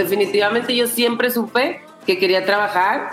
Definitivamente 0.00 0.74
yo 0.74 0.86
siempre 0.86 1.30
supe 1.30 1.82
que 2.06 2.18
quería 2.18 2.46
trabajar, 2.46 3.10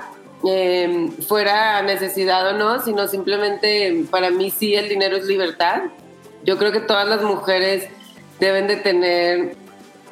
eh, 0.47 1.09
fuera 1.27 1.81
necesidad 1.81 2.47
o 2.47 2.57
no, 2.57 2.79
sino 2.79 3.09
simplemente 3.09 4.05
para 4.09 4.29
mí 4.29 4.51
sí 4.51 4.73
el 4.73 4.87
dinero 4.87 5.17
es 5.17 5.25
libertad. 5.25 5.81
Yo 6.45 6.57
creo 6.57 6.71
que 6.71 6.79
todas 6.79 7.05
las 7.05 7.21
mujeres 7.21 7.89
deben 8.39 8.67
de 8.67 8.77
tener 8.77 9.57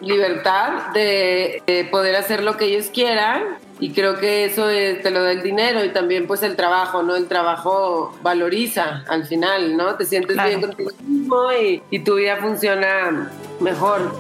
libertad 0.02 0.92
de, 0.94 1.88
poder 1.90 2.18
hacer 2.18 2.44
lo 2.44 2.58
que 2.58 2.66
ellos 2.66 2.88
quieran 2.94 3.58
y 3.80 3.92
creo 3.94 4.18
que 4.18 4.44
eso 4.44 4.68
te 4.68 5.12
lo 5.12 5.24
da 5.24 5.32
el 5.32 5.44
dinero 5.44 5.86
y 5.86 5.90
también 5.94 6.28
pues 6.28 6.44
el 6.44 6.58
trabajo, 6.58 7.04
¿no? 7.04 7.16
El 7.16 7.28
trabajo 7.28 8.18
valoriza 8.22 9.06
al 9.08 9.26
final, 9.26 9.78
¿no? 9.78 9.96
Te 9.96 10.06
sientes 10.06 10.36
bien 10.44 10.60
contigo 10.60 10.92
mismo 11.08 11.54
y, 11.54 11.82
y 11.90 12.00
tu 12.00 12.16
vida 12.16 12.36
funciona 12.36 13.32
mejor. 13.62 14.12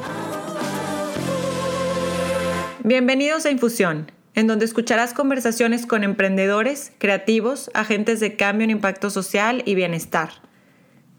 Bienvenidos 2.87 3.47
a 3.47 3.49
Infusión, 3.49 4.11
en 4.35 4.45
donde 4.45 4.63
escucharás 4.63 5.15
conversaciones 5.15 5.87
con 5.87 6.03
emprendedores, 6.03 6.91
creativos, 6.99 7.71
agentes 7.73 8.19
de 8.19 8.35
cambio 8.35 8.65
en 8.65 8.69
impacto 8.69 9.09
social 9.09 9.63
y 9.65 9.73
bienestar. 9.73 10.29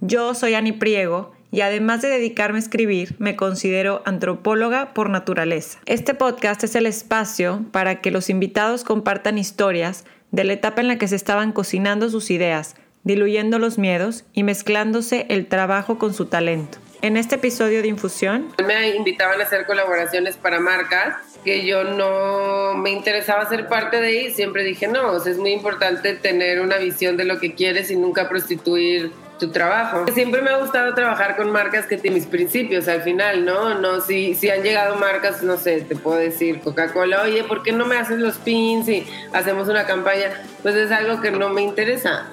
Yo 0.01 0.33
soy 0.35 0.55
Ani 0.55 0.71
Priego 0.71 1.33
y 1.51 1.63
además 1.63 2.03
de 2.03 2.09
dedicarme 2.09 2.59
a 2.59 2.61
escribir, 2.61 3.17
me 3.19 3.35
considero 3.35 4.01
antropóloga 4.05 4.95
por 4.95 5.11
naturaleza. 5.11 5.81
Este 5.87 6.15
podcast 6.15 6.63
es 6.63 6.77
el 6.77 6.87
espacio 6.87 7.65
para 7.73 8.01
que 8.01 8.13
los 8.13 8.31
invitados 8.31 8.85
compartan 8.85 9.37
historias 9.37 10.05
de 10.31 10.45
la 10.45 10.53
etapa 10.53 10.83
en 10.83 10.87
la 10.87 10.99
que 10.99 11.09
se 11.09 11.17
estaban 11.17 11.51
cocinando 11.51 12.11
sus 12.11 12.31
ideas, 12.31 12.77
diluyendo 13.03 13.59
los 13.59 13.77
miedos 13.77 14.25
y 14.33 14.45
mezclándose 14.45 15.27
el 15.31 15.49
trabajo 15.49 15.99
con 15.99 16.15
su 16.15 16.27
talento. 16.27 16.79
En 17.03 17.17
este 17.17 17.35
episodio 17.35 17.83
de 17.83 17.89
Infusión... 17.89 18.55
Me 18.65 18.95
invitaban 18.95 19.41
a 19.41 19.45
hacer 19.45 19.67
colaboraciones 19.67 20.37
para 20.37 20.61
marcas 20.61 21.36
que 21.47 21.65
yo 21.65 21.85
no 21.85 22.75
me 22.75 22.91
interesaba 22.91 23.49
ser 23.49 23.69
parte 23.69 24.01
de 24.01 24.09
ahí, 24.09 24.31
siempre 24.33 24.65
dije, 24.65 24.89
no, 24.89 25.17
es 25.25 25.39
muy 25.39 25.53
importante 25.53 26.15
tener 26.15 26.61
una 26.61 26.77
visión 26.77 27.17
de 27.17 27.25
lo 27.25 27.39
que 27.39 27.55
quieres 27.55 27.89
y 27.93 27.97
nunca 27.97 28.29
prostituir 28.29 29.13
tu 29.39 29.53
trabajo. 29.53 30.07
Siempre 30.13 30.43
me 30.43 30.51
ha 30.51 30.57
gustado 30.57 30.93
trabajar 30.95 31.37
con 31.37 31.53
marcas 31.53 31.87
que 31.87 31.99
tienen 31.99 32.19
mis 32.19 32.27
principios 32.27 32.89
al 32.89 33.03
final, 33.03 33.45
¿no? 33.45 33.79
No, 33.79 34.01
si, 34.01 34.35
si 34.35 34.51
han 34.51 34.65
llegado 34.65 34.97
marcas, 34.97 35.45
no 35.45 35.57
sé, 35.57 35.83
te 35.83 35.95
puedo 35.95 36.19
decir 36.19 36.61
Coca-Cola, 36.61 37.23
oye, 37.23 37.45
¿por 37.45 37.63
qué 37.63 37.71
no 37.71 37.87
me 37.87 37.97
haces 37.97 38.19
los 38.19 38.39
pins 38.39 38.89
y 38.89 39.07
hacemos 39.33 39.69
una 39.69 39.87
campaña? 39.87 40.33
Pues 40.63 40.75
es 40.75 40.91
algo 40.91 41.21
que 41.21 41.31
no 41.31 41.51
me 41.51 41.63
interesa. 41.63 42.27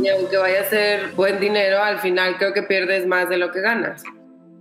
Y 0.00 0.08
aunque 0.08 0.36
vaya 0.36 0.60
a 0.60 0.64
ser 0.64 1.08
buen 1.16 1.40
dinero, 1.40 1.82
al 1.82 1.98
final 1.98 2.36
creo 2.38 2.52
que 2.52 2.62
pierdes 2.62 3.04
más 3.04 3.28
de 3.28 3.36
lo 3.36 3.50
que 3.50 3.60
ganas. 3.60 4.04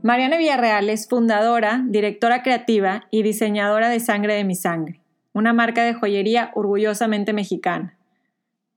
Mariana 0.03 0.37
Villarreal 0.37 0.89
es 0.89 1.07
fundadora, 1.07 1.83
directora 1.87 2.43
creativa 2.43 3.07
y 3.09 3.23
diseñadora 3.23 3.89
de 3.89 3.99
Sangre 3.99 4.35
de 4.35 4.43
mi 4.43 4.53
Sangre, 4.53 5.01
una 5.33 5.53
marca 5.53 5.83
de 5.83 5.95
joyería 5.95 6.51
orgullosamente 6.53 7.33
mexicana. 7.33 7.97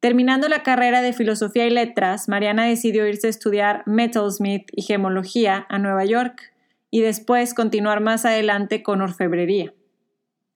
Terminando 0.01 0.49
la 0.49 0.63
carrera 0.63 1.03
de 1.03 1.13
Filosofía 1.13 1.67
y 1.67 1.71
Letras, 1.71 2.27
Mariana 2.31 2.65
decidió 2.65 3.07
irse 3.07 3.27
a 3.27 3.31
estudiar 3.31 3.83
Metalsmith 3.85 4.71
y 4.73 4.81
Gemología 4.81 5.67
a 5.69 5.79
Nueva 5.79 6.07
York 6.07 6.55
y 6.91 7.03
después 7.03 7.53
continuar 7.53 8.01
más 8.01 8.25
adelante 8.25 8.83
con 8.83 9.03
orfebrería. 9.03 9.75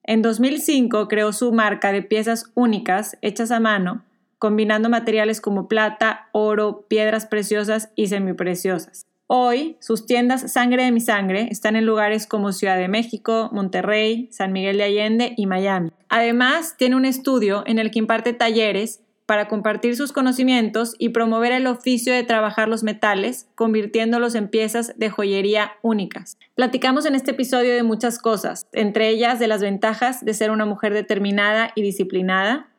En 0.01 0.23
2005 0.23 1.07
creó 1.07 1.31
su 1.31 1.53
marca 1.53 1.91
de 1.91 2.01
piezas 2.01 2.51
únicas 2.55 3.17
hechas 3.21 3.51
a 3.51 3.59
mano, 3.59 4.03
combinando 4.39 4.89
materiales 4.89 5.41
como 5.41 5.67
plata, 5.67 6.27
oro, 6.31 6.85
piedras 6.87 7.27
preciosas 7.27 7.91
y 7.95 8.07
semipreciosas. 8.07 9.05
Hoy, 9.27 9.75
sus 9.79 10.05
tiendas 10.05 10.51
Sangre 10.51 10.83
de 10.83 10.91
mi 10.91 11.01
Sangre 11.01 11.47
están 11.49 11.75
en 11.75 11.87
lugares 11.87 12.27
como 12.27 12.51
Ciudad 12.51 12.77
de 12.77 12.87
México, 12.87 13.49
Monterrey, 13.51 14.29
San 14.31 14.53
Miguel 14.53 14.77
de 14.77 14.83
Allende 14.83 15.33
y 15.35 15.47
Miami. 15.47 15.89
Además, 16.09 16.75
tiene 16.77 16.95
un 16.95 17.05
estudio 17.05 17.63
en 17.65 17.79
el 17.79 17.89
que 17.89 17.97
imparte 17.97 18.33
talleres 18.33 19.01
para 19.25 19.47
compartir 19.47 19.95
sus 19.95 20.11
conocimientos 20.11 20.93
y 20.99 21.09
promover 21.09 21.53
el 21.53 21.65
oficio 21.65 22.13
de 22.13 22.21
trabajar 22.21 22.67
los 22.67 22.83
metales, 22.83 23.47
convirtiéndolos 23.55 24.35
en 24.35 24.47
piezas 24.47 24.93
de 24.95 25.09
joyería 25.09 25.71
únicas. 25.81 26.37
Platicamos 26.53 27.07
en 27.07 27.15
este 27.15 27.31
episodio 27.31 27.73
de 27.73 27.81
muchas 27.81 28.19
cosas, 28.19 28.67
entre 28.73 29.09
ellas 29.09 29.39
de 29.39 29.47
las 29.47 29.61
ventajas 29.61 30.23
de 30.23 30.35
ser 30.35 30.51
una 30.51 30.67
mujer 30.67 30.93
determinada 30.93 31.71
y 31.73 31.81
disciplinada, 31.81 32.69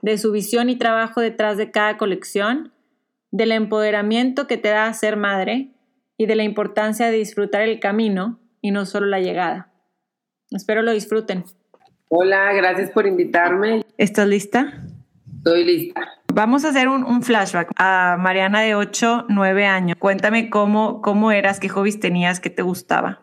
de 0.00 0.16
su 0.16 0.32
visión 0.32 0.70
y 0.70 0.76
trabajo 0.76 1.20
detrás 1.20 1.58
de 1.58 1.70
cada 1.70 1.98
colección, 1.98 2.72
del 3.30 3.52
empoderamiento 3.52 4.46
que 4.46 4.56
te 4.56 4.70
da 4.70 4.90
ser 4.94 5.18
madre 5.18 5.68
y 6.20 6.26
de 6.26 6.36
la 6.36 6.42
importancia 6.42 7.06
de 7.06 7.16
disfrutar 7.16 7.62
el 7.62 7.80
camino 7.80 8.38
y 8.60 8.72
no 8.72 8.84
solo 8.84 9.06
la 9.06 9.20
llegada. 9.20 9.72
Espero 10.50 10.82
lo 10.82 10.92
disfruten. 10.92 11.44
Hola, 12.08 12.52
gracias 12.52 12.90
por 12.90 13.06
invitarme. 13.06 13.86
¿Estás 13.96 14.28
lista? 14.28 14.82
Estoy 15.38 15.64
lista. 15.64 16.02
Vamos 16.34 16.66
a 16.66 16.68
hacer 16.68 16.88
un, 16.88 17.22
flashback 17.22 17.70
a 17.74 18.18
Mariana 18.20 18.60
de 18.60 18.74
8, 18.74 19.28
9 19.30 19.64
años. 19.64 19.96
Cuéntame 19.98 20.50
cómo, 20.50 21.00
cómo 21.00 21.32
eras, 21.32 21.58
qué 21.58 21.70
hobbies 21.70 22.00
tenías, 22.00 22.38
qué 22.38 22.50
te 22.50 22.60
gustaba. 22.60 23.22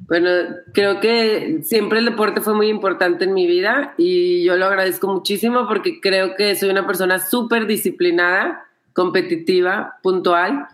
Bueno, 0.00 0.28
creo 0.74 1.00
que 1.00 1.60
siempre 1.62 2.00
el 2.00 2.04
deporte 2.04 2.42
fue 2.42 2.52
muy 2.52 2.68
importante 2.68 3.24
en 3.24 3.32
mi 3.32 3.46
vida 3.46 3.94
y 3.96 4.44
yo 4.44 4.58
lo 4.58 4.66
agradezco 4.66 5.08
muchísimo 5.08 5.66
porque 5.66 6.02
creo 6.02 6.36
que 6.36 6.54
soy 6.54 6.68
una 6.68 6.86
persona 6.86 7.18
súper 7.18 7.66
disciplinada, 7.66 8.66
competitiva, 8.92 9.98
puntual 10.02 10.68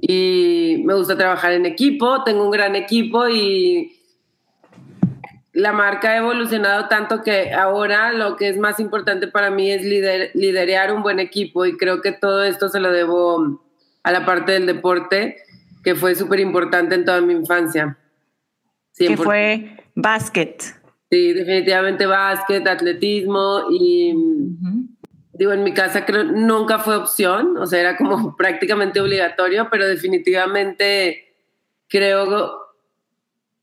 y 0.00 0.82
me 0.84 0.94
gusta 0.94 1.16
trabajar 1.16 1.52
en 1.52 1.66
equipo, 1.66 2.24
tengo 2.24 2.44
un 2.44 2.50
gran 2.50 2.74
equipo 2.76 3.28
y 3.28 3.96
la 5.52 5.72
marca 5.72 6.10
ha 6.10 6.16
evolucionado 6.18 6.88
tanto 6.88 7.22
que 7.22 7.52
ahora 7.52 8.12
lo 8.12 8.36
que 8.36 8.48
es 8.48 8.58
más 8.58 8.80
importante 8.80 9.26
para 9.26 9.50
mí 9.50 9.70
es 9.70 9.84
liderar 9.84 10.94
un 10.94 11.02
buen 11.02 11.18
equipo 11.18 11.66
y 11.66 11.76
creo 11.76 12.00
que 12.00 12.12
todo 12.12 12.44
esto 12.44 12.68
se 12.68 12.80
lo 12.80 12.90
debo 12.92 13.62
a 14.02 14.12
la 14.12 14.24
parte 14.24 14.52
del 14.52 14.66
deporte 14.66 15.36
que 15.82 15.94
fue 15.94 16.14
súper 16.14 16.40
importante 16.40 16.94
en 16.94 17.04
toda 17.04 17.20
mi 17.20 17.32
infancia. 17.32 17.98
Que 18.96 19.16
fue 19.16 19.76
básquet. 19.94 20.62
Sí, 21.10 21.32
definitivamente 21.32 22.06
básquet, 22.06 22.66
atletismo 22.68 23.64
y 23.70 24.14
digo, 25.40 25.52
en 25.52 25.64
mi 25.64 25.72
casa 25.72 26.04
creo 26.04 26.22
nunca 26.22 26.80
fue 26.80 26.96
opción, 26.96 27.56
o 27.56 27.64
sea, 27.64 27.80
era 27.80 27.96
como 27.96 28.36
prácticamente 28.36 29.00
obligatorio, 29.00 29.68
pero 29.70 29.88
definitivamente 29.88 31.34
creo 31.88 32.58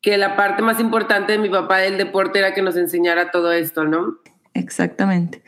que 0.01 0.17
la 0.17 0.35
parte 0.35 0.63
más 0.63 0.79
importante 0.79 1.33
de 1.33 1.37
mi 1.37 1.49
papá 1.49 1.77
del 1.77 1.99
deporte 1.99 2.39
era 2.39 2.55
que 2.55 2.63
nos 2.63 2.77
enseñara 2.77 3.29
todo 3.29 3.51
esto, 3.51 3.83
¿no? 3.83 4.17
Exactamente. 4.55 5.43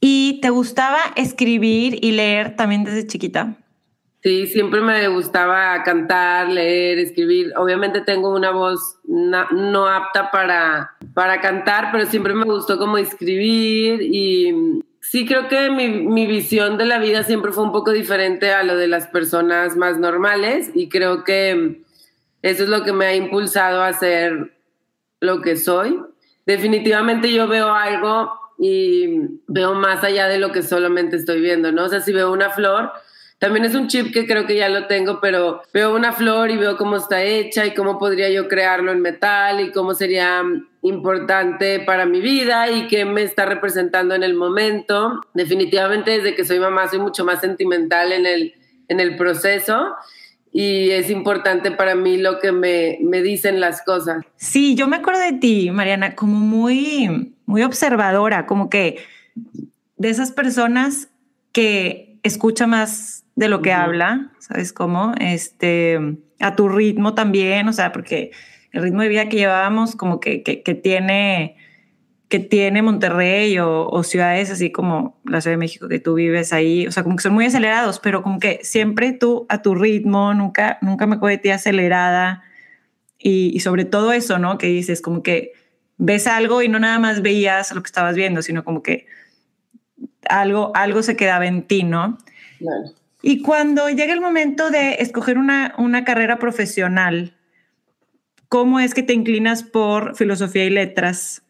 ¿Y 0.00 0.40
te 0.42 0.50
gustaba 0.50 0.98
escribir 1.14 1.96
y 2.04 2.10
leer 2.10 2.56
también 2.56 2.82
desde 2.82 3.06
chiquita? 3.06 3.56
Sí, 4.24 4.48
siempre 4.48 4.80
me 4.80 5.06
gustaba 5.06 5.80
cantar, 5.84 6.48
leer, 6.48 6.98
escribir. 6.98 7.52
Obviamente 7.56 8.00
tengo 8.00 8.34
una 8.34 8.50
voz 8.50 8.98
no, 9.04 9.86
apta 9.86 10.32
para, 10.32 10.96
para 11.14 11.40
cantar, 11.40 11.90
pero 11.92 12.06
siempre 12.06 12.34
me 12.34 12.46
gustó 12.46 12.78
como 12.78 12.98
escribir 12.98 14.00
y 14.02 14.82
Sí, 15.02 15.26
creo 15.26 15.48
que 15.48 15.68
mi, 15.68 16.26
visión 16.26 16.78
de 16.78 16.86
la 16.86 17.00
vida 17.00 17.24
siempre 17.24 17.50
fue 17.50 17.64
un 17.64 17.72
poco 17.72 17.90
diferente 17.90 18.52
a 18.52 18.62
lo 18.62 18.76
de 18.76 18.86
las 18.86 19.08
personas 19.08 19.76
más 19.76 19.98
normales 19.98 20.70
y 20.74 20.88
creo 20.88 21.24
que 21.24 21.82
eso 22.40 22.62
es 22.62 22.68
lo 22.68 22.84
que 22.84 22.92
me 22.92 23.06
ha 23.06 23.14
impulsado 23.16 23.82
a 23.82 23.92
ser 23.92 24.56
lo 25.18 25.42
que 25.42 25.56
soy. 25.56 25.98
Definitivamente 26.46 27.32
yo 27.32 27.48
veo 27.48 27.74
algo 27.74 28.32
y 28.58 29.40
veo 29.48 29.74
más 29.74 30.04
allá 30.04 30.28
de 30.28 30.38
lo 30.38 30.52
que 30.52 30.62
solamente 30.62 31.16
estoy 31.16 31.40
viendo, 31.40 31.72
¿no? 31.72 31.86
O 31.86 31.88
sea, 31.88 32.00
si 32.00 32.12
veo 32.12 32.32
una 32.32 32.50
flor, 32.50 32.92
también 33.42 33.64
es 33.64 33.74
un 33.74 33.88
chip 33.88 34.12
que 34.12 34.24
creo 34.24 34.46
que 34.46 34.54
ya 34.54 34.68
lo 34.68 34.86
tengo, 34.86 35.18
pero 35.20 35.62
veo 35.74 35.96
una 35.96 36.12
flor 36.12 36.52
y 36.52 36.56
veo 36.56 36.76
cómo 36.76 36.94
está 36.94 37.24
hecha 37.24 37.66
y 37.66 37.74
cómo 37.74 37.98
podría 37.98 38.30
yo 38.30 38.46
crearlo 38.46 38.92
en 38.92 39.00
metal 39.00 39.58
y 39.58 39.72
cómo 39.72 39.94
sería 39.94 40.44
importante 40.82 41.80
para 41.80 42.06
mi 42.06 42.20
vida 42.20 42.70
y 42.70 42.86
qué 42.86 43.04
me 43.04 43.24
está 43.24 43.44
representando 43.44 44.14
en 44.14 44.22
el 44.22 44.34
momento. 44.34 45.20
Definitivamente 45.34 46.12
desde 46.12 46.36
que 46.36 46.44
soy 46.44 46.60
mamá 46.60 46.86
soy 46.86 47.00
mucho 47.00 47.24
más 47.24 47.40
sentimental 47.40 48.12
en 48.12 48.26
el, 48.26 48.54
en 48.86 49.00
el 49.00 49.16
proceso 49.16 49.88
y 50.52 50.90
es 50.90 51.10
importante 51.10 51.72
para 51.72 51.96
mí 51.96 52.18
lo 52.18 52.38
que 52.38 52.52
me, 52.52 52.98
me, 53.02 53.22
dicen 53.22 53.58
las 53.58 53.82
cosas. 53.82 54.24
Sí, 54.36 54.76
yo 54.76 54.86
me 54.86 54.98
acuerdo 54.98 55.20
de 55.20 55.32
ti, 55.32 55.72
Mariana, 55.72 56.14
como 56.14 56.38
muy, 56.38 57.34
muy 57.46 57.64
observadora, 57.64 58.46
como 58.46 58.70
que 58.70 59.04
de 59.96 60.10
esas 60.10 60.30
personas 60.30 61.08
que 61.50 62.11
escucha 62.22 62.66
más 62.66 63.24
de 63.34 63.48
lo 63.48 63.62
que 63.62 63.72
habla, 63.72 64.30
¿sabes 64.38 64.72
cómo? 64.72 65.12
Este, 65.18 65.98
a 66.40 66.54
tu 66.56 66.68
ritmo 66.68 67.14
también, 67.14 67.68
o 67.68 67.72
sea, 67.72 67.92
porque 67.92 68.30
el 68.72 68.82
ritmo 68.82 69.02
de 69.02 69.08
vida 69.08 69.28
que 69.28 69.38
llevábamos 69.38 69.96
como 69.96 70.20
que, 70.20 70.42
que, 70.42 70.74
tiene 70.74 71.56
que 72.28 72.38
tiene 72.38 72.80
Monterrey 72.80 73.58
o, 73.58 74.02
ciudades 74.04 74.50
así 74.50 74.72
como 74.72 75.20
la 75.24 75.42
Ciudad 75.42 75.54
de 75.54 75.58
México 75.58 75.88
que 75.88 75.98
tú 75.98 76.14
vives 76.14 76.52
ahí, 76.52 76.86
o 76.86 76.92
sea, 76.92 77.02
como 77.02 77.16
que 77.16 77.22
son 77.22 77.34
muy 77.34 77.44
acelerados, 77.44 78.00
pero 78.00 78.22
como 78.22 78.38
que 78.38 78.60
siempre 78.62 79.12
tú 79.12 79.44
a 79.50 79.60
tu 79.60 79.74
ritmo, 79.74 80.32
nunca, 80.32 80.78
nunca 80.80 81.06
me 81.06 81.16
acuerdo 81.16 81.36
de 81.36 81.42
ti 81.42 81.50
acelerada 81.50 82.42
y, 83.18 83.52
y 83.54 83.60
sobre 83.60 83.84
todo 83.84 84.12
eso, 84.12 84.38
¿no? 84.38 84.56
Que 84.56 84.68
dices 84.68 85.02
como 85.02 85.22
que 85.22 85.52
ves 85.98 86.26
algo 86.26 86.62
y 86.62 86.68
no 86.68 86.78
nada 86.78 86.98
más 86.98 87.20
veías 87.20 87.72
lo 87.74 87.82
que 87.82 87.88
estabas 87.88 88.16
viendo, 88.16 88.40
sino 88.40 88.64
como 88.64 88.82
que 88.82 89.06
algo, 90.28 90.72
algo 90.74 91.02
se 91.02 91.16
quedaba 91.16 91.46
en 91.46 91.62
ti, 91.62 91.84
¿no? 91.84 92.18
Y 93.22 93.42
cuando 93.42 93.88
llega 93.88 94.12
el 94.12 94.20
momento 94.20 94.70
de 94.70 94.94
escoger 94.94 95.38
una, 95.38 95.74
una 95.78 96.04
carrera 96.04 96.38
profesional, 96.38 97.36
¿cómo 98.48 98.80
es 98.80 98.94
que 98.94 99.02
te 99.02 99.14
inclinas 99.14 99.62
por 99.62 100.16
filosofía 100.16 100.64
y 100.64 100.70
letras? 100.70 101.42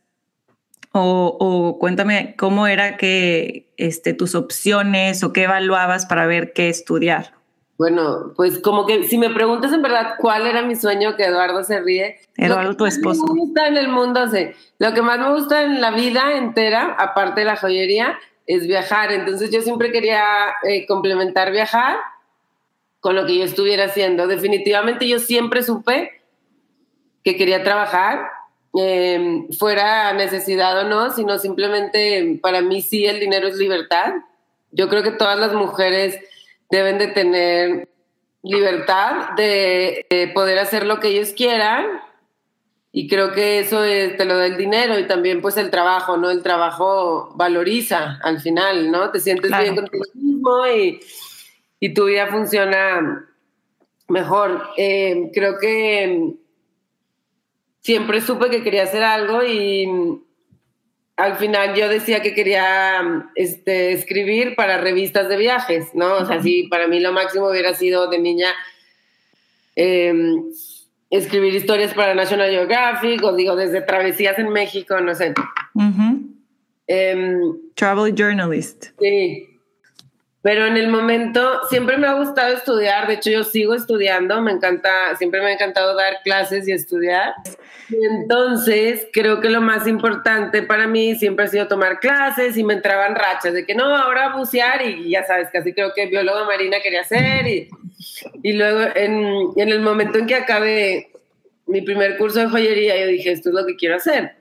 O, 0.94 1.78
cuéntame 1.80 2.36
cómo 2.36 2.66
era 2.66 2.98
que 2.98 3.72
este, 3.78 4.12
tus 4.12 4.34
opciones 4.34 5.24
o 5.24 5.32
qué 5.32 5.44
evaluabas 5.44 6.04
para 6.04 6.26
ver 6.26 6.52
qué 6.52 6.68
estudiar. 6.68 7.32
Bueno, 7.78 8.32
pues 8.36 8.60
como 8.60 8.84
que 8.86 9.04
si 9.08 9.16
me 9.16 9.30
preguntas 9.30 9.72
en 9.72 9.80
verdad 9.82 10.14
cuál 10.18 10.46
era 10.46 10.62
mi 10.62 10.76
sueño, 10.76 11.16
que 11.16 11.24
Eduardo 11.24 11.64
se 11.64 11.80
ríe. 11.80 12.20
Eduardo, 12.36 12.76
tu 12.76 12.84
esposo. 12.84 13.22
Lo 13.22 13.26
que 13.26 13.32
me 13.32 13.40
gusta 13.40 13.66
en 13.66 13.76
el 13.78 13.88
mundo, 13.88 14.28
sí. 14.28 14.50
Lo 14.78 14.92
que 14.92 15.02
más 15.02 15.18
me 15.18 15.32
gusta 15.32 15.62
en 15.62 15.80
la 15.80 15.90
vida 15.90 16.36
entera, 16.36 16.94
aparte 16.98 17.40
de 17.40 17.46
la 17.46 17.56
joyería, 17.56 18.18
es 18.46 18.66
viajar. 18.66 19.12
Entonces 19.12 19.50
yo 19.50 19.62
siempre 19.62 19.92
quería 19.92 20.24
eh, 20.64 20.86
complementar 20.86 21.52
viajar 21.52 21.96
con 23.00 23.16
lo 23.16 23.26
que 23.26 23.38
yo 23.38 23.44
estuviera 23.44 23.86
haciendo. 23.86 24.26
Definitivamente 24.26 25.08
yo 25.08 25.18
siempre 25.18 25.62
supe 25.62 26.22
que 27.24 27.36
quería 27.36 27.62
trabajar, 27.62 28.28
eh, 28.78 29.46
fuera 29.58 30.12
necesidad 30.12 30.78
o 30.80 30.88
no, 30.88 31.10
sino 31.10 31.38
simplemente 31.38 32.38
para 32.42 32.60
mí 32.60 32.82
sí 32.82 33.06
el 33.06 33.20
dinero 33.20 33.48
es 33.48 33.56
libertad. 33.56 34.14
Yo 34.70 34.88
creo 34.88 35.02
que 35.02 35.10
todas 35.10 35.38
las 35.38 35.52
mujeres 35.52 36.18
deben 36.70 36.98
de 36.98 37.08
tener 37.08 37.88
libertad 38.42 39.30
de, 39.36 40.30
poder 40.34 40.58
hacer 40.58 40.86
lo 40.86 41.00
que 41.00 41.08
ellos 41.08 41.32
quieran 41.32 41.84
y 42.94 43.08
creo 43.08 43.32
que 43.32 43.58
eso 43.58 43.80
te 43.80 44.24
lo 44.26 44.36
da 44.36 44.46
el 44.46 44.58
dinero 44.58 44.98
y 44.98 45.06
también 45.06 45.40
pues 45.40 45.56
el 45.56 45.70
trabajo, 45.70 46.18
¿no? 46.18 46.30
El 46.30 46.42
trabajo 46.42 47.32
valoriza 47.34 48.18
al 48.22 48.38
final, 48.40 48.90
¿no? 48.90 49.10
Te 49.10 49.18
sientes 49.18 49.50
bien 49.58 49.74
contigo 49.74 50.04
mismo 50.12 50.66
y, 50.66 51.00
y, 51.80 51.94
tu 51.94 52.04
vida 52.04 52.26
funciona 52.26 53.26
mejor. 54.08 54.68
Eh, 54.76 55.30
creo 55.32 55.58
que 55.58 56.34
siempre 57.80 58.20
supe 58.20 58.50
que 58.50 58.62
quería 58.62 58.82
hacer 58.82 59.02
algo 59.02 59.42
y 59.42 59.88
al 61.16 61.36
final 61.36 61.74
yo 61.74 61.88
decía 61.88 62.20
que 62.20 62.34
quería 62.34 63.30
este, 63.34 63.92
escribir 63.92 64.54
para 64.54 64.76
revistas 64.76 65.30
de 65.30 65.38
viajes, 65.38 65.94
¿no? 65.94 66.18
O 66.18 66.26
sea, 66.26 66.42
sí, 66.42 66.64
para 66.64 66.88
mí 66.88 67.00
lo 67.00 67.12
máximo 67.12 67.48
hubiera 67.48 67.72
sido 67.72 68.08
de 68.08 68.18
niña 68.18 68.52
em, 69.76 70.52
escribir 71.12 71.54
historias 71.54 71.92
para 71.92 72.14
National 72.14 72.50
Geographic 72.50 73.22
o 73.22 73.34
digo, 73.34 73.54
desde 73.54 73.82
travesías 73.82 74.38
en 74.38 74.48
México, 74.48 74.98
no 75.00 75.14
sé. 75.14 75.34
Em, 76.86 77.54
Travel 77.74 78.14
journalist. 78.14 78.86
Sí. 78.98 79.48
Pero 80.40 80.66
en 80.66 80.76
el 80.76 80.88
momento 80.88 81.60
siempre 81.68 81.98
me 81.98 82.08
ha 82.08 82.14
gustado 82.14 82.54
estudiar, 82.54 83.06
de 83.06 83.14
hecho 83.14 83.30
yo 83.30 83.44
sigo 83.44 83.74
estudiando, 83.74 84.40
me 84.40 84.50
encanta, 84.50 85.14
siempre 85.16 85.40
me 85.40 85.48
ha 85.48 85.52
encantado 85.52 85.94
dar 85.94 86.14
clases 86.24 86.66
y 86.66 86.72
estudiar. 86.72 87.34
entonces 87.90 89.06
creo 89.12 89.40
que 89.40 89.50
lo 89.50 89.60
más 89.60 89.86
importante 89.86 90.62
para 90.62 90.88
mí 90.88 91.14
siempre 91.14 91.44
ha 91.44 91.48
sido 91.48 91.68
tomar 91.68 92.00
clases 92.00 92.56
y 92.56 92.64
me 92.64 92.72
entraban 92.72 93.14
rachas 93.14 93.52
de 93.52 93.66
que 93.66 93.74
no, 93.74 93.84
ahora 93.94 94.34
bucear 94.34 94.80
y 94.82 95.10
ya 95.10 95.22
sabes, 95.24 95.48
casi 95.52 95.74
creo 95.74 95.92
que 95.94 96.06
bióloga 96.06 96.44
marina 96.44 96.78
quería 96.82 97.04
ser 97.04 97.46
y, 97.46 97.68
y 98.42 98.52
luego 98.52 98.80
en, 98.94 99.48
en 99.56 99.68
el 99.68 99.80
momento 99.80 100.18
en 100.18 100.26
que 100.26 100.34
acabé 100.34 101.10
mi 101.66 101.80
primer 101.80 102.18
curso 102.18 102.40
de 102.40 102.48
joyería 102.48 102.98
yo 103.00 103.06
dije, 103.06 103.32
esto 103.32 103.48
es 103.48 103.54
lo 103.54 103.66
que 103.66 103.76
quiero 103.76 103.96
hacer. 103.96 104.32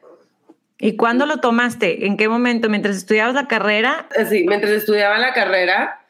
¿Y 0.77 0.95
cuándo 0.95 1.27
lo 1.27 1.37
tomaste? 1.37 2.07
¿En 2.07 2.17
qué 2.17 2.27
momento? 2.27 2.67
¿Mientras 2.67 2.97
estudiabas 2.97 3.35
la 3.35 3.47
carrera? 3.47 4.07
Eh, 4.17 4.25
sí, 4.25 4.45
mientras 4.47 4.73
estudiaba 4.73 5.19
la 5.19 5.31
carrera 5.31 6.01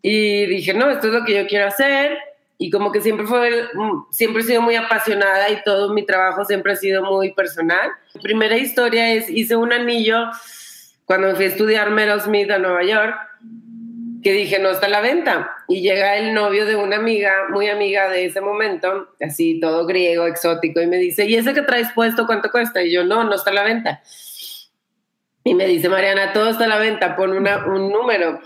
y 0.00 0.46
dije, 0.46 0.74
no, 0.74 0.88
esto 0.90 1.08
es 1.08 1.12
lo 1.12 1.24
que 1.24 1.34
yo 1.34 1.46
quiero 1.48 1.66
hacer. 1.66 2.18
Y 2.56 2.70
como 2.70 2.92
que 2.92 3.00
siempre 3.00 3.26
fue, 3.26 3.64
mm, 3.74 4.12
siempre 4.12 4.42
he 4.42 4.44
sido 4.46 4.62
muy 4.62 4.76
apasionada 4.76 5.50
y 5.50 5.60
todo 5.64 5.92
mi 5.92 6.06
trabajo 6.06 6.44
siempre 6.44 6.72
ha 6.72 6.76
sido 6.76 7.02
muy 7.02 7.32
personal. 7.32 7.90
Mi 8.14 8.20
primera 8.20 8.56
historia 8.56 9.12
es, 9.12 9.28
hice 9.28 9.56
un 9.56 9.72
anillo 9.72 10.30
cuando 11.04 11.34
fui 11.34 11.46
a 11.46 11.48
estudiar 11.48 11.90
Meryl 11.90 12.20
Smith 12.20 12.50
a 12.52 12.58
Nueva 12.58 12.84
York, 12.84 13.16
que 14.22 14.32
dije, 14.32 14.58
no 14.58 14.70
está 14.70 14.86
a 14.86 14.90
la 14.90 15.00
venta. 15.00 15.50
Y 15.68 15.82
llega 15.82 16.16
el 16.16 16.32
novio 16.32 16.64
de 16.64 16.76
una 16.76 16.96
amiga, 16.96 17.32
muy 17.50 17.68
amiga 17.68 18.08
de 18.08 18.26
ese 18.26 18.40
momento, 18.40 19.08
así 19.20 19.58
todo 19.60 19.86
griego, 19.86 20.26
exótico, 20.26 20.80
y 20.80 20.86
me 20.86 20.98
dice, 20.98 21.26
¿y 21.26 21.34
ese 21.34 21.54
que 21.54 21.62
traes 21.62 21.88
puesto 21.94 22.26
cuánto 22.26 22.50
cuesta? 22.50 22.82
Y 22.82 22.92
yo, 22.92 23.04
no, 23.04 23.24
no 23.24 23.34
está 23.34 23.50
a 23.50 23.54
la 23.54 23.64
venta. 23.64 24.02
Y 25.44 25.54
me 25.54 25.66
dice, 25.66 25.88
Mariana, 25.88 26.32
todo 26.32 26.50
está 26.50 26.64
a 26.64 26.68
la 26.68 26.78
venta, 26.78 27.16
pon 27.16 27.32
una, 27.32 27.66
un 27.66 27.90
número. 27.90 28.40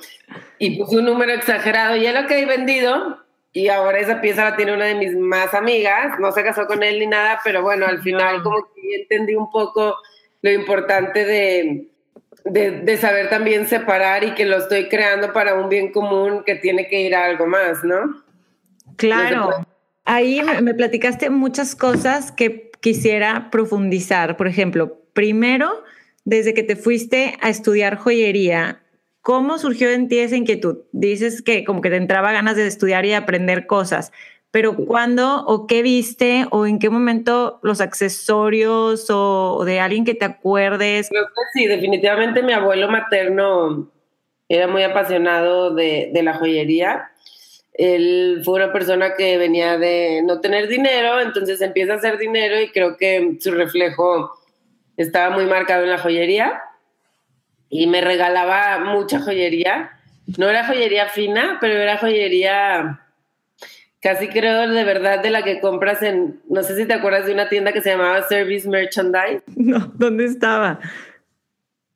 Y 0.59 0.79
puse 0.79 0.97
un 0.97 1.05
número 1.05 1.33
exagerado. 1.33 1.97
Y 1.97 2.03
ya 2.03 2.19
lo 2.19 2.27
que 2.27 2.41
he 2.41 2.47
vendido, 2.47 3.25
y 3.53 3.69
ahora 3.69 3.99
esa 3.99 4.21
pieza 4.21 4.45
la 4.45 4.57
tiene 4.57 4.73
una 4.73 4.87
de 4.87 4.95
mis 4.95 5.15
más 5.15 5.53
amigas, 5.53 6.19
no 6.19 6.33
se 6.33 6.43
casó 6.43 6.67
con 6.67 6.83
él 6.83 6.99
ni 6.99 7.07
nada, 7.07 7.41
pero 7.45 7.63
bueno, 7.63 7.87
al 7.87 8.01
final 8.01 8.43
como 8.43 8.69
que 8.75 9.03
entendí 9.03 9.35
un 9.35 9.51
poco 9.51 9.97
lo 10.41 10.51
importante 10.51 11.25
de, 11.25 11.89
de, 12.47 12.97
saber 12.97 13.29
también 13.29 13.67
separar 13.67 14.25
y 14.25 14.35
que 14.35 14.45
lo 14.45 14.59
estoy 14.59 14.89
creando 14.89 15.33
para 15.33 15.55
un 15.55 15.69
bien 15.69 15.91
común 15.91 16.43
que 16.45 16.55
tiene 16.55 16.89
que 16.89 17.01
ir 17.01 17.15
a 17.15 17.25
algo 17.25 17.47
más, 17.47 17.83
¿no? 17.83 18.23
Claro. 18.97 19.67
Ahí 20.05 20.41
me 20.63 20.75
platicaste 20.75 21.31
muchas 21.31 21.75
cosas 21.75 22.31
que 22.31 22.71
quisiera 22.81 23.51
profundizar. 23.51 24.37
Por 24.37 24.47
ejemplo, 24.47 25.01
primero, 25.13 25.83
desde 26.25 26.55
que 26.55 26.63
te 26.63 26.77
fuiste 26.77 27.37
a 27.43 27.49
estudiar 27.49 27.97
joyería, 27.97 28.81
¿cómo 29.23 29.59
surgió 29.59 29.91
en 29.91 30.07
ti 30.09 30.21
esa 30.21 30.37
inquietud? 30.37 30.79
Dices 30.93 31.43
que 31.43 31.65
como 31.65 31.81
que 31.81 31.91
te 31.91 31.97
entraba 31.97 32.31
ganas 32.31 32.55
de 32.55 32.67
estudiar 32.69 33.05
y 33.05 33.13
aprender 33.13 33.67
cosas, 33.67 34.13
pero 34.51 34.75
¿cuándo 34.75 35.45
o 35.47 35.67
qué 35.67 35.83
viste 35.83 36.47
o 36.51 36.67
en 36.67 36.79
qué 36.79 36.89
momento 36.89 37.59
los 37.63 37.81
accesorios 37.81 39.07
o, 39.11 39.65
de 39.65 39.81
alguien 39.81 40.05
que 40.05 40.15
te 40.15 40.25
acuerdes? 40.25 41.09
Creo 41.11 41.27
que 41.27 41.43
sí, 41.53 41.67
definitivamente 41.67 42.43
mi 42.43 42.53
abuelo 42.53 42.89
materno 42.89 43.91
era 44.49 44.67
muy 44.67 44.83
apasionado 44.83 45.75
de, 45.75 46.11
de 46.13 46.23
la 46.23 46.35
joyería. 46.35 47.11
Él 47.75 48.41
fue 48.45 48.55
una 48.55 48.73
persona 48.73 49.15
que 49.15 49.37
venía 49.37 49.77
de 49.77 50.23
no 50.25 50.41
tener 50.41 50.69
dinero, 50.69 51.21
entonces 51.21 51.61
empieza 51.61 51.93
a 51.93 51.97
hacer 51.97 52.17
dinero 52.17 52.59
y 52.59 52.71
creo 52.71 52.97
que 52.97 53.37
su 53.41 53.51
reflejo 53.51 54.33
estaba 54.97 55.35
muy 55.35 55.45
marcado 55.45 55.85
en 55.85 55.91
la 55.91 55.99
joyería 55.99 56.63
y 57.69 57.87
me 57.87 58.01
regalaba 58.01 58.79
mucha 58.79 59.21
joyería. 59.21 59.91
No 60.39 60.49
era 60.49 60.67
joyería 60.67 61.09
fina, 61.09 61.59
pero 61.61 61.75
era 61.75 61.99
joyería 61.99 63.06
casi 64.07 64.29
creo 64.29 64.69
de 64.69 64.85
verdad 64.85 65.21
de 65.21 65.31
la 65.31 65.43
que 65.43 65.59
compras 65.59 66.01
en, 66.01 66.41
no 66.49 66.63
sé 66.63 66.77
si 66.77 66.87
te 66.87 66.95
acuerdas 66.95 67.27
de 67.27 67.33
una 67.33 67.49
tienda 67.49 67.73
que 67.73 67.83
se 67.83 67.91
llamaba 67.91 68.23
Service 68.29 68.69
Merchandise. 68.69 69.43
No, 69.57 69.81
¿dónde 69.95 70.27
estaba? 70.27 70.79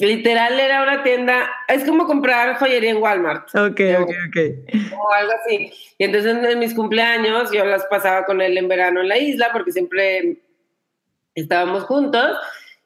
Literal 0.01 0.59
era 0.59 0.83
una 0.83 1.05
tienda, 1.05 1.49
es 1.69 1.85
como 1.85 2.09
comprar 2.09 2.57
joyería 2.57 2.91
en 2.91 2.97
Walmart. 2.97 3.55
Ok, 3.55 3.81
ok, 4.01 4.11
ok. 4.29 4.99
O 4.99 5.13
algo 5.13 5.33
así. 5.41 5.73
Y 5.99 6.05
entonces 6.05 6.37
en 6.37 6.59
mis 6.59 6.75
cumpleaños 6.75 7.53
yo 7.53 7.65
las 7.65 7.85
pasaba 7.85 8.25
con 8.25 8.41
él 8.41 8.59
en 8.59 8.67
verano 8.67 9.03
en 9.03 9.09
la 9.09 9.19
isla 9.19 9.51
porque 9.53 9.71
siempre 9.71 10.39
estábamos 11.37 11.85
juntos. 11.85 12.37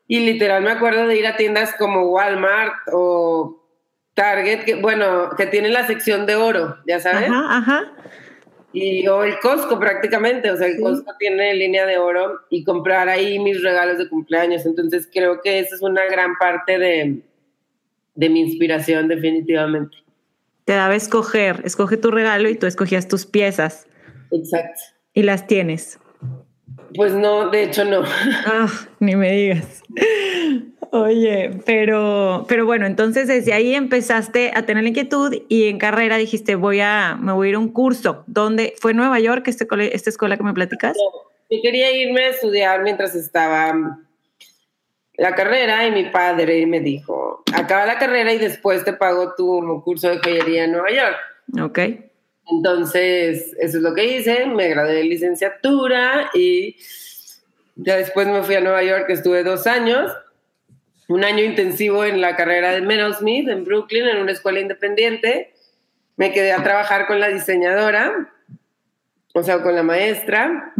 Y 0.07 0.21
literal 0.21 0.63
me 0.63 0.73
acuerdo 0.73 1.07
de 1.07 1.17
ir 1.17 1.27
a 1.27 1.37
tiendas 1.37 1.73
como 1.79 2.11
Walmart 2.11 2.75
o 2.93 3.65
Target, 4.13 4.65
que 4.67 4.75
bueno, 4.75 5.31
que 5.35 5.47
tienen 5.47 5.73
la 5.73 5.87
sección 5.87 6.27
de 6.27 6.35
oro, 6.35 6.77
ya 6.87 7.01
sabes. 7.01 7.31
Ajá, 7.31 7.57
ajá 7.57 7.93
y 8.75 9.07
o 9.07 9.23
el 9.23 9.39
Costco 9.39 9.79
prácticamente, 9.79 10.51
o 10.51 10.57
sea, 10.57 10.67
el 10.67 10.81
Costco 10.81 11.13
tiene 11.19 11.55
línea 11.55 11.87
de 11.87 11.97
oro 11.97 12.41
y 12.51 12.65
comprar 12.65 13.09
ahí 13.09 13.39
mis 13.39 13.63
regalos 13.63 13.99
de 13.99 14.09
cumpleaños. 14.09 14.67
Entonces 14.67 15.09
creo 15.13 15.41
que 15.41 15.61
esa 15.61 15.77
es 15.77 15.83
una 15.83 16.05
gran 16.07 16.37
parte 16.37 16.79
de, 16.79 17.21
de 18.17 18.29
mi 18.29 18.41
inspiración 18.41 19.07
definitivamente. 19.07 19.97
Te 20.65 20.73
daba 20.73 20.97
escoger, 20.97 21.63
escoge 21.65 21.97
tu 21.97 22.11
regalo 22.11 22.49
y 22.49 22.57
tú 22.57 22.67
escogías 22.67 23.07
tus 23.07 23.27
piezas. 23.27 23.87
Exacto. 24.33 24.81
Y 25.13 25.23
las 25.23 25.47
tienes. 25.47 26.01
Pues 26.97 27.13
no, 27.13 27.51
de 27.51 27.63
hecho 27.63 27.85
no. 27.85 28.03
Ah, 28.47 28.69
ni 28.99 29.15
me 29.15 29.31
digas. 29.31 29.83
Oye, 30.95 31.51
pero, 31.67 32.45
pero 32.47 32.67
bueno, 32.67 32.87
entonces 32.87 33.27
desde 33.27 33.53
ahí 33.53 33.75
empezaste 33.75 34.53
a 34.55 34.65
tener 34.65 34.85
la 34.85 34.91
inquietud 34.91 35.35
y 35.49 35.67
en 35.67 35.79
carrera 35.79 36.19
dijiste, 36.19 36.55
voy 36.55 36.79
a, 36.79 37.19
me 37.21 37.33
voy 37.33 37.49
a 37.49 37.51
ir 37.51 37.57
a 37.57 37.59
un 37.59 37.73
curso. 37.73 38.23
¿Dónde? 38.29 38.75
¿Fue 38.79 38.93
en 38.93 38.99
Nueva 38.99 39.19
York 39.19 39.49
este 39.49 39.67
esta 39.93 40.11
escuela 40.11 40.37
que 40.37 40.45
me 40.45 40.55
platicas? 40.55 40.97
yo 41.51 41.59
quería 41.61 41.91
irme 41.91 42.27
a 42.27 42.29
estudiar 42.29 42.83
mientras 42.85 43.17
estaba 43.17 43.99
la 45.17 45.35
carrera 45.35 45.85
y 45.85 45.91
mi 45.91 46.11
padre 46.11 46.65
me 46.67 46.79
dijo, 46.79 47.43
acaba 47.53 47.87
la 47.87 47.99
carrera 47.99 48.33
y 48.33 48.39
después 48.39 48.85
te 48.85 48.93
pago 48.93 49.35
tu 49.35 49.83
curso 49.83 50.11
de 50.11 50.19
joyería 50.19 50.65
en 50.65 50.73
Nueva 50.73 50.93
York. 50.93 51.17
Ok. 51.61 51.79
Entonces, 52.53 53.53
eso 53.59 53.79
es 53.79 53.83
lo 53.83 53.95
que 53.95 54.05
hice, 54.05 54.47
me 54.47 54.69
gradué 54.69 54.95
de 54.95 55.05
licenciatura 55.05 56.31
y 56.35 56.77
Ya 57.75 57.97
después 57.97 58.29
me 58.29 58.45
fui 58.45 58.55
a 58.55 58.61
Nueva 58.61 58.85
York, 58.85 59.07
estuve 59.09 59.43
dos 59.43 59.67
años, 59.67 60.13
un 61.09 61.25
año 61.25 61.45
intensivo 61.45 62.05
en 62.05 62.21
la 62.21 62.37
carrera 62.37 62.73
de 62.73 62.81
Meadowsmith 62.81 63.49
en 63.49 63.65
Brooklyn, 63.65 64.07
en 64.07 64.19
una 64.19 64.33
escuela 64.33 64.61
independiente. 64.61 65.53
Me 66.17 66.33
quedé 66.33 66.53
a 66.53 66.63
trabajar 66.63 67.07
con 67.07 67.21
la 67.21 67.29
diseñadora, 67.29 68.33
o 69.35 69.43
sea, 69.43 69.63
con 69.63 69.75
la 69.75 69.83
maestra. 69.83 70.73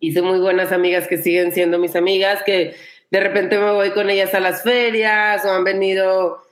Hice 0.00 0.22
muy 0.22 0.38
buenas 0.38 0.72
amigas 0.72 1.08
que 1.08 1.18
siguen 1.18 1.52
siendo 1.52 1.78
mis 1.78 1.96
amigas, 1.96 2.42
que 2.44 2.76
de 3.10 3.20
repente 3.20 3.58
me 3.58 3.72
voy 3.72 3.90
con 3.90 4.10
ellas 4.10 4.34
a 4.34 4.40
las 4.40 4.62
ferias 4.62 5.44
o 5.44 5.52
han 5.52 5.64
venido 5.64 6.42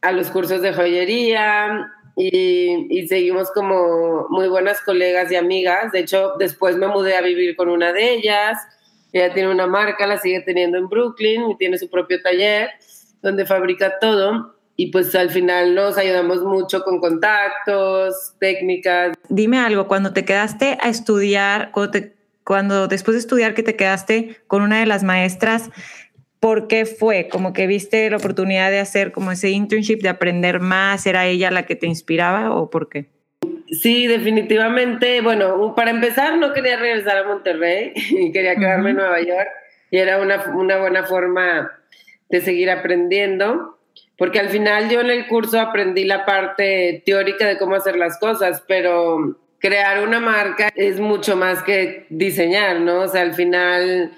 a 0.00 0.12
los 0.12 0.30
cursos 0.30 0.62
de 0.62 0.72
joyería 0.72 1.92
y, 2.16 3.06
seguimos 3.08 3.50
como 3.52 4.26
muy 4.28 4.48
buenas 4.48 4.80
colegas 4.80 5.30
y 5.30 5.36
amigas. 5.36 5.92
De 5.92 6.00
hecho, 6.00 6.34
después 6.38 6.76
me 6.76 6.88
mudé 6.88 7.16
a 7.16 7.20
vivir 7.20 7.54
con 7.54 7.68
una 7.68 7.92
de 7.92 8.14
ellas. 8.14 8.58
Ella 9.18 9.34
tiene 9.34 9.50
una 9.50 9.66
marca, 9.66 10.06
la 10.06 10.18
sigue 10.18 10.40
teniendo 10.40 10.78
en 10.78 10.88
Brooklyn 10.88 11.50
y 11.50 11.56
tiene 11.56 11.78
su 11.78 11.90
propio 11.90 12.22
taller 12.22 12.70
donde 13.22 13.46
fabrica 13.46 13.98
todo. 14.00 14.54
Y 14.76 14.92
pues 14.92 15.14
al 15.16 15.30
final 15.30 15.74
nos 15.74 15.98
ayudamos 15.98 16.42
mucho 16.42 16.84
con 16.84 17.00
contactos, 17.00 18.34
técnicas. 18.38 19.16
Dime 19.28 19.58
algo, 19.58 19.88
cuando 19.88 20.12
te 20.12 20.24
quedaste 20.24 20.78
a 20.80 20.88
estudiar, 20.88 21.72
cuando, 21.72 21.98
cuando 22.44 22.86
después 22.86 23.16
de 23.16 23.20
estudiar 23.20 23.54
que 23.54 23.64
te 23.64 23.74
quedaste 23.74 24.36
con 24.46 24.62
una 24.62 24.78
de 24.78 24.86
las 24.86 25.02
maestras, 25.02 25.70
¿Por 26.40 26.68
qué 26.68 26.86
fue? 26.86 27.28
Como 27.28 27.52
que 27.52 27.66
viste 27.66 28.08
la 28.10 28.18
oportunidad 28.18 28.70
de 28.70 28.78
hacer 28.78 29.10
como 29.10 29.32
ese 29.32 29.50
internship, 29.50 29.98
de 30.02 30.08
aprender 30.08 30.60
más, 30.60 31.04
¿era 31.04 31.26
ella 31.26 31.50
la 31.50 31.66
que 31.66 31.74
te 31.74 31.88
inspiraba 31.88 32.54
o 32.54 32.70
por 32.70 32.88
qué? 32.88 33.10
Sí, 33.70 34.06
definitivamente. 34.06 35.20
Bueno, 35.20 35.74
para 35.74 35.90
empezar, 35.90 36.38
no 36.38 36.52
quería 36.52 36.78
regresar 36.78 37.18
a 37.18 37.24
Monterrey 37.24 37.92
y 37.94 38.32
quería 38.32 38.56
quedarme 38.56 38.90
en 38.90 38.96
Nueva 38.96 39.20
York 39.20 39.48
y 39.90 39.98
era 39.98 40.20
una, 40.20 40.44
una 40.54 40.78
buena 40.78 41.04
forma 41.04 41.72
de 42.28 42.40
seguir 42.40 42.70
aprendiendo, 42.70 43.78
porque 44.16 44.38
al 44.38 44.50
final 44.50 44.90
yo 44.90 45.00
en 45.00 45.10
el 45.10 45.26
curso 45.26 45.60
aprendí 45.60 46.04
la 46.04 46.26
parte 46.26 47.02
teórica 47.06 47.46
de 47.46 47.56
cómo 47.56 47.74
hacer 47.74 47.96
las 47.96 48.18
cosas, 48.18 48.62
pero 48.66 49.38
crear 49.58 50.06
una 50.06 50.20
marca 50.20 50.70
es 50.74 51.00
mucho 51.00 51.36
más 51.36 51.62
que 51.62 52.06
diseñar, 52.10 52.80
¿no? 52.80 53.00
O 53.00 53.08
sea, 53.08 53.22
al 53.22 53.34
final 53.34 54.12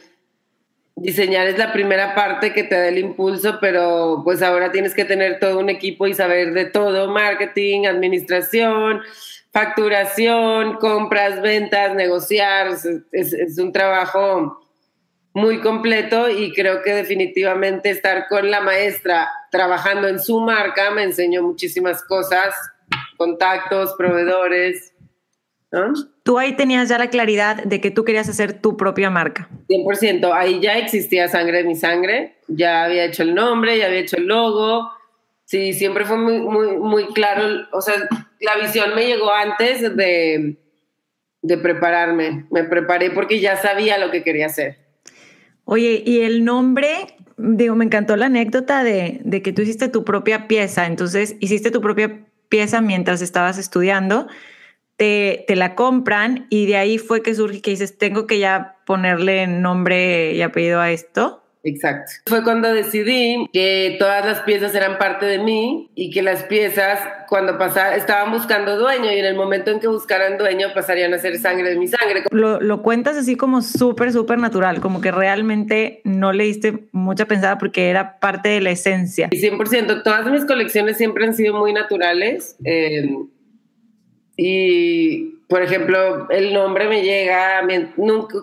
diseñar 0.96 1.46
es 1.46 1.56
la 1.56 1.72
primera 1.72 2.14
parte 2.14 2.52
que 2.52 2.64
te 2.64 2.74
da 2.74 2.88
el 2.88 2.98
impulso, 2.98 3.58
pero 3.60 4.22
pues 4.24 4.42
ahora 4.42 4.70
tienes 4.70 4.94
que 4.94 5.04
tener 5.04 5.38
todo 5.38 5.58
un 5.58 5.70
equipo 5.70 6.06
y 6.06 6.14
saber 6.14 6.52
de 6.52 6.66
todo, 6.66 7.08
marketing, 7.08 7.86
administración, 7.86 9.00
facturación, 9.52 10.74
compras, 10.76 11.40
ventas, 11.42 11.94
negociar, 11.94 12.76
es, 13.12 13.58
un 13.58 13.72
trabajo 13.72 14.60
muy 15.32 15.60
completo 15.60 16.28
y 16.28 16.52
creo 16.52 16.82
que 16.82 16.92
definitivamente 16.94 17.90
estar 17.90 18.26
con 18.28 18.50
la 18.50 18.60
maestra 18.60 19.28
trabajando 19.50 20.08
en 20.08 20.18
su 20.18 20.40
marca 20.40 20.90
me 20.90 21.04
enseñó 21.04 21.42
muchísimas 21.42 22.02
cosas, 22.04 22.54
contactos, 23.16 23.94
proveedores, 23.96 24.92
Tú 26.24 26.38
ahí 26.38 26.56
tenías 26.56 26.88
ya 26.88 26.98
la 26.98 27.10
claridad 27.10 27.62
de 27.62 27.80
que 27.80 27.90
tú 27.90 28.04
querías 28.04 28.28
hacer 28.28 28.60
tu 28.60 28.76
propia 28.76 29.08
marca. 29.08 29.48
100%, 29.68 30.32
ahí 30.34 30.60
ya 30.60 30.78
existía 30.78 31.28
Sangre 31.28 31.58
de 31.58 31.64
mi 31.64 31.76
Sangre, 31.76 32.38
ya 32.48 32.84
había 32.84 33.04
hecho 33.04 33.22
el 33.22 33.34
nombre, 33.34 33.78
ya 33.78 33.86
había 33.86 34.00
hecho 34.00 34.16
el 34.16 34.26
logo, 34.26 34.90
sí, 35.50 35.72
siempre 35.72 36.04
fue 36.04 36.16
muy, 36.16 36.38
muy, 36.38 36.76
muy 36.76 37.06
claro, 37.08 37.66
o 37.72 37.80
sea, 37.80 37.94
la 38.40 38.56
visión 38.62 38.94
me 38.94 39.06
llegó 39.06 39.32
antes 39.32 39.82
de, 39.96 40.56
de 41.42 41.58
prepararme, 41.58 42.46
me 42.50 42.64
preparé 42.64 43.10
porque 43.10 43.40
ya 43.40 43.56
sabía 43.56 43.98
lo 43.98 44.10
que 44.10 44.22
quería 44.22 44.46
hacer. 44.46 44.78
Oye, 45.64 46.02
y 46.06 46.20
el 46.20 46.44
nombre, 46.44 47.16
digo, 47.36 47.74
me 47.74 47.84
encantó 47.84 48.16
la 48.16 48.26
anécdota 48.26 48.84
de, 48.84 49.20
de 49.24 49.42
que 49.42 49.52
tú 49.52 49.62
hiciste 49.62 49.88
tu 49.88 50.04
propia 50.04 50.46
pieza, 50.46 50.86
entonces 50.86 51.36
hiciste 51.40 51.72
tu 51.72 51.80
propia 51.80 52.26
pieza 52.48 52.80
mientras 52.80 53.20
estabas 53.20 53.58
estudiando 53.58 54.28
te, 55.00 55.56
la 55.56 55.74
compran 55.76 56.46
y 56.50 56.66
de 56.66 56.76
ahí 56.76 56.98
fue 56.98 57.22
que 57.22 57.34
surge 57.34 57.62
que 57.62 57.70
dices, 57.70 57.96
tengo 57.96 58.26
que 58.26 58.38
ya 58.38 58.76
ponerle 58.84 59.46
nombre 59.46 60.34
y 60.34 60.42
apellido 60.42 60.78
a 60.78 60.90
esto. 60.90 61.39
Exacto. 61.62 62.12
Fue 62.26 62.42
cuando 62.42 62.72
decidí 62.72 63.48
que 63.52 63.96
todas 63.98 64.24
las 64.24 64.40
piezas 64.40 64.74
eran 64.74 64.98
parte 64.98 65.26
de 65.26 65.38
mí 65.38 65.90
y 65.94 66.10
que 66.10 66.22
las 66.22 66.44
piezas, 66.44 67.00
cuando 67.28 67.58
pasaban, 67.58 67.98
estaban 67.98 68.32
buscando 68.32 68.78
dueño 68.78 69.12
y 69.12 69.18
en 69.18 69.24
el 69.24 69.34
momento 69.34 69.70
en 69.70 69.80
que 69.80 69.88
buscaran 69.88 70.38
dueño 70.38 70.68
pasarían 70.74 71.12
a 71.14 71.18
ser 71.18 71.38
sangre 71.38 71.70
de 71.70 71.76
mi 71.76 71.86
sangre. 71.88 72.24
Lo, 72.30 72.60
lo 72.60 72.82
cuentas 72.82 73.16
así 73.16 73.36
como 73.36 73.62
súper, 73.62 74.12
súper 74.12 74.38
natural, 74.38 74.80
como 74.80 75.00
que 75.00 75.10
realmente 75.10 76.00
no 76.04 76.32
le 76.32 76.44
diste 76.44 76.84
mucha 76.92 77.26
pensada 77.26 77.58
porque 77.58 77.90
era 77.90 78.18
parte 78.18 78.48
de 78.48 78.60
la 78.60 78.70
esencia. 78.70 79.28
Y 79.30 79.40
100%, 79.40 80.02
todas 80.02 80.30
mis 80.30 80.44
colecciones 80.44 80.96
siempre 80.96 81.24
han 81.24 81.34
sido 81.34 81.54
muy 81.54 81.72
naturales. 81.72 82.56
Eh, 82.64 83.08
y, 84.42 85.42
por 85.48 85.62
ejemplo, 85.62 86.26
el 86.30 86.54
nombre 86.54 86.88
me 86.88 87.02
llega, 87.02 87.60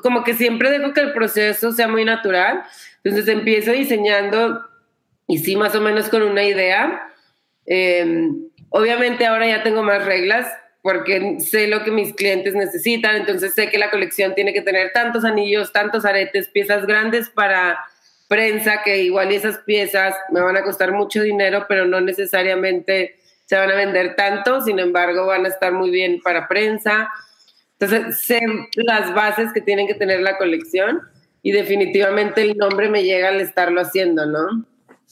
como 0.04 0.24
que 0.24 0.36
siempre 0.36 0.70
dejo 0.70 0.94
que 0.94 1.02
el 1.02 1.12
proceso 1.12 1.72
sea 1.72 1.88
muy 1.88 2.06
natural. 2.06 2.62
Entonces 3.04 3.28
empiezo 3.28 3.72
diseñando 3.72 4.64
y 5.26 5.40
sí, 5.40 5.56
más 5.56 5.74
o 5.74 5.82
menos 5.82 6.08
con 6.10 6.22
una 6.22 6.44
idea. 6.44 7.12
Em, 7.66 8.48
obviamente 8.70 9.26
ahora 9.26 9.48
ya 9.48 9.64
tengo 9.64 9.82
más 9.82 10.06
reglas 10.06 10.46
porque 10.84 11.38
sé 11.40 11.66
lo 11.66 11.84
que 11.84 11.90
mis 11.90 12.14
clientes 12.14 12.54
necesitan, 12.54 13.16
entonces 13.16 13.56
sé 13.56 13.72
que 13.72 13.80
la 13.80 13.90
colección 13.90 14.36
tiene 14.36 14.54
que 14.54 14.62
tener 14.62 14.92
tantos 14.94 15.26
anillos, 15.26 15.74
tantos 15.74 16.06
aretes, 16.06 16.48
piezas 16.48 16.86
grandes 16.86 17.28
para 17.28 17.80
prensa, 18.28 18.84
que 18.84 19.02
igual 19.02 19.32
esas 19.32 19.58
piezas 19.66 20.14
me 20.32 20.42
van 20.42 20.58
a 20.58 20.64
costar 20.64 20.92
mucho 20.92 21.24
dinero, 21.24 21.66
pero 21.68 21.88
no 21.88 22.02
necesariamente 22.02 23.16
se 23.48 23.56
van 23.56 23.72
a 23.72 23.76
vender 23.76 24.16
tanto, 24.16 24.62
sin 24.62 24.78
embargo 24.78 25.26
van 25.26 25.46
a 25.46 25.48
estar 25.48 25.72
muy 25.72 25.90
bien 25.90 26.20
para 26.22 26.48
prensa. 26.48 27.10
Entonces, 27.80 28.20
sé 28.20 28.42
las 28.76 29.14
bases 29.14 29.54
que 29.54 29.62
tienen 29.62 29.88
que 29.88 29.94
tener 29.94 30.20
la 30.20 30.38
colección 30.38 31.02
y 31.42 31.52
definitivamente 31.52 32.42
el 32.42 32.58
nombre 32.58 32.90
me 32.90 33.04
llega 33.04 33.30
al 33.30 33.40
estarlo 33.40 33.80
haciendo, 33.80 34.26
¿no? 34.26 34.66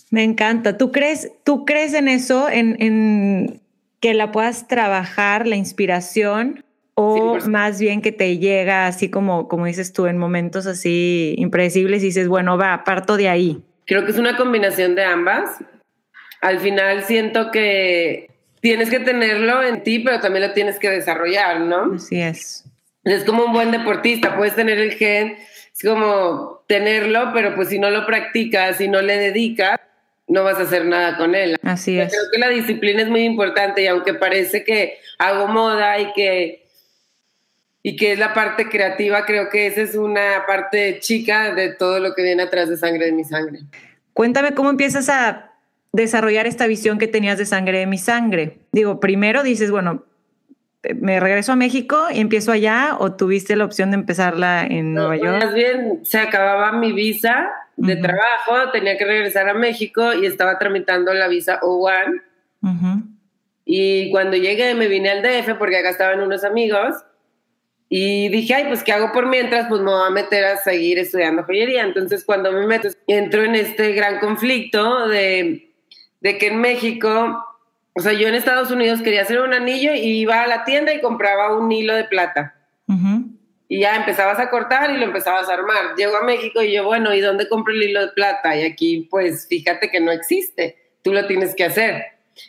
Me 0.09 0.23
encanta. 0.23 0.77
¿Tú 0.77 0.91
crees, 0.91 1.31
tú 1.45 1.63
crees 1.63 1.93
en 1.93 2.09
eso, 2.09 2.49
en, 2.49 3.61
que 4.01 4.13
la 4.13 4.33
puedas 4.33 4.67
trabajar, 4.67 5.47
la 5.47 5.55
inspiración, 5.55 6.65
o 6.93 7.37
más 7.47 7.79
bien 7.79 8.01
que 8.01 8.11
te 8.11 8.37
llega 8.37 8.87
así 8.87 9.09
como, 9.09 9.47
como 9.47 9.65
dices 9.65 9.93
tú, 9.93 10.07
en 10.07 10.17
momentos 10.17 10.65
así 10.65 11.35
impredecibles 11.37 12.03
y 12.03 12.07
dices, 12.07 12.27
bueno, 12.27 12.57
va, 12.57 12.83
parto 12.83 13.15
de 13.15 13.29
ahí? 13.29 13.63
Creo 13.85 14.03
que 14.03 14.11
es 14.11 14.17
una 14.17 14.35
combinación 14.35 14.95
de 14.95 15.05
ambas 15.05 15.61
al 16.41 16.59
final 16.59 17.03
siento 17.03 17.51
que 17.51 18.29
tienes 18.61 18.89
que 18.89 18.99
tenerlo 18.99 19.63
en 19.63 19.83
ti, 19.83 19.99
pero 19.99 20.19
también 20.19 20.47
lo 20.47 20.53
tienes 20.53 20.79
que 20.79 20.89
desarrollar, 20.89 21.61
¿no? 21.61 21.93
Así 21.95 22.19
es. 22.19 22.63
Es 23.03 23.23
como 23.23 23.45
un 23.45 23.53
buen 23.53 23.71
deportista, 23.71 24.35
puedes 24.35 24.55
tener 24.55 24.79
el 24.79 24.93
gen, 24.93 25.37
es 25.37 25.83
como 25.83 26.63
tenerlo, 26.67 27.31
pero 27.33 27.53
pues 27.55 27.69
si 27.69 27.77
no 27.77 27.91
lo 27.91 28.05
practicas, 28.05 28.77
si 28.77 28.87
no 28.87 29.01
le 29.01 29.17
dedicas, 29.17 29.79
no 30.27 30.43
vas 30.43 30.57
a 30.57 30.63
hacer 30.63 30.85
nada 30.85 31.17
con 31.17 31.35
él. 31.35 31.57
Así 31.61 31.99
es. 31.99 32.11
Creo 32.11 32.23
que 32.31 32.39
la 32.39 32.49
disciplina 32.49 33.03
es 33.03 33.09
muy 33.09 33.23
importante 33.23 33.83
y 33.83 33.87
aunque 33.87 34.15
parece 34.15 34.63
que 34.63 34.97
hago 35.19 35.47
moda 35.47 35.99
y 35.99 36.11
que 36.13 36.65
y 37.83 37.95
que 37.97 38.13
es 38.13 38.17
la 38.17 38.33
parte 38.33 38.67
creativa, 38.67 39.27
creo 39.27 39.49
que 39.51 39.67
esa 39.67 39.81
es 39.81 39.93
una 39.93 40.43
parte 40.47 40.99
chica 41.01 41.53
de 41.53 41.71
todo 41.71 41.99
lo 41.99 42.15
que 42.15 42.23
viene 42.23 42.41
atrás 42.41 42.67
de 42.67 42.77
sangre 42.77 43.05
de 43.05 43.11
mi 43.11 43.23
sangre. 43.23 43.59
Cuéntame 44.11 44.55
cómo 44.55 44.71
empiezas 44.71 45.07
a 45.07 45.51
desarrollar 45.95 46.45
esta 46.45 46.67
visión 46.67 46.97
que 46.97 47.07
tenías 47.07 47.37
de 47.37 47.45
sangre 47.45 47.79
de 47.79 47.87
mi 47.87 47.97
sangre? 47.97 48.59
Digo, 48.71 48.99
primero 48.99 49.43
dices, 49.43 49.71
bueno, 49.71 50.03
me 50.99 51.19
regreso 51.19 51.53
a 51.53 51.55
México 51.55 52.07
y 52.13 52.19
empiezo 52.19 52.51
allá 52.51 52.95
o 52.99 53.13
tuviste 53.13 53.55
la 53.55 53.65
opción 53.65 53.91
de 53.91 53.95
empezarla 53.95 54.65
en 54.65 54.93
Nueva 54.93 55.15
York? 55.15 55.43
Más 55.43 55.53
bien 55.53 56.05
se 56.05 56.19
acababa 56.19 56.73
mi 56.73 56.91
visa 56.91 57.49
de 57.77 57.95
trabajo, 57.95 58.71
tenía 58.71 58.97
que 58.97 59.05
regresar 59.05 59.49
a 59.49 59.53
México 59.53 60.13
y 60.13 60.25
estaba 60.25 60.57
tramitando 60.59 61.13
la 61.13 61.27
visa 61.27 61.59
O1. 61.61 62.21
Y 63.65 64.11
cuando 64.11 64.37
llegué 64.37 64.75
me 64.75 64.87
vine 64.87 65.09
al 65.09 65.23
DF 65.23 65.57
porque 65.57 65.77
acá 65.77 65.89
estaban 65.89 66.21
unos 66.21 66.43
amigos 66.43 66.95
y 67.89 68.29
dije, 68.29 68.55
ay, 68.55 68.65
pues 68.67 68.83
¿qué 68.83 68.91
hago 68.91 69.11
por 69.11 69.27
mientras? 69.27 69.67
Pues 69.67 69.81
me 69.81 69.91
voy 69.91 70.07
a 70.07 70.11
meter 70.11 70.43
a 70.45 70.57
seguir 70.57 70.99
estudiando 70.99 71.43
joyería. 71.43 71.83
Entonces 71.83 72.23
cuando 72.25 72.51
me 72.51 72.65
meto, 72.65 72.89
entro 73.07 73.43
en 73.43 73.55
este 73.55 73.93
gran 73.93 74.19
conflicto 74.19 75.07
de 75.07 75.64
de 76.25 76.39
que 76.39 76.47
en 76.47 76.59
México, 76.59 77.45
o 77.93 77.99
sea, 77.99 78.11
yo 78.13 78.27
en 78.27 78.33
Estados 78.33 78.71
Unidos 78.71 79.03
quería 79.03 79.21
hacer 79.21 79.39
un 79.41 79.53
anillo 79.53 79.93
y 79.93 80.21
iba 80.21 80.41
a 80.41 80.47
la 80.47 80.63
tienda 80.63 80.91
y 80.91 80.99
compraba 80.99 81.55
un 81.55 81.71
hilo 81.71 81.93
de 81.93 82.05
plata. 82.05 82.55
Y 83.67 83.81
ya 83.81 83.95
empezabas 83.95 84.39
a 84.39 84.49
cortar 84.49 84.89
y 84.89 84.97
lo 84.97 85.05
empezabas 85.05 85.47
a 85.49 85.53
armar. 85.53 85.93
Llego 85.95 86.17
a 86.17 86.23
México 86.23 86.63
y 86.63 86.73
yo, 86.73 86.83
bueno, 86.83 87.13
¿y 87.13 87.21
dónde 87.21 87.47
compro 87.47 87.75
el 87.75 87.83
hilo 87.83 88.01
de 88.01 88.07
plata? 88.13 88.55
Y 88.55 88.63
aquí, 88.63 89.07
pues, 89.11 89.45
fíjate 89.47 89.91
que 89.91 89.99
no 89.99 90.11
existe. 90.11 90.77
Tú 91.03 91.13
lo 91.13 91.27
tienes 91.27 91.53
que 91.53 91.63
hacer. 91.63 92.03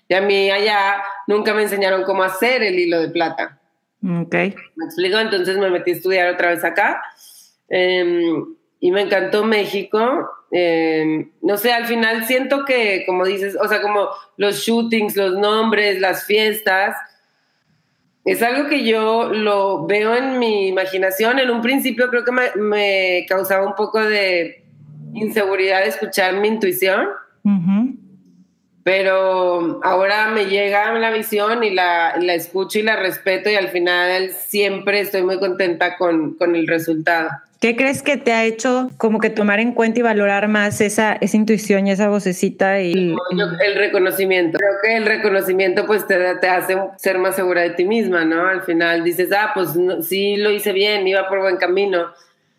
Y 0.09 0.15
a 0.15 0.23
mí 0.23 0.51
allá 0.51 1.03
nunca 1.27 1.53
me 1.53 1.65
enseñaron 1.65 2.05
cómo 2.05 2.23
hacer 2.23 2.63
el 2.63 2.79
hilo 2.79 2.99
de 2.99 3.11
plata. 3.11 3.61
Ok. 4.03 4.35
Me 4.35 4.87
explico, 4.87 5.19
entonces 5.19 5.59
me 5.59 5.69
metí 5.69 5.91
a 5.91 5.95
estudiar 5.97 6.33
otra 6.33 6.49
vez 6.49 6.65
acá. 6.65 7.03
Em, 7.69 8.57
y 8.81 8.91
me 8.91 9.03
encantó 9.03 9.45
México. 9.45 10.31
Eh, 10.53 11.29
no 11.43 11.57
sé, 11.57 11.73
al 11.73 11.87
final 11.87 12.25
siento 12.27 12.65
que, 12.65 13.05
como 13.07 13.25
dices, 13.25 13.57
o 13.61 13.69
sea, 13.69 13.83
como 13.83 14.09
los 14.37 14.59
shootings, 14.59 15.17
los 15.17 15.35
nombres, 15.37 16.01
las 16.01 16.25
fiestas, 16.25 16.97
es 18.25 18.43
algo 18.43 18.69
que 18.69 18.85
yo 18.85 19.33
lo 19.33 19.87
veo 19.87 20.15
en 20.17 20.39
mi 20.39 20.69
imaginación. 20.69 21.39
En 21.39 21.51
un 21.51 21.63
principio 21.63 22.09
creo 22.11 22.25
que 22.25 22.33
me, 22.33 23.25
causaba 23.29 23.67
un 23.67 23.75
poco 23.75 24.01
de 24.01 24.65
inseguridad 25.15 25.87
escuchar 25.87 26.35
mi 26.35 26.49
intuición, 26.49 27.07
pero 28.83 29.81
ahora 29.83 30.29
me 30.29 30.47
llega 30.47 30.93
la 30.95 31.11
visión 31.11 31.63
y 31.63 31.71
la, 31.71 32.17
la, 32.19 32.35
escucho 32.35 32.81
y 32.81 32.83
la 32.83 32.97
respeto 32.97 33.49
y 33.49 33.55
al 33.55 33.69
final 33.69 34.31
siempre 34.31 35.01
estoy 35.01 35.23
muy 35.23 35.39
contenta 35.39 35.97
con, 35.97 36.35
con 36.35 36.57
el 36.57 36.67
resultado. 36.67 37.31
¿Qué 37.61 37.75
crees 37.75 38.03
que 38.03 38.19
te 38.19 38.33
ha 38.33 38.45
hecho 38.45 38.91
como 38.99 39.19
que 39.19 39.31
tomar 39.31 39.61
en 39.61 39.73
cuenta 39.73 40.01
y 40.01 40.03
valorar 40.03 40.47
más 40.47 40.81
esa, 40.81 41.15
esa 41.15 41.37
intuición 41.37 41.87
y 41.87 41.91
esa 41.91 42.09
vocecita? 42.09 42.83
Y... 42.83 43.15
el 43.33 43.75
reconocimiento. 43.77 44.59
Creo 44.59 44.75
que 44.83 44.97
el 44.97 45.07
reconocimiento 45.07 45.87
pues 45.87 46.07
te, 46.07 46.17
te, 46.37 46.49
hace 46.49 46.77
ser 46.99 47.19
más 47.19 47.35
segura 47.35 47.63
de 47.63 47.71
ti 47.71 47.85
misma, 47.85 48.25
¿no? 48.25 48.47
Al 48.47 48.63
final 48.63 49.05
dices, 49.05 49.31
ah, 49.33 49.53
pues 49.55 49.71
sí 50.07 50.37
lo 50.37 50.51
hice 50.51 50.73
bien, 50.73 51.09
iba 51.09 51.29
por 51.29 51.41
buen 51.41 51.57
camino. 51.57 52.13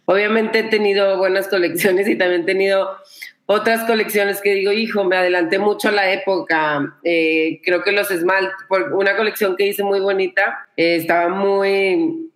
Obviamente 0.06 0.60
he 0.60 0.64
tenido 0.64 1.18
buenas 1.18 1.48
colecciones 1.48 2.08
y 2.08 2.16
también 2.16 2.42
he 2.42 2.46
tenido 2.46 2.98
otras 3.46 3.86
colecciones 3.86 4.42
que 4.42 4.54
digo, 4.56 4.72
hijo, 4.72 5.04
me 5.04 5.16
adelanté 5.16 5.60
mucho 5.60 5.90
a 5.90 5.92
la 5.92 6.12
época. 6.12 6.98
Eh, 7.04 7.62
creo 7.64 7.84
que 7.84 7.92
los 7.92 8.10
esmaltes, 8.10 8.54
una 8.92 9.16
colección 9.16 9.56
que 9.56 9.68
hice 9.68 9.84
muy 9.84 10.00
bonita, 10.00 10.68
eh, 10.76 10.96
estaba 10.96 11.30
muy 11.30 12.32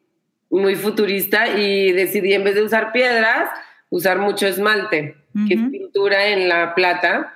muy 0.60 0.76
futurista 0.76 1.58
y 1.58 1.92
decidí 1.94 2.34
en 2.34 2.44
vez 2.44 2.56
de 2.56 2.64
usar 2.64 2.92
piedras, 2.92 3.50
usar 3.90 4.20
mucho 4.20 4.48
esmalte, 4.48 5.16
que 5.48 5.54
es 5.54 5.60
pintura 5.72 6.28
en 6.28 6.50
la 6.50 6.76
plata. 6.76 7.36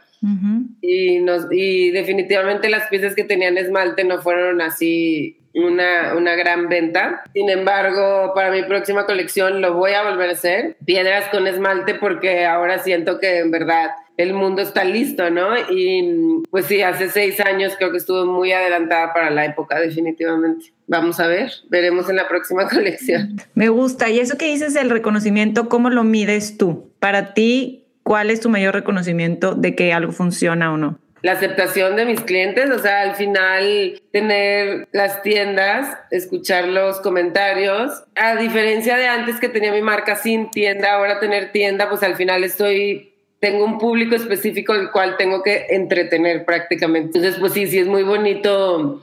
y, 0.81 1.19
nos, 1.19 1.45
y 1.51 1.91
definitivamente 1.91 2.69
las 2.69 2.87
piezas 2.89 3.15
que 3.15 3.23
tenían 3.23 3.57
esmalte 3.57 4.03
no 4.03 4.21
fueron 4.21 4.59
así 4.61 5.37
una, 5.55 6.13
una, 6.15 6.35
gran 6.35 6.69
venta. 6.69 7.23
Sin 7.33 7.49
embargo, 7.49 8.33
para 8.35 8.51
mi 8.51 8.63
próxima 8.63 9.05
colección 9.05 9.61
lo 9.61 9.73
voy 9.73 9.93
a 9.93 10.09
volver 10.09 10.29
a 10.29 10.33
hacer. 10.33 10.77
Piedras 10.85 11.29
con 11.29 11.47
esmalte 11.47 11.95
porque 11.95 12.45
ahora 12.45 12.79
siento 12.79 13.19
que 13.19 13.39
en 13.39 13.51
verdad 13.51 13.91
el 14.17 14.33
mundo 14.33 14.61
está 14.61 14.83
listo, 14.83 15.29
¿no? 15.29 15.57
Y 15.69 16.43
pues 16.49 16.65
sí, 16.65 16.81
hace 16.81 17.09
seis 17.09 17.39
años 17.39 17.73
creo 17.77 17.91
que 17.91 17.97
estuvo 17.97 18.25
muy 18.25 18.51
adelantada 18.51 19.13
para 19.13 19.29
la 19.29 19.45
época, 19.45 19.79
definitivamente. 19.79 20.73
Vamos 20.87 21.19
a 21.19 21.27
ver, 21.27 21.51
veremos 21.69 22.09
en 22.09 22.15
la 22.15 22.27
próxima 22.27 22.67
colección. 22.69 23.35
Me 23.53 23.69
gusta. 23.69 24.09
Y 24.09 24.19
eso 24.19 24.37
que 24.37 24.45
dices 24.45 24.73
del 24.73 24.89
reconocimiento, 24.89 25.67
¿cómo 25.69 25.89
lo 25.89 26.03
mides 26.03 26.57
tú? 26.57 26.91
Para 26.99 27.33
ti, 27.33 27.85
¿cuál 28.03 28.29
es 28.29 28.39
tu 28.39 28.49
mayor 28.49 28.73
reconocimiento 28.73 29.55
de 29.55 29.75
que 29.75 29.93
algo 29.93 30.11
funciona 30.11 30.71
o 30.71 30.77
no? 30.77 30.99
La 31.25 31.31
aceptación 31.31 31.95
de 31.95 32.05
mis 32.05 32.21
clientes, 32.21 32.69
o 32.69 32.77
sea, 32.77 33.01
al 33.01 33.15
final 33.15 33.99
tener 34.11 34.87
las 34.91 35.23
tiendas, 35.23 35.97
escuchar 36.11 36.67
los 36.67 37.01
comentarios, 37.01 38.03
a 38.13 38.35
diferencia 38.35 38.95
de 38.95 39.07
antes 39.07 39.39
que 39.39 39.49
tenía 39.49 39.71
mi 39.71 39.81
marca 39.81 40.17
sin 40.17 40.51
tienda, 40.51 40.93
ahora 40.93 41.19
tener 41.19 41.51
tienda, 41.51 41.89
pues 41.89 42.03
al 42.03 42.15
final 42.15 42.43
estoy 42.43 43.11
tengo 43.39 43.65
un 43.65 43.79
público 43.79 44.13
específico 44.13 44.73
al 44.73 44.91
cual 44.91 45.17
tengo 45.17 45.41
que 45.41 45.65
entretener 45.69 46.45
prácticamente. 46.45 47.17
Entonces, 47.17 47.39
pues 47.39 47.53
sí, 47.53 47.65
sí 47.65 47.79
es 47.79 47.87
muy 47.87 48.03
bonito 48.03 49.01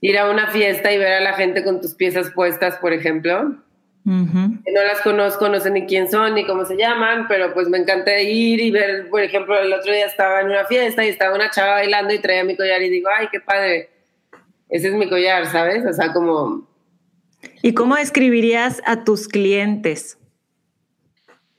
ir 0.00 0.16
a 0.16 0.30
una 0.30 0.46
fiesta 0.46 0.90
y 0.90 0.96
ver 0.96 1.12
a 1.12 1.20
la 1.20 1.34
gente 1.34 1.62
con 1.64 1.82
tus 1.82 1.94
piezas 1.94 2.30
puestas, 2.30 2.76
por 2.76 2.94
ejemplo. 2.94 3.56
No 4.08 4.82
las 4.84 5.02
conozco, 5.02 5.50
no 5.50 5.60
sé 5.60 5.70
ni 5.70 5.84
quién 5.84 6.10
son 6.10 6.34
ni 6.34 6.46
cómo 6.46 6.64
se 6.64 6.76
llaman, 6.76 7.26
pero 7.28 7.52
pues 7.52 7.68
me 7.68 7.76
encanta 7.76 8.18
ir 8.18 8.58
y 8.58 8.70
ver, 8.70 9.10
por 9.10 9.22
ejemplo, 9.22 9.58
el 9.58 9.70
otro 9.70 9.92
día 9.92 10.06
estaba 10.06 10.40
en 10.40 10.46
una 10.46 10.64
fiesta 10.64 11.04
y 11.04 11.08
estaba 11.08 11.34
una 11.34 11.50
chava 11.50 11.72
bailando 11.72 12.14
y 12.14 12.18
traía 12.18 12.42
mi 12.42 12.56
collar 12.56 12.80
y 12.80 12.88
digo, 12.88 13.10
ay, 13.14 13.28
qué 13.30 13.40
padre, 13.40 13.90
ese 14.70 14.88
es 14.88 14.94
mi 14.94 15.10
collar, 15.10 15.44
¿sabes? 15.46 15.84
O 15.84 15.92
sea, 15.92 16.14
como... 16.14 16.66
¿Y 17.60 17.74
cómo 17.74 17.96
describirías 17.96 18.80
a 18.86 19.04
tus 19.04 19.28
clientes? 19.28 20.18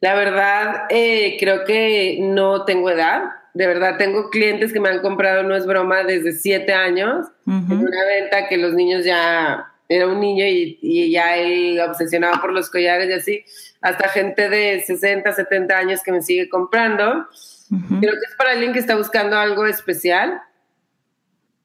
La 0.02 0.16
verdad, 0.16 0.86
eh, 0.90 1.38
creo 1.40 1.66
que 1.66 2.18
no 2.20 2.66
tengo 2.66 2.90
edad. 2.90 3.26
De 3.54 3.68
verdad, 3.68 3.98
tengo 3.98 4.32
clientes 4.32 4.74
que 4.74 4.80
me 4.80 4.90
han 4.90 5.02
comprado, 5.02 5.44
no 5.44 5.56
es 5.56 5.68
broma, 5.68 6.04
desde 6.04 6.32
siete 6.32 6.74
años, 6.74 7.28
en 7.46 7.72
una 7.72 8.06
venta 8.06 8.48
que 8.48 8.58
los 8.58 8.74
niños 8.74 9.06
ya 9.06 9.72
era 9.90 10.08
un 10.08 10.20
niño 10.20 10.46
y, 10.46 11.12
ya 11.12 11.36
él 11.36 11.80
obsesionado 11.82 12.40
por 12.40 12.54
los 12.54 12.70
collares 12.70 13.10
y 13.10 13.14
así, 13.14 13.46
hasta 13.82 14.08
gente 14.10 14.48
de 14.48 14.82
60, 14.86 15.32
70 15.32 15.76
años 15.76 16.04
que 16.04 16.12
me 16.12 16.22
sigue 16.22 16.48
comprando. 16.48 17.28
Creo 17.70 18.14
que 18.14 18.30
es 18.30 18.36
para 18.38 18.52
alguien 18.52 18.72
que 18.72 18.80
está 18.80 18.96
buscando 18.96 19.38
algo 19.38 19.66
especial, 19.66 20.42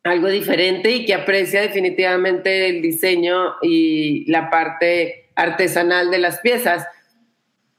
algo 0.02 0.28
diferente 0.28 0.90
y 0.90 1.04
que 1.04 1.14
aprecia 1.14 1.60
definitivamente 1.60 2.68
el 2.68 2.80
diseño 2.80 3.56
y 3.62 4.30
la 4.30 4.50
parte 4.50 5.30
artesanal 5.34 6.10
de 6.10 6.18
las 6.18 6.40
piezas. 6.40 6.87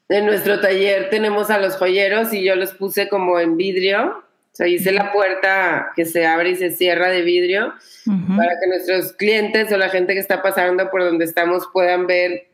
En 0.10 0.28
nuestro 0.28 0.60
taller 0.60 1.10
tenemos 1.10 1.50
a 1.50 1.60
los 1.60 1.78
joyeros 1.78 2.34
y 2.34 2.44
yo 2.44 2.56
los 2.56 2.74
puse 2.74 3.10
como 3.10 3.40
en 3.40 3.58
vidrio 3.58 4.25
o 4.56 4.58
sea, 4.58 4.70
hice 4.70 4.94
la 4.94 5.12
puerta 5.12 5.92
que 5.98 6.06
se 6.06 6.26
abre 6.26 6.52
y 6.52 6.56
se 6.56 6.72
cierra 6.72 7.10
de 7.10 7.24
vidrio 7.24 7.74
para 8.38 8.58
que 8.58 8.68
nuestros 8.70 9.12
clientes 9.12 9.70
o 9.70 9.78
la 9.78 9.90
gente 9.90 10.14
que 10.14 10.20
está 10.22 10.42
pasando 10.42 10.90
por 10.90 11.04
donde 11.04 11.26
estamos 11.26 11.68
puedan 11.74 12.08
ver 12.08 12.48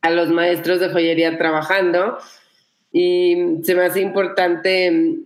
a 0.00 0.10
los 0.10 0.30
maestros 0.30 0.78
de 0.78 0.90
joyería 0.90 1.36
trabajando. 1.36 2.18
Y 2.92 3.56
se 3.64 3.74
me 3.74 3.86
hace 3.86 4.00
importante 4.00 5.16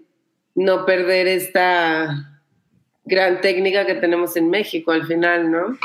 no 0.55 0.87
perder 0.87 1.27
esta 1.27 2.41
gran 3.05 3.43
técnica 3.43 3.85
que 3.85 3.97
tenemos 3.97 4.35
en 4.39 4.49
México 4.49 4.93
al 4.93 5.07
final, 5.07 5.51
¿no? 5.51 5.77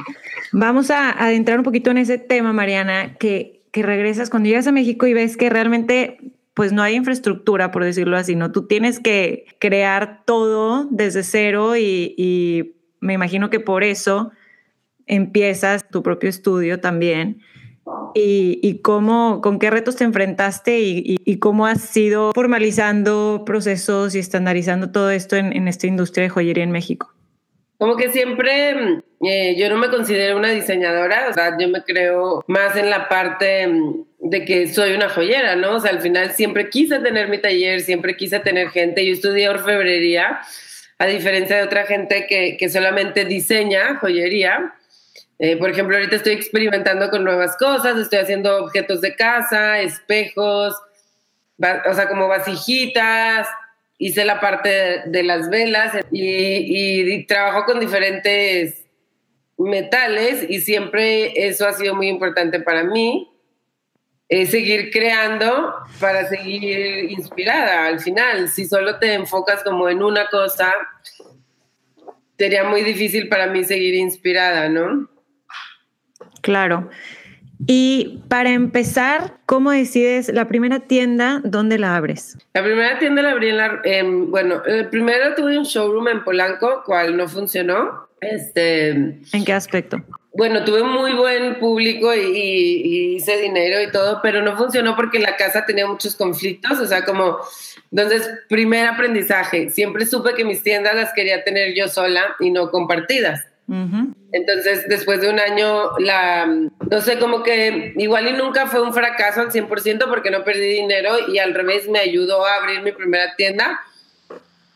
Vamos 0.54 0.90
a 0.90 1.22
adentrar 1.22 1.58
un 1.58 1.66
poquito 1.66 1.92
en 1.92 1.98
ese 1.98 2.18
tema, 2.18 2.54
Mariana, 2.54 3.18
que, 3.20 3.66
que 3.74 3.84
regresas 3.84 4.30
cuando 4.30 4.48
llegas 4.48 4.68
a 4.68 4.72
México 4.72 5.06
y 5.06 5.14
ves 5.14 5.36
que 5.36 5.50
realmente 5.50 6.37
pues 6.58 6.74
no 6.74 6.82
hay 6.82 6.96
infraestructura, 6.96 7.70
por 7.70 7.84
decirlo 7.84 8.18
así, 8.18 8.36
¿no? 8.36 8.52
Tú 8.52 8.66
tienes 8.66 9.00
que 9.00 9.46
crear 9.60 10.24
todo 10.26 10.88
desde 10.90 11.22
cero 11.22 11.78
y, 11.78 12.74
me 13.00 13.14
imagino 13.14 13.52
que 13.52 13.60
por 13.60 13.84
eso 13.84 14.32
empiezas 15.06 15.88
tu 15.88 16.02
propio 16.02 16.32
estudio 16.32 16.80
también. 16.80 17.44
Y, 18.16 18.82
cómo, 18.82 19.40
con 19.42 19.60
qué 19.60 19.70
retos 19.70 19.98
te 19.98 20.04
enfrentaste 20.04 20.80
y, 20.80 21.38
cómo 21.38 21.68
has 21.68 21.96
ido 21.96 22.32
formalizando 22.34 23.44
procesos 23.46 24.16
y 24.16 24.20
estandarizando 24.20 24.92
todo 24.92 25.12
esto 25.12 25.36
en, 25.36 25.56
en 25.56 25.68
esta 25.68 25.86
industria 25.86 26.24
de 26.24 26.30
joyería 26.30 26.64
en 26.64 26.72
México. 26.72 27.14
Como 27.78 27.98
que 27.98 28.10
siempre 28.10 29.04
eh, 29.22 29.56
yo 29.58 29.70
no 29.70 29.78
me 29.78 29.90
considero 29.90 30.38
una 30.38 30.52
diseñadora, 30.52 31.28
o 31.30 31.34
sea, 31.34 31.58
yo 31.60 31.68
me 31.70 31.84
creo 31.84 32.44
más 32.48 32.76
en 32.76 32.90
la 32.90 33.10
parte 33.10 33.68
mm, 33.68 34.06
de 34.20 34.46
que 34.46 34.68
soy 34.68 34.94
una 34.94 35.10
joyera, 35.10 35.56
¿no? 35.56 35.76
O 35.76 35.80
sea, 35.80 35.92
al 35.92 36.02
final 36.02 36.32
siempre 36.32 36.70
quise 36.70 37.00
tener 37.00 37.28
mi 37.28 37.40
taller, 37.40 37.82
siempre 37.82 38.16
quise 38.16 38.40
tener 38.40 38.70
gente. 38.70 39.06
Yo 39.06 39.14
estudié 39.14 39.50
orfebrería, 39.50 40.42
a 41.00 41.06
diferencia 41.06 41.58
de 41.58 41.64
otra 41.64 41.86
gente 41.86 42.28
que, 42.28 42.58
que 42.58 42.70
solamente 42.70 43.26
diseña 43.26 43.98
joyería. 44.00 44.74
Eh, 45.40 45.56
por 45.58 45.70
ejemplo, 45.70 45.96
ahorita 45.96 46.16
estoy 46.16 46.34
experimentando 46.34 47.10
con 47.10 47.24
nuevas 47.24 47.58
cosas, 47.58 47.98
estoy 47.98 48.20
haciendo 48.20 48.58
objetos 48.64 49.02
de 49.02 49.16
casa, 49.16 49.80
espejos, 49.82 50.76
o 51.60 51.94
sea, 51.94 52.08
como 52.08 52.28
vasijitas, 52.28 53.48
hice 54.00 54.26
la 54.26 54.40
parte 54.40 55.04
de, 55.06 55.24
las 55.24 55.50
velas 55.50 55.94
y, 56.12 57.26
trabajo 57.26 57.66
con 57.66 57.80
diferentes 57.80 58.87
metales 59.58 60.46
y 60.48 60.62
siempre 60.62 61.48
eso 61.48 61.68
ha 61.68 61.74
sido 61.74 61.96
muy 61.96 62.08
importante 62.08 62.60
para 62.60 62.84
mí. 62.84 63.32
Es 64.30 64.52
seguir 64.52 64.92
creando 64.92 65.74
para 66.00 66.28
seguir 66.28 67.12
inspirada 67.12 67.86
al 67.86 68.00
final. 68.00 68.50
Si 68.50 68.66
solo 68.66 69.00
te 69.00 69.14
enfocas 69.14 69.64
como 69.64 69.88
en 69.90 70.04
una 70.04 70.28
cosa, 70.28 70.74
sería 72.38 72.66
muy 72.66 72.84
difícil 72.84 73.30
para 73.30 73.48
mí 73.48 73.64
seguir 73.64 73.96
inspirada, 73.96 74.68
¿no? 74.68 75.10
Claro. 76.42 76.90
Y 77.66 78.22
para 78.28 78.52
empezar, 78.52 79.38
¿cómo 79.46 79.72
decides 79.72 80.30
la 80.30 80.48
primera 80.48 80.82
tienda? 80.82 81.42
¿Dónde 81.44 81.80
la 81.80 81.96
abres? 81.96 82.38
La 82.54 82.64
primera 82.64 83.00
tienda 83.00 83.22
la 83.22 83.32
abrí 83.32 83.50
en 83.50 83.58
la... 83.58 83.82
bueno, 84.28 84.62
primero 84.92 85.36
tuve 85.36 85.58
un 85.58 85.64
showroom 85.64 86.08
en 86.10 86.24
Polanco, 86.24 86.84
cual 86.86 87.18
no 87.18 87.28
funcionó. 87.28 88.07
Este, 88.22 88.90
¿En 88.90 89.46
qué 89.46 89.54
aspecto? 89.54 90.02
Bueno, 90.34 90.64
tuve 90.64 90.84
muy 90.84 91.14
buen 91.14 91.60
público 91.60 92.14
y, 92.14 92.20
y, 92.20 93.16
hice 93.16 93.38
dinero 93.38 93.82
y 93.82 93.92
todo, 93.92 94.20
pero 94.22 94.42
no 94.42 94.56
funcionó 94.56 94.96
porque 94.96 95.20
la 95.20 95.36
casa 95.36 95.66
tenía 95.66 95.88
muchos 95.88 96.16
conflictos, 96.16 96.80
o 96.80 96.86
sea, 96.86 97.06
como... 97.06 97.40
Entonces, 97.92 98.30
primer 98.50 98.86
aprendizaje, 98.86 99.70
siempre 99.70 100.06
supe 100.06 100.34
que 100.36 100.44
mis 100.44 100.62
tiendas 100.62 100.96
las 100.96 101.14
quería 101.14 101.44
tener 101.44 101.74
yo 101.74 101.88
sola 101.88 102.36
y 102.40 102.52
no 102.52 102.70
compartidas. 102.70 103.48
Entonces, 104.32 104.88
después 104.88 105.20
de 105.20 105.30
un 105.30 105.40
año, 105.40 105.98
la, 106.00 106.46
no 106.46 107.02
sé, 107.02 107.20
como 107.20 107.44
que 107.44 107.94
igual 107.98 108.30
y 108.30 108.34
nunca 108.34 108.68
fue 108.68 108.82
un 108.82 108.94
fracaso 108.94 109.42
al 109.42 109.52
100% 109.52 110.08
porque 110.08 110.32
no 110.32 110.46
perdí 110.46 110.68
dinero 110.68 111.16
y 111.28 111.40
al 111.40 111.54
revés 111.54 111.90
me 111.90 112.00
ayudó 112.00 112.46
a 112.46 112.56
abrir 112.56 112.82
mi 112.82 112.94
primera 112.94 113.36
tienda, 113.36 113.82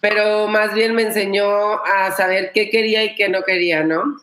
pero 0.02 0.48
más 0.48 0.74
bien 0.74 0.96
me 0.96 1.04
enseñó 1.04 1.46
a 1.86 2.12
saber 2.12 2.52
qué 2.54 2.70
quería 2.70 3.04
y 3.04 3.16
qué 3.16 3.30
no 3.30 3.44
quería, 3.44 3.84
¿no? 3.84 4.18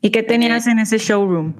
¿Y 0.00 0.10
qué 0.10 0.24
tenías 0.24 0.66
en 0.66 0.80
ese 0.80 0.98
showroom? 0.98 1.54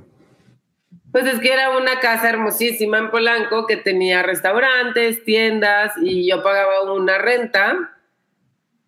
Pues 1.13 1.27
es 1.27 1.39
que 1.39 1.53
era 1.53 1.77
una 1.77 2.01
casa 2.01 2.29
hermosísima 2.29 2.99
en 2.99 3.11
Polanco 3.11 3.67
que 3.67 3.77
tenía 3.77 4.23
restaurantes, 4.23 5.25
tiendas 5.25 5.93
y 6.03 6.29
yo 6.29 6.43
pagaba 6.43 6.93
una 6.93 7.19
renta. 7.19 7.93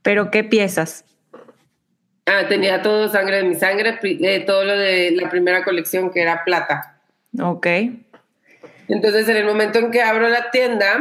¿Pero 0.03 0.31
qué 0.31 0.43
piezas? 0.43 1.05
Ah, 2.27 2.49
tenía 2.49 2.83
todo 2.83 3.09
sangre 3.09 3.37
de 3.37 3.45
mi 3.45 3.55
sangre, 3.55 3.99
eh, 4.03 4.41
todo 4.41 4.65
lo 4.65 4.77
de 4.77 5.13
la 5.13 5.29
primera 5.29 5.63
colección 5.63 6.11
que 6.11 6.23
era 6.23 6.43
plata. 6.45 6.99
Ok. 7.41 7.67
Entonces, 8.89 9.29
en 9.29 9.37
el 9.37 9.45
momento 9.45 9.79
en 9.79 9.91
que 9.91 10.03
abro 10.03 10.29
la 10.29 10.51
tienda, 10.51 10.99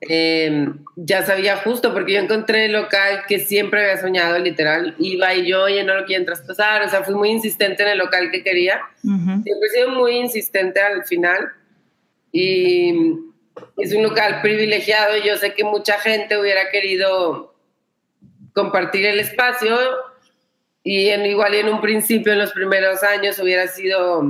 em, 0.00 0.84
ya 0.96 1.22
sabía 1.22 1.56
justo, 1.58 1.92
porque 1.92 2.14
yo 2.14 2.20
encontré 2.20 2.66
el 2.66 2.72
local 2.72 3.24
que 3.26 3.38
siempre 3.38 3.82
había 3.82 4.00
soñado, 4.00 4.38
literal. 4.38 4.94
Iba 4.98 5.34
y 5.34 5.46
yo, 5.46 5.64
oye, 5.64 5.82
no 5.84 5.94
lo 5.94 6.04
quieren 6.04 6.26
traspasar. 6.26 6.82
O 6.82 6.88
sea, 6.88 7.02
fui 7.02 7.14
muy 7.14 7.30
insistente 7.30 7.82
en 7.82 7.90
el 7.90 7.98
local 7.98 8.30
que 8.30 8.42
quería. 8.42 8.80
Siempre 9.02 9.66
he 9.66 9.70
sido 9.70 9.90
muy 9.90 10.16
insistente 10.16 10.80
al 10.80 11.04
final. 11.04 11.52
Y 12.32 12.94
es 13.76 13.94
un 13.94 14.02
local 14.02 14.40
privilegiado. 14.42 15.16
Yo 15.24 15.36
sé 15.36 15.54
que 15.54 15.64
mucha 15.64 15.98
gente 15.98 16.38
hubiera 16.38 16.70
querido 16.70 17.54
compartir 18.52 19.06
el 19.06 19.20
espacio 19.20 19.76
y 20.82 21.10
en, 21.10 21.26
igual 21.26 21.54
y 21.54 21.58
en 21.58 21.68
un 21.68 21.80
principio, 21.80 22.32
en 22.32 22.38
los 22.38 22.52
primeros 22.52 23.02
años, 23.02 23.38
hubiera 23.38 23.66
sido 23.66 24.22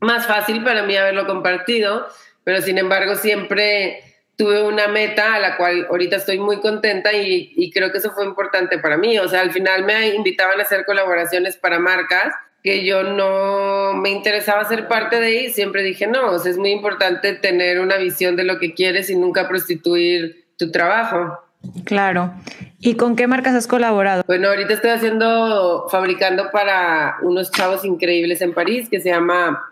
más 0.00 0.26
fácil 0.26 0.62
para 0.62 0.84
mí 0.84 0.96
haberlo 0.96 1.26
compartido, 1.26 2.06
pero 2.44 2.62
sin 2.62 2.78
embargo 2.78 3.16
siempre 3.16 4.13
tuve 4.36 4.62
una 4.62 4.88
meta 4.88 5.34
a 5.34 5.40
la 5.40 5.56
cual 5.56 5.86
ahorita 5.88 6.16
estoy 6.16 6.38
muy 6.38 6.60
contenta 6.60 7.12
y, 7.12 7.52
y, 7.56 7.70
creo 7.70 7.92
que 7.92 7.98
eso 7.98 8.10
fue 8.12 8.24
importante 8.24 8.78
para 8.78 8.96
mí. 8.96 9.18
O 9.18 9.28
sea, 9.28 9.40
al 9.40 9.52
final 9.52 9.84
me 9.84 10.08
invitaban 10.14 10.58
a 10.60 10.64
hacer 10.64 10.84
colaboraciones 10.84 11.56
para 11.56 11.78
marcas 11.78 12.34
que 12.64 12.82
yo 12.82 13.02
no 13.02 13.92
me 13.92 14.08
interesaba 14.08 14.64
ser 14.64 14.88
parte 14.88 15.20
de 15.20 15.42
y 15.42 15.50
siempre 15.50 15.82
dije, 15.82 16.06
no, 16.06 16.30
o 16.30 16.38
sea, 16.38 16.50
es 16.50 16.56
muy 16.56 16.70
importante 16.70 17.34
tener 17.34 17.78
una 17.78 17.98
visión 17.98 18.36
de 18.36 18.44
lo 18.44 18.58
que 18.58 18.72
quieres 18.72 19.10
y 19.10 19.16
nunca 19.16 19.46
prostituir 19.46 20.46
tu 20.56 20.72
trabajo. 20.72 21.38
Claro. 21.84 22.32
¿Y 22.80 22.94
con 22.94 23.16
qué 23.16 23.26
marcas 23.26 23.54
has 23.54 23.66
colaborado? 23.66 24.24
Bueno, 24.26 24.48
ahorita 24.48 24.72
estoy 24.72 24.90
haciendo, 24.90 25.88
fabricando 25.90 26.50
para 26.50 27.16
unos 27.22 27.50
chavos 27.50 27.84
increíbles 27.84 28.40
en 28.40 28.54
París 28.54 28.88
que 28.88 29.00
se 29.00 29.10
llama 29.10 29.62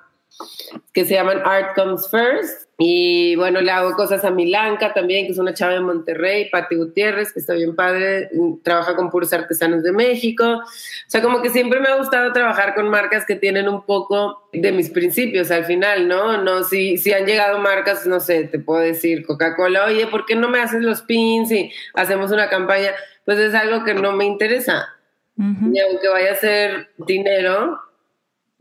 que 0.93 1.05
se 1.05 1.15
llaman 1.15 1.41
Art 1.45 1.75
Comes 1.75 2.09
First. 2.11 2.69
Y 2.79 3.37
bueno, 3.37 3.61
le 3.61 3.71
hago 3.71 3.93
cosas 3.95 4.25
a 4.25 4.31
Milanca 4.31 4.93
también, 4.93 5.27
que 5.27 5.33
es 5.33 5.39
una 5.39 5.55
chava 5.55 5.75
de 5.75 5.81
Monterrey, 5.81 6.51
Pati 6.51 6.75
Gutiérrez, 6.75 7.33
que 7.33 7.39
está 7.39 7.55
bien 7.55 7.77
padre, 7.77 8.29
trabaja 8.65 8.97
con 8.97 9.09
puros 9.09 9.33
artesanos 9.33 9.85
de 9.85 9.93
México. 9.93 10.45
O 10.45 10.65
sea, 11.07 11.23
como 11.23 11.43
que 11.43 11.51
siempre 11.51 11.79
me 11.79 11.89
ha 11.89 11.97
gustado 11.97 12.33
trabajar 12.33 12.75
con 12.75 12.89
marcas 12.89 13.25
que 13.25 13.37
tienen 13.37 13.69
un 13.69 13.83
poco 13.87 14.49
de 14.53 14.73
mis 14.73 14.91
principios 14.91 15.51
al 15.53 15.65
final, 15.65 16.09
¿no? 16.09 16.43
No, 16.43 16.65
si, 16.65 16.99
si 16.99 17.13
han 17.13 17.25
llegado 17.25 17.59
marcas, 17.59 18.07
no 18.07 18.19
sé, 18.19 18.45
te 18.45 18.59
puedo 18.59 18.81
decir 18.81 19.25
Coca-Cola, 19.25 19.85
oye, 19.85 20.09
¿por 20.09 20.27
qué 20.27 20.35
no 20.35 20.49
me 20.49 20.61
haces 20.61 20.83
los 20.83 21.03
pins 21.03 21.53
y 21.53 21.71
hacemos 21.95 22.33
una 22.33 22.49
campaña? 22.49 22.91
Pues 23.25 23.39
es 23.39 23.55
algo 23.55 23.85
que 23.85 23.95
no 23.95 24.13
me 24.13 24.25
interesa. 24.25 24.89
Y 25.37 25.81
aunque 25.81 26.09
vaya 26.09 26.33
a 26.33 26.37
ser 26.37 26.91
dinero, 26.99 27.81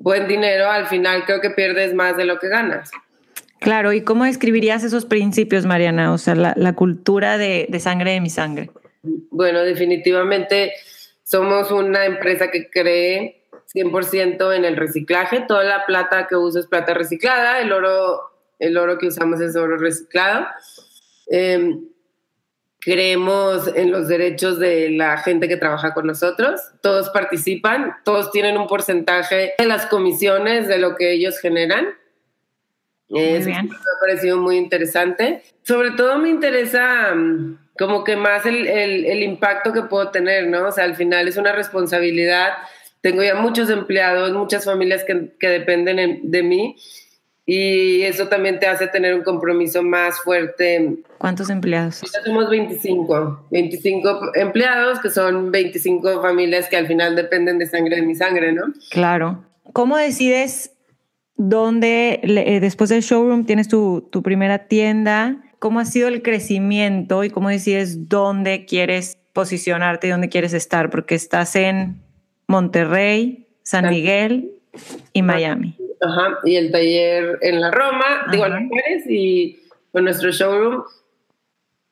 buen 0.01 0.27
dinero, 0.27 0.69
al 0.69 0.87
final 0.87 1.25
creo 1.25 1.41
que 1.41 1.51
pierdes 1.51 1.93
más 1.93 2.17
de 2.17 2.25
lo 2.25 2.39
que 2.39 2.49
ganas. 2.49 2.91
Claro, 3.59 3.93
¿y 3.93 4.01
cómo 4.01 4.25
describirías 4.25 4.83
esos 4.83 5.05
principios, 5.05 5.67
Mariana? 5.67 6.13
O 6.13 6.17
sea, 6.17 6.33
la, 6.33 6.73
cultura 6.73 7.37
de, 7.37 7.67
sangre 7.79 8.13
de 8.13 8.19
mi 8.19 8.31
sangre. 8.31 8.71
Bueno, 9.29 9.61
definitivamente 9.61 10.73
somos 11.23 11.69
una 11.71 12.05
empresa 12.05 12.49
que 12.49 12.71
cree 12.71 13.43
100% 13.73 14.55
en 14.55 14.65
el 14.65 14.75
reciclaje. 14.77 15.41
Toda 15.47 15.63
la 15.63 15.85
plata 15.85 16.25
que 16.27 16.35
uso 16.35 16.59
es 16.59 16.65
plata 16.65 16.95
reciclada, 16.95 17.61
el 17.61 17.71
oro, 17.71 18.21
el 18.57 18.77
oro 18.77 18.97
que 18.97 19.07
usamos 19.07 19.39
es 19.39 19.55
oro 19.55 19.77
reciclado. 19.77 20.47
Em, 21.27 21.85
creemos 22.81 23.69
en 23.75 23.91
los 23.91 24.07
derechos 24.07 24.59
de 24.59 24.89
la 24.89 25.17
gente 25.17 25.47
que 25.47 25.55
trabaja 25.55 25.93
con 25.93 26.07
nosotros. 26.07 26.59
Todos 26.81 27.09
participan, 27.09 27.95
todos 28.03 28.31
tienen 28.31 28.57
un 28.57 28.67
porcentaje 28.67 29.53
de 29.57 29.65
las 29.65 29.85
comisiones 29.85 30.67
de 30.67 30.79
lo 30.79 30.95
que 30.95 31.11
ellos 31.11 31.39
generan. 31.39 31.89
Me 33.07 33.37
ha 33.37 33.99
parecido 33.99 34.37
muy 34.37 34.57
interesante. 34.57 35.43
Sobre 35.61 35.91
todo 35.91 36.17
me 36.17 36.29
interesa 36.29 37.13
mm, 37.13 37.57
como 37.77 38.03
que 38.03 38.15
más 38.15 38.45
el, 38.45 38.67
el, 38.67 39.21
impacto 39.21 39.73
que 39.73 39.83
puedo 39.83 40.09
tener, 40.09 40.47
¿no? 40.47 40.67
O 40.67 40.71
sea, 40.71 40.85
al 40.85 40.95
final 40.95 41.27
es 41.27 41.37
una 41.37 41.51
responsabilidad. 41.51 42.53
Tengo 43.01 43.21
ya 43.21 43.35
muchos 43.35 43.69
empleados, 43.69 44.31
muchas 44.31 44.65
familias 44.65 45.03
que, 45.03 45.33
que 45.39 45.49
dependen 45.49 46.21
de 46.23 46.43
mí 46.43 46.77
y 47.53 48.03
eso 48.03 48.29
también 48.29 48.59
te 48.59 48.65
hace 48.65 48.87
tener 48.87 49.13
un 49.13 49.23
compromiso 49.23 49.83
más 49.83 50.21
fuerte. 50.21 50.99
¿Cuántos 51.17 51.49
empleados? 51.49 52.01
Somos 52.23 52.49
25, 52.49 53.47
25 53.51 54.31
empleados 54.35 55.01
que 55.01 55.09
son 55.09 55.51
25 55.51 56.21
familias 56.21 56.69
que 56.69 56.77
al 56.77 56.87
final 56.87 57.13
dependen 57.17 57.59
de 57.59 57.65
sangre 57.65 57.97
de 57.97 58.03
mi 58.03 58.15
sangre, 58.15 58.53
¿no? 58.53 58.71
Claro. 58.89 59.43
¿Cómo 59.73 59.97
decides 59.97 60.77
dónde, 61.35 62.21
eh, 62.23 62.61
después 62.61 62.89
del 62.89 63.01
showroom, 63.01 63.45
tienes 63.45 63.67
tu, 63.67 64.07
tu 64.09 64.23
primera 64.23 64.67
tienda? 64.69 65.43
¿Cómo 65.59 65.81
ha 65.81 65.85
sido 65.85 66.07
el 66.07 66.21
crecimiento 66.21 67.25
y 67.25 67.31
cómo 67.31 67.49
decides 67.49 68.07
dónde 68.07 68.63
quieres 68.63 69.17
posicionarte 69.33 70.07
y 70.07 70.11
dónde 70.11 70.29
quieres 70.29 70.53
estar? 70.53 70.89
Porque 70.89 71.15
estás 71.15 71.57
en 71.57 72.01
Monterrey, 72.47 73.49
San 73.63 73.89
Miguel 73.89 74.53
y 75.11 75.21
Miami. 75.21 75.75
Ajá, 76.01 76.39
y 76.43 76.55
el 76.55 76.71
taller 76.71 77.37
en 77.41 77.61
la 77.61 77.69
Roma, 77.69 78.25
digo, 78.31 78.45
en 78.47 78.67
Juárez 78.69 79.03
y 79.07 79.61
con 79.91 80.03
nuestro 80.03 80.31
showroom 80.31 80.83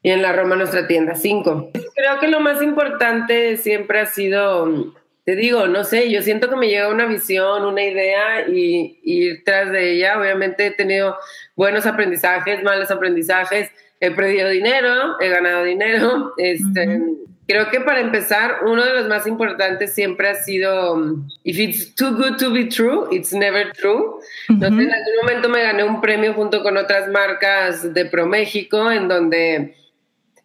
y 0.01 0.11
en 0.11 0.21
la 0.21 0.31
Roma 0.31 0.55
nuestra 0.55 0.87
tienda, 0.87 1.15
cinco. 1.15 1.69
Creo 1.95 2.19
que 2.19 2.27
lo 2.27 2.39
más 2.39 2.61
importante 2.61 3.57
siempre 3.57 3.99
ha 3.99 4.05
sido, 4.05 4.95
te 5.25 5.35
digo, 5.35 5.67
no 5.67 5.83
sé, 5.83 6.09
yo 6.09 6.21
siento 6.21 6.49
que 6.49 6.55
me 6.55 6.69
llega 6.69 6.89
una 6.89 7.05
visión, 7.05 7.65
una 7.65 7.83
idea 7.83 8.47
y, 8.47 8.99
ir 9.03 9.43
tras 9.43 9.71
de 9.71 9.93
ella. 9.93 10.19
Obviamente 10.19 10.67
he 10.67 10.71
tenido 10.71 11.17
buenos 11.55 11.85
aprendizajes, 11.85 12.63
malos 12.63 12.91
aprendizajes, 12.91 13.69
he 13.99 14.11
perdido 14.11 14.49
dinero, 14.49 15.19
he 15.19 15.27
ganado 15.29 15.65
dinero, 15.65 16.33
este, 16.37 17.01
Creo 17.49 17.71
que 17.71 17.81
para 17.81 17.99
empezar, 17.99 18.57
uno 18.63 18.85
de 18.85 18.93
los 18.93 19.07
más 19.07 19.25
importantes 19.25 19.95
siempre 19.95 20.29
ha 20.29 20.35
sido, 20.35 21.17
if 21.43 21.57
it's 21.57 21.95
too 21.95 22.11
good 22.11 22.37
to 22.37 22.51
be 22.51 22.65
true, 22.65 23.07
it's 23.09 23.33
never 23.33 23.71
true. 23.71 24.19
Entonces, 24.49 24.85
en 24.85 24.93
algún 24.93 25.15
momento 25.23 25.49
me 25.49 25.63
gané 25.63 25.83
un 25.83 25.99
premio 25.99 26.35
junto 26.35 26.61
con 26.61 26.77
otras 26.77 27.09
marcas 27.09 27.91
de 27.91 28.05
Pro 28.05 28.27
México, 28.27 28.91
en 28.91 29.07
donde 29.07 29.75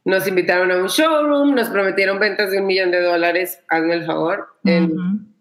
nos 0.06 0.26
invitaron 0.26 0.70
a 0.70 0.78
un 0.78 0.86
showroom, 0.86 1.54
nos 1.54 1.68
prometieron 1.68 2.18
ventas 2.18 2.50
de 2.50 2.60
un 2.60 2.66
millón 2.66 2.90
de 2.90 3.02
dólares, 3.02 3.60
hazme 3.68 3.96
el 3.96 4.06
favor. 4.06 4.48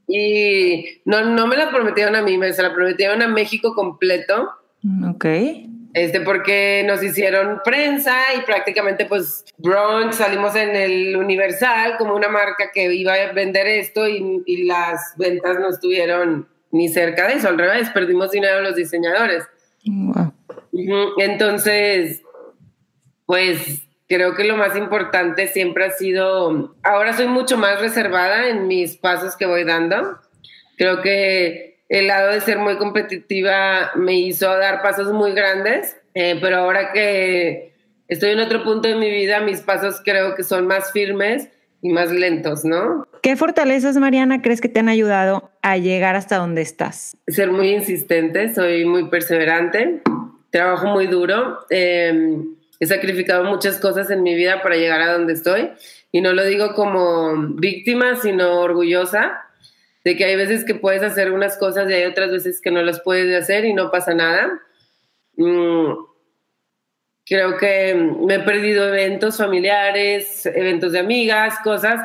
y 0.06 0.86
no, 1.06 1.24
no 1.24 1.48
me 1.48 1.56
la 1.56 1.70
prometieron 1.70 2.18
a 2.18 2.22
mí, 2.22 2.38
me 2.38 2.52
se 2.52 2.62
la 2.62 2.74
prometieron 2.74 3.22
a 3.22 3.30
México 3.30 3.74
completo. 3.74 4.50
Ok 5.10 5.26
este, 5.94 6.22
porque 6.22 6.84
nos 6.88 7.04
hicieron 7.04 7.62
prensa 7.64 8.16
y 8.36 8.42
prácticamente 8.42 9.06
pues 9.06 9.46
Bronx 9.58 10.16
salimos 10.16 10.56
en 10.56 10.76
el 10.76 11.16
Universal 11.16 11.98
como 11.98 12.16
una 12.16 12.30
marca 12.30 12.72
que 12.74 12.92
iba 12.94 13.14
a 13.14 13.32
vender 13.32 13.68
esto 13.68 14.08
y, 14.08 14.64
las 14.66 15.14
ventas 15.18 15.60
no 15.60 15.70
estuvieron 15.70 16.48
ni 16.72 16.90
cerca 16.90 17.28
de 17.28 17.36
eso, 17.36 17.50
al 17.50 17.58
revés, 17.60 17.90
perdimos 17.92 18.32
dinero 18.32 18.62
los 18.62 18.76
diseñadores. 18.76 19.44
Entonces, 21.18 22.24
pues 23.28 23.84
creo 24.08 24.34
que 24.36 24.44
lo 24.44 24.58
más 24.58 24.76
importante 24.76 25.48
siempre 25.48 25.86
ha 25.86 25.90
sido, 25.92 26.76
ahora 26.82 27.14
soy 27.14 27.28
mucho 27.28 27.58
más 27.58 27.80
reservada 27.80 28.48
en 28.48 28.68
mis 28.68 28.98
pasos 28.98 29.36
que 29.36 29.46
voy 29.46 29.64
dando. 29.64 30.20
Creo 30.78 31.02
que 31.02 31.73
el 31.94 32.08
lado 32.08 32.32
de 32.32 32.42
ser 32.42 32.58
muy 32.58 32.78
competitiva 32.78 33.92
me 33.96 34.16
hizo 34.16 34.48
dar 34.48 34.82
pasos 34.82 35.14
muy 35.14 35.34
grandes, 35.34 35.96
eh, 36.16 36.40
pero 36.42 36.58
ahora 36.58 36.92
que 36.92 37.76
estoy 38.08 38.32
en 38.32 38.40
otro 38.40 38.64
punto 38.64 38.88
de 38.88 38.96
mi 38.96 39.12
vida, 39.12 39.42
mis 39.42 39.62
pasos 39.62 40.02
creo 40.04 40.34
que 40.34 40.44
son 40.44 40.66
más 40.66 40.92
firmes 40.92 41.50
y 41.84 41.90
más 41.90 42.12
lentos, 42.12 42.66
¿no? 42.66 43.08
¿Qué 43.22 43.36
fortalezas, 43.36 43.96
Mariana, 43.98 44.42
crees 44.42 44.60
que 44.60 44.70
te 44.70 44.80
han 44.80 44.90
ayudado 44.90 45.52
a 45.62 45.78
llegar 45.78 46.16
hasta 46.16 46.38
donde 46.38 46.64
estás? 46.64 47.16
Ser 47.28 47.52
muy 47.52 47.70
insistente, 47.70 48.52
soy 48.56 48.86
muy 48.86 49.10
perseverante, 49.10 50.02
trabajo 50.50 50.88
muy 50.88 51.06
duro, 51.06 51.60
em, 51.70 52.56
he 52.80 52.88
sacrificado 52.88 53.44
muchas 53.44 53.78
cosas 53.80 54.10
en 54.10 54.24
mi 54.24 54.34
vida 54.34 54.64
para 54.64 54.78
llegar 54.78 55.02
a 55.02 55.14
donde 55.14 55.34
estoy 55.34 55.70
y 56.12 56.22
no 56.22 56.34
lo 56.34 56.44
digo 56.44 56.74
como 56.74 57.36
víctima, 57.54 58.16
sino 58.16 58.62
orgullosa 58.62 59.44
de 60.04 60.18
que 60.18 60.26
hay 60.26 60.36
veces 60.36 60.66
que 60.66 60.76
puedes 60.76 61.02
hacer 61.02 61.32
unas 61.32 61.58
cosas 61.58 61.90
y 61.90 61.94
hay 61.94 62.06
otras 62.06 62.32
veces 62.32 62.60
que 62.62 62.72
no 62.72 62.82
las 62.82 63.02
puedes 63.02 63.42
hacer 63.42 63.66
y 63.66 63.74
no 63.74 63.90
pasa 63.90 64.14
nada. 64.14 64.62
Mm, 65.38 65.94
creo 67.26 67.58
que 67.58 67.96
me 67.96 68.36
he 68.36 68.40
perdido 68.40 68.88
eventos 68.88 69.38
familiares, 69.38 70.46
eventos 70.46 70.92
de 70.92 71.00
amigas, 71.00 71.56
cosas, 71.64 72.02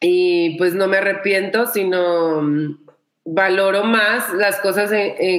y 0.00 0.56
pues 0.58 0.74
no 0.74 0.88
me 0.88 0.96
arrepiento, 0.96 1.66
sino 1.66 2.42
mm, 2.42 2.86
valoro 3.24 3.84
más 3.84 4.32
las 4.34 4.58
cosas 4.60 4.90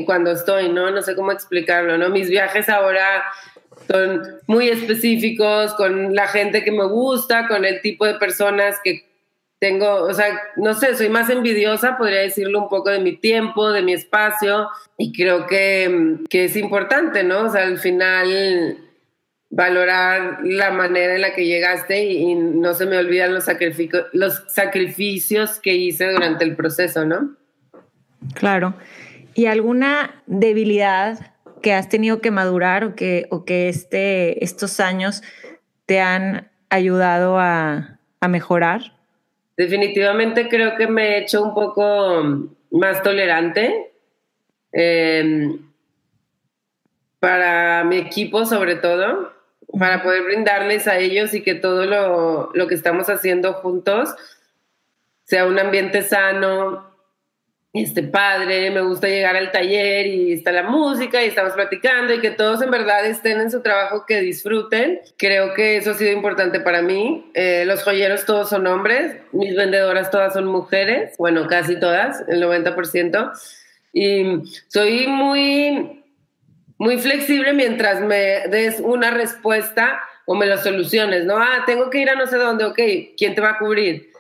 cuando 0.06 0.32
estoy, 0.32 0.70
¿no? 0.70 0.92
No 0.92 1.02
sé 1.02 1.16
cómo 1.16 1.32
explicarlo, 1.32 1.98
¿no? 1.98 2.10
Mis 2.10 2.30
viajes 2.30 2.70
ahora 2.70 3.24
son 3.88 4.22
muy 4.48 4.70
específicos, 4.70 5.74
con 5.74 6.16
la 6.16 6.28
gente 6.28 6.64
que 6.64 6.72
me 6.72 6.86
gusta, 6.86 7.48
con 7.48 7.66
el 7.66 7.82
tipo 7.82 8.06
de 8.06 8.16
personas 8.16 8.80
que 8.84 9.11
tengo, 9.62 10.06
o 10.06 10.14
sea, 10.16 10.26
no 10.56 10.74
sé, 10.74 10.96
soy 10.96 11.10
más 11.10 11.30
envidiosa, 11.30 11.96
podría 11.96 12.22
decirlo 12.22 12.64
un 12.64 12.68
poco 12.68 12.90
de 12.90 13.00
mi 13.00 13.16
tiempo, 13.16 13.70
de 13.70 13.84
mi 13.84 13.94
espacio, 13.94 14.68
y 14.98 15.14
creo 15.14 15.46
que, 15.46 16.18
que 16.32 16.46
es 16.46 16.56
importante, 16.56 17.24
¿no? 17.24 17.44
O 17.44 17.50
sea, 17.50 17.62
al 17.62 17.78
final 17.78 18.80
valorar 19.52 20.40
la 20.42 20.72
manera 20.72 21.14
en 21.14 21.22
la 21.22 21.36
que 21.36 21.46
llegaste 21.46 22.06
y, 22.06 22.34
no 22.34 22.74
se 22.74 22.88
me 22.88 22.98
olvidan 22.98 23.36
los, 23.36 23.46
los 24.14 24.44
sacrificios 24.48 25.60
que 25.60 25.76
hice 25.76 26.12
durante 26.12 26.44
el 26.44 26.56
proceso, 26.56 27.06
¿no? 27.06 27.36
Claro. 28.34 28.74
¿Y 29.36 29.46
alguna 29.46 30.24
debilidad 30.26 31.36
que 31.62 31.74
has 31.74 31.88
tenido 31.88 32.20
que 32.20 32.32
madurar 32.32 32.84
o 32.84 32.96
que, 32.96 33.28
o 33.30 33.46
que 33.46 33.70
este, 33.70 34.44
estos 34.44 34.80
años 34.80 35.22
te 35.86 36.02
han 36.02 36.50
ayudado 36.72 37.38
a, 37.38 38.00
a 38.22 38.28
mejorar? 38.28 39.00
Definitivamente 39.62 40.50
creo 40.50 40.76
que 40.76 40.88
me 40.88 41.10
he 41.10 41.18
hecho 41.20 41.44
un 41.44 41.54
poco 41.54 42.50
más 42.72 43.04
tolerante 43.04 43.94
em, 44.72 45.72
para 47.20 47.84
mi 47.84 47.98
equipo 47.98 48.44
sobre 48.44 48.78
todo, 48.78 49.32
para 49.78 50.02
poder 50.02 50.24
brindarles 50.24 50.88
a 50.88 50.98
ellos 50.98 51.36
y 51.36 51.44
que 51.44 51.54
todo 51.54 51.86
lo, 51.86 52.50
lo 52.56 52.68
que 52.68 52.74
estamos 52.74 53.08
haciendo 53.08 53.54
juntos 53.54 54.10
sea 55.26 55.46
un 55.46 55.60
ambiente 55.60 56.02
sano, 56.02 56.91
este 57.74 58.04
padre, 58.04 58.70
me 58.70 58.82
gusta 58.82 59.08
llegar 59.08 59.38
al 59.38 59.52
taller 59.52 60.06
y 60.08 60.34
está 60.34 60.52
la 60.52 60.64
música 60.64 61.24
y 61.24 61.28
estamos 61.28 61.54
platicando 61.54 62.14
y 62.14 62.20
que 62.20 62.32
todos 62.32 62.62
en 62.62 62.70
verdad 62.70 63.06
estén 63.06 63.40
en 63.40 63.50
su 63.50 63.62
trabajo, 63.62 64.06
que 64.06 64.20
disfruten. 64.20 65.00
Creo 65.18 65.54
que 65.54 65.78
eso 65.78 65.92
ha 65.92 65.94
sido 65.94 66.12
importante 66.12 66.60
para 66.60 66.82
mí. 66.82 67.32
Eh, 67.34 67.64
los 67.66 67.84
joyeros 67.84 68.26
todos 68.26 68.50
son 68.50 68.68
hombres, 68.68 69.16
mis 69.32 69.56
vendedoras 69.56 70.12
todas 70.12 70.34
son 70.34 70.48
mujeres, 70.48 71.16
bueno, 71.18 71.48
casi 71.48 71.80
todas, 71.80 72.26
el 72.28 72.44
90%. 72.44 73.32
Y 73.94 74.42
soy 74.68 75.08
muy, 75.08 76.04
muy 76.78 76.98
flexible 76.98 77.54
mientras 77.54 78.02
me 78.02 78.50
des 78.50 78.82
una 78.82 79.12
respuesta 79.12 80.02
o 80.26 80.36
me 80.36 80.46
lo 80.46 80.58
soluciones, 80.58 81.24
¿no? 81.24 81.38
Ah, 81.38 81.64
tengo 81.66 81.90
que 81.90 82.00
ir 82.00 82.10
a 82.10 82.16
no 82.16 82.28
sé 82.28 82.36
dónde, 82.36 82.66
ok, 82.66 82.80
¿quién 83.18 83.34
te 83.34 83.42
va 83.42 83.52
a 83.52 83.58
cubrir? 83.58 84.12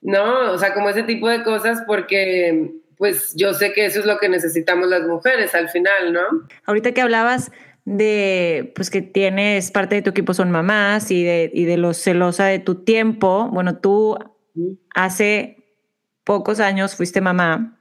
No, 0.00 0.52
o 0.52 0.58
sea, 0.58 0.72
como 0.72 0.88
ese 0.88 1.02
tipo 1.02 1.28
de 1.28 1.42
cosas 1.42 1.82
porque 1.86 2.81
pues 3.02 3.34
yo 3.34 3.52
sé 3.52 3.72
que 3.72 3.84
eso 3.84 3.98
es 3.98 4.06
lo 4.06 4.18
que 4.18 4.28
necesitamos 4.28 4.86
las 4.86 5.02
mujeres 5.08 5.56
al 5.56 5.68
final, 5.68 6.12
¿no? 6.12 6.20
Ahorita 6.66 6.92
que 6.92 7.00
hablabas 7.00 7.50
de 7.84 8.72
pues 8.76 8.90
que 8.90 9.02
tienes 9.02 9.72
parte 9.72 9.96
de 9.96 10.02
tu 10.02 10.10
equipo 10.10 10.34
son 10.34 10.52
mamás 10.52 11.10
y 11.10 11.24
de, 11.24 11.50
y 11.52 11.64
de 11.64 11.78
lo 11.78 11.94
celosa 11.94 12.46
de 12.46 12.60
tu 12.60 12.84
tiempo, 12.84 13.48
bueno, 13.50 13.78
tú 13.78 14.16
hace 14.94 15.56
pocos 16.22 16.60
años 16.60 16.94
fuiste 16.94 17.20
mamá. 17.20 17.76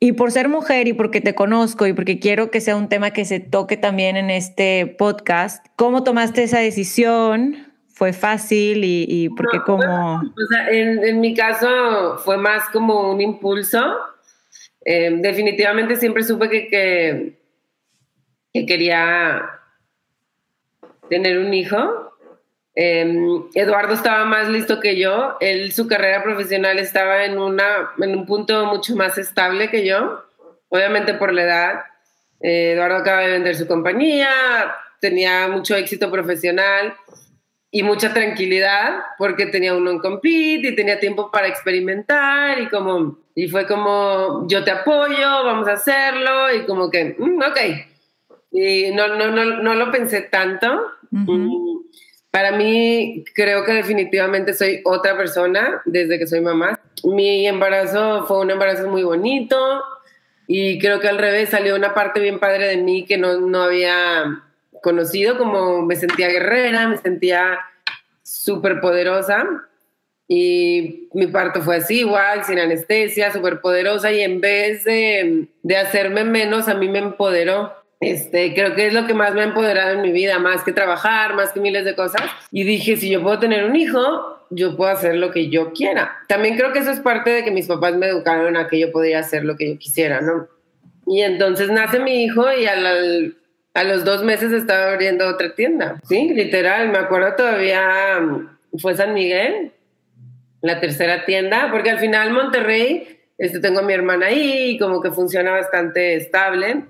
Y 0.00 0.12
por 0.12 0.32
ser 0.32 0.48
mujer 0.48 0.88
y 0.88 0.94
porque 0.94 1.20
te 1.20 1.34
conozco 1.34 1.86
y 1.86 1.92
porque 1.92 2.18
quiero 2.18 2.50
que 2.50 2.62
sea 2.62 2.74
un 2.74 2.88
tema 2.88 3.10
que 3.10 3.26
se 3.26 3.38
toque 3.38 3.76
también 3.76 4.16
en 4.16 4.30
este 4.30 4.86
podcast, 4.98 5.66
¿cómo 5.76 6.04
tomaste 6.04 6.42
esa 6.42 6.60
decisión? 6.60 7.67
Fue 7.98 8.12
fácil 8.12 8.82
y, 8.84 9.28
porque 9.30 9.60
como... 9.66 10.22
en, 10.70 11.20
mi 11.20 11.34
caso 11.34 12.16
fue 12.18 12.36
más 12.36 12.68
como 12.68 13.10
un 13.10 13.20
impulso. 13.20 13.98
Em, 14.84 15.20
definitivamente 15.20 15.96
siempre 15.96 16.22
supe 16.22 16.48
que, 16.48 17.34
que, 18.52 18.66
quería 18.66 19.50
tener 21.10 21.40
un 21.40 21.52
hijo. 21.52 22.14
Em, 22.76 23.42
Eduardo 23.54 23.94
estaba 23.94 24.24
más 24.26 24.48
listo 24.48 24.78
que 24.78 24.96
yo. 24.96 25.36
Él, 25.40 25.72
su 25.72 25.88
carrera 25.88 26.22
profesional 26.22 26.78
estaba 26.78 27.24
en, 27.24 27.36
una, 27.36 27.90
en 28.00 28.16
un 28.16 28.26
punto 28.26 28.64
mucho 28.66 28.94
más 28.94 29.18
estable 29.18 29.70
que 29.70 29.84
yo, 29.84 30.22
obviamente 30.68 31.14
por 31.14 31.32
la 31.32 31.42
edad. 31.42 31.80
Eh, 32.42 32.74
Eduardo 32.74 32.98
acaba 32.98 33.22
de 33.22 33.32
vender 33.32 33.56
su 33.56 33.66
compañía, 33.66 34.30
tenía 35.00 35.48
mucho 35.48 35.74
éxito 35.74 36.12
profesional 36.12 36.94
y 37.70 37.82
mucha 37.82 38.14
tranquilidad 38.14 39.00
porque 39.18 39.46
tenía 39.46 39.74
un 39.74 39.84
non-compete 39.84 40.68
y 40.68 40.74
tenía 40.74 40.98
tiempo 40.98 41.30
para 41.30 41.48
experimentar 41.48 42.58
y 42.60 42.68
como 42.68 43.18
y 43.34 43.48
fue 43.48 43.66
como 43.66 44.46
yo 44.48 44.64
te 44.64 44.70
apoyo, 44.70 45.44
vamos 45.44 45.68
a 45.68 45.72
hacerlo 45.72 46.54
y 46.54 46.64
como 46.64 46.90
que 46.90 47.14
mm, 47.18 47.42
ok 47.42 47.58
y 48.50 48.90
no, 48.92 49.08
no, 49.08 49.30
no, 49.30 49.44
no 49.44 49.74
lo 49.74 49.90
pensé 49.90 50.22
tanto. 50.22 50.66
Mm, 51.10 51.78
para 52.30 52.52
mí 52.52 53.24
creo 53.34 53.64
que 53.64 53.72
definitivamente 53.72 54.54
soy 54.54 54.80
otra 54.84 55.16
persona 55.16 55.82
desde 55.84 56.18
que 56.18 56.26
soy 56.26 56.40
mamá. 56.40 56.80
Mi 57.04 57.46
embarazo 57.46 58.26
fue 58.26 58.40
un 58.40 58.50
embarazo 58.50 58.88
muy 58.88 59.02
bonito 59.02 59.82
y 60.46 60.78
creo 60.78 61.00
que 61.00 61.08
al 61.08 61.18
revés 61.18 61.50
salió 61.50 61.76
una 61.76 61.94
parte 61.94 62.20
bien 62.20 62.38
padre 62.38 62.68
de 62.68 62.76
mí 62.78 63.04
que 63.04 63.18
no, 63.18 63.38
no 63.38 63.62
había 63.62 64.44
conocido, 64.82 65.38
como 65.38 65.82
me 65.82 65.96
sentía 65.96 66.28
guerrera, 66.28 66.88
me 66.88 66.96
sentía 66.98 67.58
súper 68.22 68.80
poderosa. 68.80 69.46
Y 70.26 71.08
mi 71.14 71.26
parto 71.26 71.62
fue 71.62 71.76
así, 71.76 72.00
igual, 72.00 72.44
sin 72.44 72.58
anestesia, 72.58 73.32
súper 73.32 73.60
poderosa. 73.60 74.12
Y 74.12 74.20
en 74.20 74.40
vez 74.40 74.84
de, 74.84 75.48
de, 75.62 75.76
hacerme 75.76 76.24
menos, 76.24 76.68
a 76.68 76.74
mí 76.74 76.88
me 76.88 76.98
empoderó. 76.98 77.72
Este, 78.00 78.54
creo 78.54 78.74
que 78.74 78.86
es 78.86 78.92
lo 78.92 79.06
que 79.06 79.14
más 79.14 79.34
me 79.34 79.40
ha 79.40 79.44
empoderado 79.44 79.92
en 79.92 80.02
mi 80.02 80.12
vida, 80.12 80.38
más 80.38 80.62
que 80.62 80.72
trabajar, 80.72 81.34
más 81.34 81.52
que 81.52 81.60
miles 81.60 81.84
de 81.84 81.96
cosas. 81.96 82.22
Y 82.52 82.64
dije, 82.64 82.96
si 82.96 83.08
yo 83.10 83.22
puedo 83.22 83.38
tener 83.38 83.64
un 83.64 83.74
hijo, 83.74 84.38
yo 84.50 84.76
puedo 84.76 84.90
hacer 84.90 85.16
lo 85.16 85.30
que 85.30 85.48
yo 85.48 85.72
quiera. 85.72 86.18
También 86.28 86.56
creo 86.56 86.72
que 86.72 86.80
eso 86.80 86.90
es 86.90 87.00
parte 87.00 87.30
de 87.30 87.44
que 87.44 87.50
mis 87.50 87.66
papás 87.66 87.96
me 87.96 88.06
educaron 88.06 88.56
a 88.56 88.68
que 88.68 88.78
yo 88.78 88.92
podía 88.92 89.20
hacer 89.20 89.44
lo 89.44 89.56
que 89.56 89.72
yo 89.72 89.78
quisiera, 89.78 90.20
¿no? 90.20 90.46
Y 91.06 91.22
entonces 91.22 91.70
nace 91.70 91.98
mi 91.98 92.24
hijo 92.24 92.52
y 92.52 92.66
al, 92.66 93.37
a 93.78 93.84
los 93.84 94.04
dos 94.04 94.24
meses 94.24 94.50
estaba 94.52 94.90
abriendo 94.90 95.28
otra 95.28 95.54
tienda. 95.54 96.00
Sí, 96.08 96.30
literal, 96.34 96.88
me 96.88 96.98
acuerdo 96.98 97.36
todavía, 97.36 98.18
mm, 98.20 98.78
fue 98.78 98.96
San 98.96 99.14
Miguel, 99.14 99.72
la 100.62 100.80
tercera 100.80 101.24
tienda, 101.24 101.68
porque 101.70 101.90
al 101.90 102.00
final 102.00 102.32
Monterrey, 102.32 103.20
este, 103.38 103.60
tengo 103.60 103.78
a 103.78 103.82
mi 103.82 103.92
hermana 103.92 104.26
ahí 104.26 104.70
y 104.70 104.78
como 104.80 105.00
que 105.00 105.12
funciona 105.12 105.52
bastante 105.52 106.16
estable. 106.16 106.86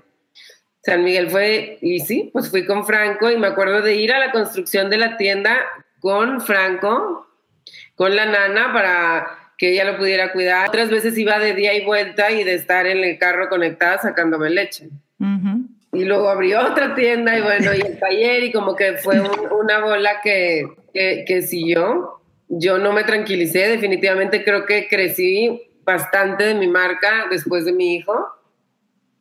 San 0.81 1.03
Miguel 1.03 1.29
fue, 1.29 1.77
y 1.79 1.99
sí, 1.99 2.31
pues 2.33 2.49
fui 2.49 2.65
con 2.65 2.83
Franco 2.87 3.29
y 3.29 3.37
me 3.37 3.45
acuerdo 3.45 3.83
de 3.83 3.93
ir 3.93 4.11
a 4.11 4.17
la 4.17 4.31
construcción 4.31 4.89
de 4.89 4.97
la 4.97 5.15
tienda 5.15 5.59
con 5.99 6.41
Franco, 6.41 7.27
con 7.93 8.15
la 8.15 8.25
nana 8.25 8.73
para 8.73 9.27
que 9.59 9.73
ella 9.73 9.83
lo 9.83 9.95
pudiera 9.95 10.31
cuidar. 10.31 10.69
Otras 10.69 10.89
veces 10.89 11.15
iba 11.19 11.37
de 11.37 11.53
día 11.53 11.75
y 11.75 11.85
vuelta 11.85 12.31
y 12.31 12.43
de 12.43 12.55
estar 12.55 12.87
en 12.87 13.03
el 13.03 13.19
carro 13.19 13.47
conectada 13.47 13.99
sacándome 13.99 14.49
leche 14.49 14.89
y 15.91 16.05
luego 16.05 16.29
abrió 16.29 16.61
otra 16.67 16.93
tienda 16.93 17.37
y 17.37 17.41
bueno, 17.41 17.73
y 17.73 17.81
el 17.81 17.99
taller 17.99 18.43
y 18.43 18.51
como 18.51 18.75
que 18.75 18.93
fue 18.97 19.19
una 19.19 19.79
bola 19.79 20.21
que, 20.21 20.67
que, 20.93 21.41
siguió. 21.41 22.19
Yo 22.47 22.77
no 22.77 22.93
me 22.93 23.03
tranquilicé, 23.03 23.67
definitivamente 23.67 24.43
creo 24.43 24.65
que 24.65 24.87
crecí 24.87 25.61
bastante 25.83 26.45
de 26.45 26.53
mi 26.55 26.67
marca 26.67 27.25
después 27.29 27.65
de 27.65 27.73
mi 27.73 27.95
hijo. 27.95 28.27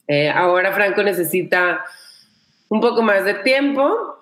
Eh, 0.06 0.28
ahora 0.28 0.72
Franco 0.72 1.02
necesita 1.02 1.84
un 2.68 2.80
poco 2.80 3.02
más 3.02 3.24
de 3.24 3.34
tiempo 3.34 4.18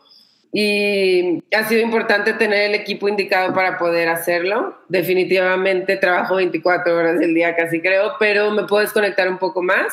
y 0.53 1.43
ha 1.55 1.65
sido 1.65 1.83
importante 1.83 2.33
tener 2.33 2.71
el 2.71 2.75
equipo 2.75 3.09
indicado 3.09 3.53
para 3.55 3.77
poder 3.77 4.09
hacerlo. 4.09 4.77
Definitivamente 4.89 5.97
trabajo 5.97 6.37
24 6.37 6.97
horas 6.97 7.19
del 7.19 7.35
día 7.35 7.57
casi 7.57 7.81
creo, 7.81 8.13
pero 8.19 8.51
me 8.53 8.65
puedo 8.65 8.83
desconectar 8.83 9.29
un 9.29 9.39
poco 9.39 9.63
más 9.63 9.93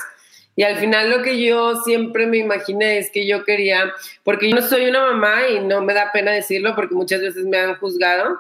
y 0.56 0.64
al 0.64 0.78
final 0.78 1.10
lo 1.10 1.24
que 1.24 1.44
yo 1.44 1.76
siempre 1.84 2.28
me 2.28 2.38
imaginé 2.38 3.00
es 3.00 3.10
que 3.10 3.26
yo 3.26 3.44
quería, 3.44 3.92
porque 4.24 4.50
yo 4.50 4.56
no 4.56 4.62
soy 4.62 4.86
una 4.86 5.02
mamá 5.02 5.48
y 5.48 5.60
no 5.60 5.82
me 5.82 5.94
da 5.94 6.12
pena 6.12 6.32
decirlo 6.32 6.76
porque 6.76 6.94
muchas 6.94 7.22
veces 7.22 7.46
me 7.46 7.58
han 7.58 7.76
juzgado, 7.76 8.40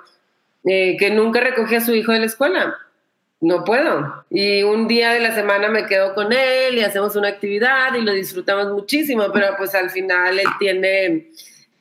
eh, 0.65 0.95
que 0.97 1.10
nunca 1.10 1.39
recogí 1.39 1.76
a 1.76 1.82
su 1.82 1.93
hijo 1.93 2.12
de 2.12 2.19
la 2.19 2.26
escuela. 2.26 2.78
No 3.41 3.65
puedo. 3.65 4.26
Y 4.30 4.63
un 4.63 4.88
día 4.88 5.12
de 5.12 5.19
la 5.19 5.36
semana 5.36 5.67
me 5.67 5.86
quedo 5.86 6.13
con 6.13 6.32
él 6.32 6.78
y 6.78 6.82
hacemos 6.82 7.15
una 7.17 7.28
actividad 7.28 7.93
y 7.93 8.02
lo 8.02 8.13
disfrutamos 8.13 8.71
muchísimo, 8.71 9.26
pero 9.34 9.47
pues 9.58 9.76
al 9.76 9.89
final 9.89 10.39
él 10.39 10.47
tiene 10.60 11.28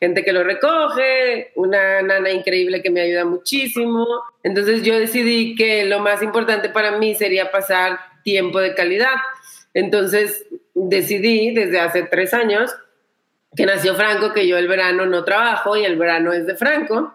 gente 0.00 0.24
que 0.24 0.32
lo 0.32 0.42
recoge, 0.42 1.52
una 1.54 2.02
nana 2.02 2.32
increíble 2.32 2.82
que 2.82 2.90
me 2.90 3.02
ayuda 3.02 3.24
muchísimo. 3.24 4.04
Entonces 4.42 4.82
yo 4.82 4.98
decidí 4.98 5.54
que 5.54 5.84
lo 5.84 6.00
más 6.00 6.20
importante 6.22 6.68
para 6.70 6.98
mí 6.98 7.14
sería 7.14 7.52
pasar 7.52 8.00
tiempo 8.24 8.58
de 8.58 8.74
calidad. 8.74 9.14
Entonces 9.74 10.46
decidí 10.74 11.52
desde 11.54 11.80
hace 11.80 12.02
tres 12.04 12.34
años 12.34 12.74
que 13.54 13.66
nació 13.66 13.94
Franco, 13.94 14.32
que 14.32 14.46
yo 14.46 14.56
el 14.56 14.68
verano 14.68 15.06
no 15.06 15.24
trabajo 15.24 15.76
y 15.76 15.84
el 15.84 15.96
verano 15.96 16.32
es 16.32 16.46
de 16.46 16.56
Franco, 16.56 17.14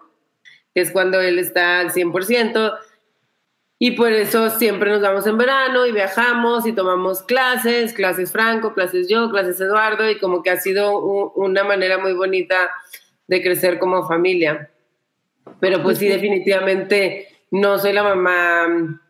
que 0.74 0.82
es 0.82 0.92
cuando 0.92 1.20
él 1.20 1.38
está 1.38 1.80
al 1.80 1.90
100%. 1.90 2.78
Y 3.80 3.92
por 3.92 4.12
eso 4.12 4.50
siempre 4.50 4.90
nos 4.90 5.00
vamos 5.00 5.26
en 5.26 5.38
verano 5.38 5.86
y 5.86 5.92
viajamos 5.92 6.66
y 6.66 6.72
tomamos 6.72 7.22
clases, 7.22 7.92
clases 7.92 8.32
Franco, 8.32 8.74
clases 8.74 9.08
yo, 9.08 9.30
clases 9.30 9.60
Eduardo, 9.60 10.10
y 10.10 10.18
como 10.18 10.42
que 10.42 10.50
ha 10.50 10.56
sido 10.56 10.98
una 11.34 11.64
manera 11.64 11.98
muy 11.98 12.12
bonita 12.12 12.70
de 13.26 13.42
crecer 13.42 13.78
como 13.78 14.06
familia. 14.06 14.70
Pero 15.60 15.82
pues 15.82 15.98
sí, 15.98 16.08
definitivamente 16.08 17.28
no 17.50 17.78
soy 17.78 17.92
la 17.92 18.02
mamá 18.02 19.00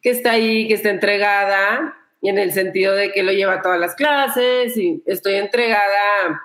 que 0.00 0.10
está 0.10 0.32
ahí, 0.32 0.68
que 0.68 0.74
está 0.74 0.90
entregada, 0.90 1.96
y 2.22 2.30
en 2.30 2.38
el 2.38 2.52
sentido 2.52 2.94
de 2.94 3.12
que 3.12 3.22
lo 3.22 3.32
lleva 3.32 3.54
a 3.54 3.62
todas 3.62 3.78
las 3.78 3.94
clases, 3.94 4.76
y 4.78 5.02
estoy 5.04 5.34
entregada 5.34 6.40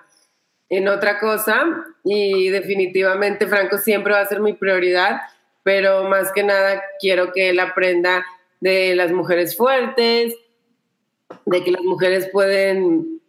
en 0.69 0.89
otra 0.89 1.19
cosa, 1.19 1.85
y 2.03 2.49
definitivamente 2.49 3.47
Franco 3.47 3.77
siempre 3.77 4.13
va 4.13 4.19
a 4.19 4.25
ser 4.25 4.41
mi 4.41 4.53
prioridad 4.53 5.21
pero 5.67 6.05
más 6.05 6.31
que 6.31 6.43
nada 6.43 6.81
quiero 6.97 7.33
que 7.33 7.49
él 7.49 7.59
aprenda 7.59 8.25
de 8.61 8.95
las 8.95 9.11
mujeres 9.11 9.57
fuertes, 9.57 10.33
de 11.45 11.61
que 11.61 11.71
las 11.71 11.81
mujeres 11.81 12.29
pueden, 12.31 13.19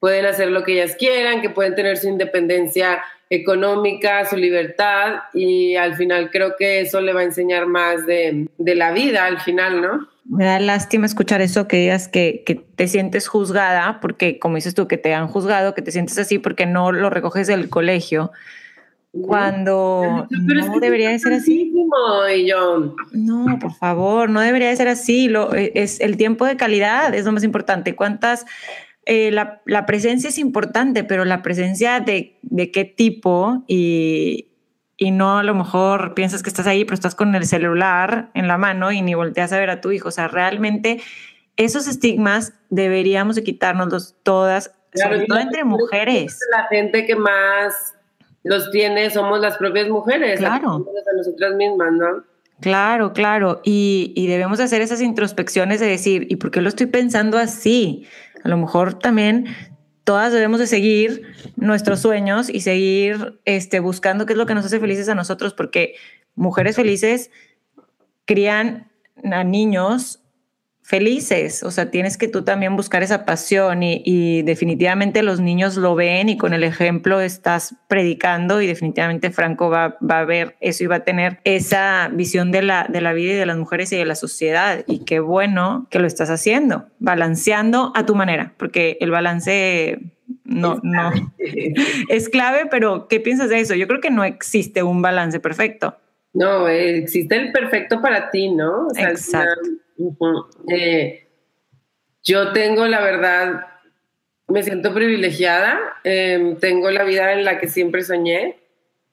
pueden 0.00 0.26
hacer 0.26 0.50
lo 0.50 0.64
que 0.64 0.72
ellas 0.72 0.96
quieran, 0.98 1.40
que 1.40 1.50
pueden 1.50 1.76
tener 1.76 1.96
su 1.96 2.08
independencia 2.08 3.04
económica, 3.30 4.24
su 4.24 4.36
libertad 4.36 5.20
y 5.32 5.76
al 5.76 5.94
final 5.94 6.32
creo 6.32 6.56
que 6.58 6.80
eso 6.80 7.00
le 7.00 7.12
va 7.12 7.20
a 7.20 7.30
enseñar 7.30 7.66
más 7.66 8.04
de, 8.06 8.48
la 8.58 8.90
vida 8.90 9.26
al 9.26 9.38
final, 9.38 9.80
¿no? 9.80 10.08
Me 10.28 10.44
da 10.44 10.60
lástima 10.60 11.06
escuchar 11.06 11.40
eso, 11.40 11.66
que 11.66 11.78
digas 11.78 12.06
que, 12.06 12.42
que, 12.44 12.54
te 12.54 12.86
sientes 12.86 13.28
juzgada, 13.28 13.98
porque 14.00 14.38
como 14.38 14.56
dices 14.56 14.74
tú, 14.74 14.86
que 14.86 14.98
te 14.98 15.14
han 15.14 15.28
juzgado, 15.28 15.74
que 15.74 15.82
te 15.82 15.90
sientes 15.90 16.18
así 16.18 16.38
porque 16.38 16.66
no 16.66 16.92
lo 16.92 17.10
recoges 17.10 17.46
del 17.46 17.68
colegio 17.70 18.30
cuando 19.22 20.26
no 20.30 20.80
debería 20.80 21.10
de 21.10 21.18
ser 21.18 21.32
así. 21.32 21.72
No, 23.12 23.58
por 23.58 23.72
favor, 23.74 24.28
no 24.30 24.40
debería 24.40 24.68
de 24.68 24.76
ser 24.76 24.88
así. 24.88 25.28
Lo, 25.28 25.54
e, 25.54 25.72
es, 25.74 26.00
el 26.00 26.16
tiempo 26.16 26.44
de 26.44 26.56
calidad 26.56 27.14
es 27.14 27.24
lo 27.24 27.32
más 27.32 27.44
importante. 27.44 27.94
¿Cuántas? 27.96 28.44
Eh, 29.06 29.30
la, 29.30 29.62
la, 29.64 29.86
presencia 29.86 30.28
es 30.28 30.38
importante, 30.38 31.04
pero 31.04 31.24
la 31.24 31.42
presencia 31.42 32.00
de, 32.00 32.38
de 32.42 32.70
qué 32.70 32.84
tipo 32.84 33.64
y, 33.66 34.48
y, 34.98 35.10
no 35.10 35.38
a 35.38 35.42
lo 35.42 35.54
mejor 35.54 36.14
piensas 36.14 36.42
que 36.42 36.50
estás 36.50 36.66
ahí, 36.66 36.84
pero 36.84 36.94
estás 36.94 37.14
con 37.14 37.34
el 37.34 37.46
celular 37.46 38.30
en 38.34 38.48
la 38.48 38.58
mano 38.58 38.92
y 38.92 39.00
ni 39.00 39.14
volteas 39.14 39.52
a 39.52 39.58
ver 39.58 39.70
a 39.70 39.80
tu 39.80 39.92
hijo. 39.92 40.08
O 40.08 40.12
sea, 40.12 40.28
realmente 40.28 41.00
esos 41.56 41.88
estigmas 41.88 42.52
deberíamos 42.68 43.36
de 43.36 43.44
quitárnoslos 43.44 44.16
todas, 44.22 44.72
sobre 44.94 45.26
todo 45.26 45.38
entre 45.38 45.64
mujeres. 45.64 46.38
La 46.50 46.64
gente 46.64 47.06
que 47.06 47.16
más 47.16 47.94
los 48.44 48.70
tiene, 48.70 49.10
somos 49.10 49.40
las 49.40 49.56
propias 49.56 49.88
mujeres, 49.88 50.38
claro. 50.38 50.86
a 50.86 51.16
nosotras 51.16 51.54
mismas, 51.54 51.92
¿no? 51.92 52.24
Claro, 52.60 53.12
claro, 53.12 53.60
y, 53.62 54.12
y, 54.16 54.26
debemos 54.26 54.58
hacer 54.58 54.82
esas 54.82 55.00
introspecciones 55.00 55.78
de 55.78 55.86
decir, 55.86 56.26
¿y 56.28 56.36
por 56.36 56.50
qué 56.50 56.60
lo 56.60 56.68
estoy 56.68 56.86
pensando 56.86 57.38
así? 57.38 58.04
A 58.42 58.48
lo 58.48 58.56
mejor 58.56 58.94
también 58.94 59.46
todas 60.08 60.32
debemos 60.32 60.58
de 60.58 60.66
seguir 60.66 61.34
nuestros 61.56 62.00
sueños 62.00 62.48
y 62.48 62.62
seguir 62.62 63.38
este, 63.44 63.78
buscando 63.78 64.24
qué 64.24 64.32
es 64.32 64.38
lo 64.38 64.46
que 64.46 64.54
nos 64.54 64.64
hace 64.64 64.80
felices 64.80 65.06
a 65.10 65.14
nosotros, 65.14 65.52
porque 65.52 65.96
mujeres 66.34 66.76
felices 66.76 67.30
crían 68.24 68.90
a 69.30 69.44
niños 69.44 70.20
felices, 70.88 71.62
o 71.64 71.70
sea, 71.70 71.90
tienes 71.90 72.16
que 72.16 72.28
tú 72.28 72.44
también 72.44 72.74
buscar 72.74 73.02
esa 73.02 73.26
pasión 73.26 73.82
y, 73.82 74.40
definitivamente 74.40 75.22
los 75.22 75.38
niños 75.38 75.76
lo 75.76 75.94
ven 75.94 76.30
y 76.30 76.38
con 76.38 76.54
el 76.54 76.64
ejemplo 76.64 77.20
estás 77.20 77.74
predicando 77.88 78.62
y 78.62 78.66
definitivamente 78.66 79.30
Franco 79.30 79.68
va, 79.68 79.98
va, 80.00 80.20
a 80.20 80.24
ver 80.24 80.56
eso 80.60 80.84
y 80.84 80.86
va 80.86 80.96
a 80.96 81.04
tener 81.04 81.40
esa 81.44 82.08
visión 82.10 82.52
de 82.52 82.62
la, 82.62 82.86
de 82.88 83.02
la 83.02 83.12
vida 83.12 83.34
y 83.34 83.36
de 83.36 83.44
las 83.44 83.58
mujeres 83.58 83.92
y 83.92 83.98
de 83.98 84.06
la 84.06 84.14
sociedad 84.14 84.82
y 84.86 85.04
qué 85.04 85.20
bueno 85.20 85.86
que 85.90 85.98
lo 85.98 86.06
estás 86.06 86.30
haciendo, 86.30 86.86
balanceando 87.00 87.92
a 87.94 88.06
tu 88.06 88.14
manera, 88.14 88.54
porque 88.56 88.96
el 89.02 89.10
balance 89.10 90.00
no, 90.44 90.80
no 90.82 91.12
es 92.08 92.30
clave, 92.30 92.62
pero 92.70 93.08
¿qué 93.08 93.20
piensas 93.20 93.50
de 93.50 93.60
eso? 93.60 93.74
Yo 93.74 93.88
creo 93.88 94.00
que 94.00 94.10
no 94.10 94.24
existe 94.24 94.82
un 94.82 95.02
balance 95.02 95.38
perfecto. 95.38 95.98
No, 96.32 96.66
existe 96.66 97.36
el 97.36 97.52
perfecto 97.52 98.00
para 98.00 98.30
ti, 98.30 98.48
¿no? 98.48 98.86
Exacto. 98.96 99.68
Eh, 100.70 101.28
yo 102.22 102.52
tengo, 102.52 102.86
la 102.86 103.00
verdad, 103.00 103.66
me 104.48 104.62
siento 104.62 104.94
privilegiada, 104.94 105.78
em, 106.04 106.56
tengo 106.58 106.90
la 106.90 107.04
vida 107.04 107.32
en 107.32 107.44
la 107.44 107.58
que 107.58 107.68
siempre 107.68 108.02
soñé. 108.02 108.56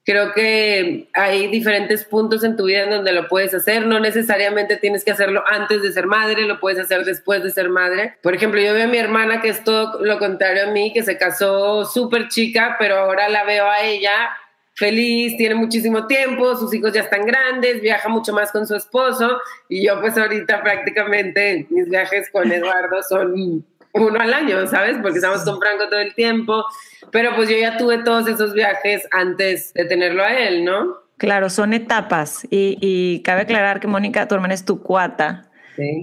Creo 0.04 0.34
que 0.34 1.10
hay 1.14 1.48
diferentes 1.48 2.06
puntos 2.06 2.44
en 2.44 2.56
tu 2.56 2.66
vida 2.66 2.84
en 2.84 2.92
donde 2.92 3.12
lo 3.12 3.28
puedes 3.28 3.56
hacer. 3.56 3.88
No 3.88 4.00
necesariamente 4.00 4.78
tienes 4.78 5.04
que 5.04 5.12
hacerlo 5.12 5.44
antes 5.48 5.82
de 5.82 5.92
ser 5.92 6.06
madre, 6.06 6.44
lo 6.44 6.60
puedes 6.60 6.80
hacer 6.80 7.06
después 7.06 7.42
de 7.42 7.50
ser 7.50 7.70
madre. 7.70 8.14
Por 8.22 8.36
ejemplo, 8.36 8.62
yo 8.62 8.74
veo 8.74 8.84
a 8.84 8.88
mi 8.88 9.00
hermana 9.00 9.42
que 9.42 9.50
es 9.50 9.64
todo 9.64 10.00
lo 10.06 10.20
contrario 10.20 10.66
a 10.66 10.72
mí, 10.72 10.94
que 10.94 11.02
se 11.02 11.18
casó 11.18 11.86
súper 11.86 12.28
chica, 12.28 12.76
pero 12.78 12.98
ahora 12.98 13.30
la 13.30 13.46
veo 13.46 13.66
a 13.68 13.82
ella 13.82 14.30
feliz, 14.76 15.38
tiene 15.38 15.56
muchísimo 15.56 16.06
tiempo, 16.06 16.56
sus 16.56 16.74
hijos 16.74 16.94
ya 16.94 17.02
están 17.02 17.26
grandes, 17.26 17.82
viaja 17.82 18.10
mucho 18.10 18.34
más 18.34 18.52
con 18.52 18.68
su 18.68 18.76
esposo 18.76 19.40
y 19.70 19.86
yo 19.88 20.00
pues 20.02 20.18
ahorita 20.18 20.62
prácticamente 20.62 21.66
mis 21.70 21.90
viajes 21.90 22.30
con 22.30 22.52
Eduardo 22.52 23.02
son 23.08 23.66
uno 23.94 24.20
al 24.20 24.34
año, 24.34 24.68
¿sabes? 24.68 24.98
Porque 25.02 25.18
estamos 25.20 25.44
con 25.44 25.60
Franco 25.60 25.88
todo 25.88 26.00
el 26.00 26.14
tiempo, 26.14 26.66
pero 27.12 27.34
pues 27.36 27.50
yo 27.50 27.58
ya 27.58 27.78
tuve 27.78 28.04
todos 28.04 28.28
esos 28.28 28.54
viajes 28.54 29.08
antes 29.12 29.74
de 29.74 29.86
tenerlo 29.86 30.24
a 30.24 30.34
él, 30.34 30.66
¿no? 30.66 30.98
Claro, 31.18 31.50
son 31.50 31.72
etapas 31.72 32.46
y, 32.50 32.78
y 32.82 33.24
cabe 33.24 33.44
aclarar 33.44 33.80
que 33.80 33.88
Mónica, 33.88 34.28
tu 34.28 34.36
hermana 34.36 34.54
es 34.54 34.66
tu 34.66 34.84
cuata. 34.84 35.50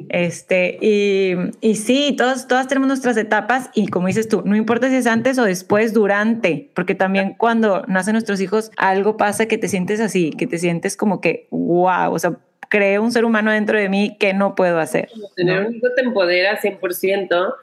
Este, 0.09 0.79
y, 0.81 1.35
y 1.61 1.77
sí, 1.77 2.15
todos, 2.17 2.47
todas 2.47 2.69
tenemos 2.69 2.89
nuestras 2.89 3.17
etapas 3.17 3.71
y 3.75 3.89
como 3.89 4.07
dices 4.07 4.29
tú, 4.29 4.43
no 4.45 4.57
importa 4.57 4.89
si 4.89 4.97
es 4.97 5.07
antes 5.07 5.39
o 5.39 5.45
después, 5.45 5.93
durante, 5.93 6.71
porque 6.75 6.95
también 6.95 7.35
cuando 7.37 7.83
nacen 7.87 8.13
nuestros 8.13 8.41
hijos, 8.41 8.71
algo 8.77 9.17
pasa 9.17 9.47
que 9.47 9.59
te 9.59 9.69
sientes 9.69 10.01
así, 10.01 10.31
que 10.31 10.47
te 10.47 10.59
sientes 10.59 10.97
como 10.97 11.21
que, 11.21 11.47
wow, 11.51 12.13
o 12.13 12.19
sea, 12.19 12.39
creo 12.69 13.03
un 13.03 13.13
ser 13.13 13.25
humano 13.25 13.51
dentro 13.51 13.79
de 13.79 13.89
mí 13.89 14.17
que 14.19 14.33
no 14.33 14.55
puedo 14.55 14.79
hacer. 14.79 15.09
Tener 15.37 15.67
un 15.67 15.75
hijo 15.75 15.89
te 15.95 16.03
empodera 16.03 16.61
100% 16.61 17.55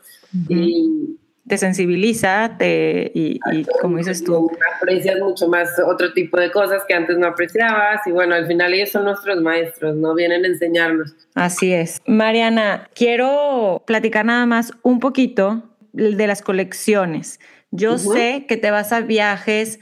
y 0.49 1.17
te 1.49 1.57
sensibiliza 1.57 2.55
te, 2.57 3.11
y, 3.13 3.39
como 3.81 3.97
dices 3.97 4.23
tú. 4.23 4.51
Aprecias 4.77 5.19
mucho 5.19 5.47
más 5.49 5.67
otro 5.85 6.13
tipo 6.13 6.39
de 6.39 6.51
cosas 6.51 6.83
que 6.87 6.93
antes 6.93 7.17
no 7.17 7.27
apreciabas 7.27 8.05
y 8.05 8.11
bueno, 8.11 8.35
al 8.35 8.45
final 8.45 8.73
ellos 8.73 8.91
son 8.91 9.05
nuestros 9.05 9.41
maestros, 9.41 9.95
¿no? 9.95 10.13
Vienen 10.13 10.45
a 10.45 10.47
enseñarnos. 10.47 11.15
Así 11.33 11.73
es. 11.73 12.01
Mariana, 12.05 12.87
quiero 12.93 13.83
platicar 13.87 14.25
nada 14.25 14.45
más 14.45 14.71
un 14.83 14.99
poquito 14.99 15.63
de 15.91 16.27
las 16.27 16.43
colecciones. 16.43 17.39
Yo 17.71 17.97
sé 17.97 18.45
que 18.47 18.55
te 18.55 18.69
vas 18.69 18.93
a 18.93 19.01
viajes, 19.01 19.79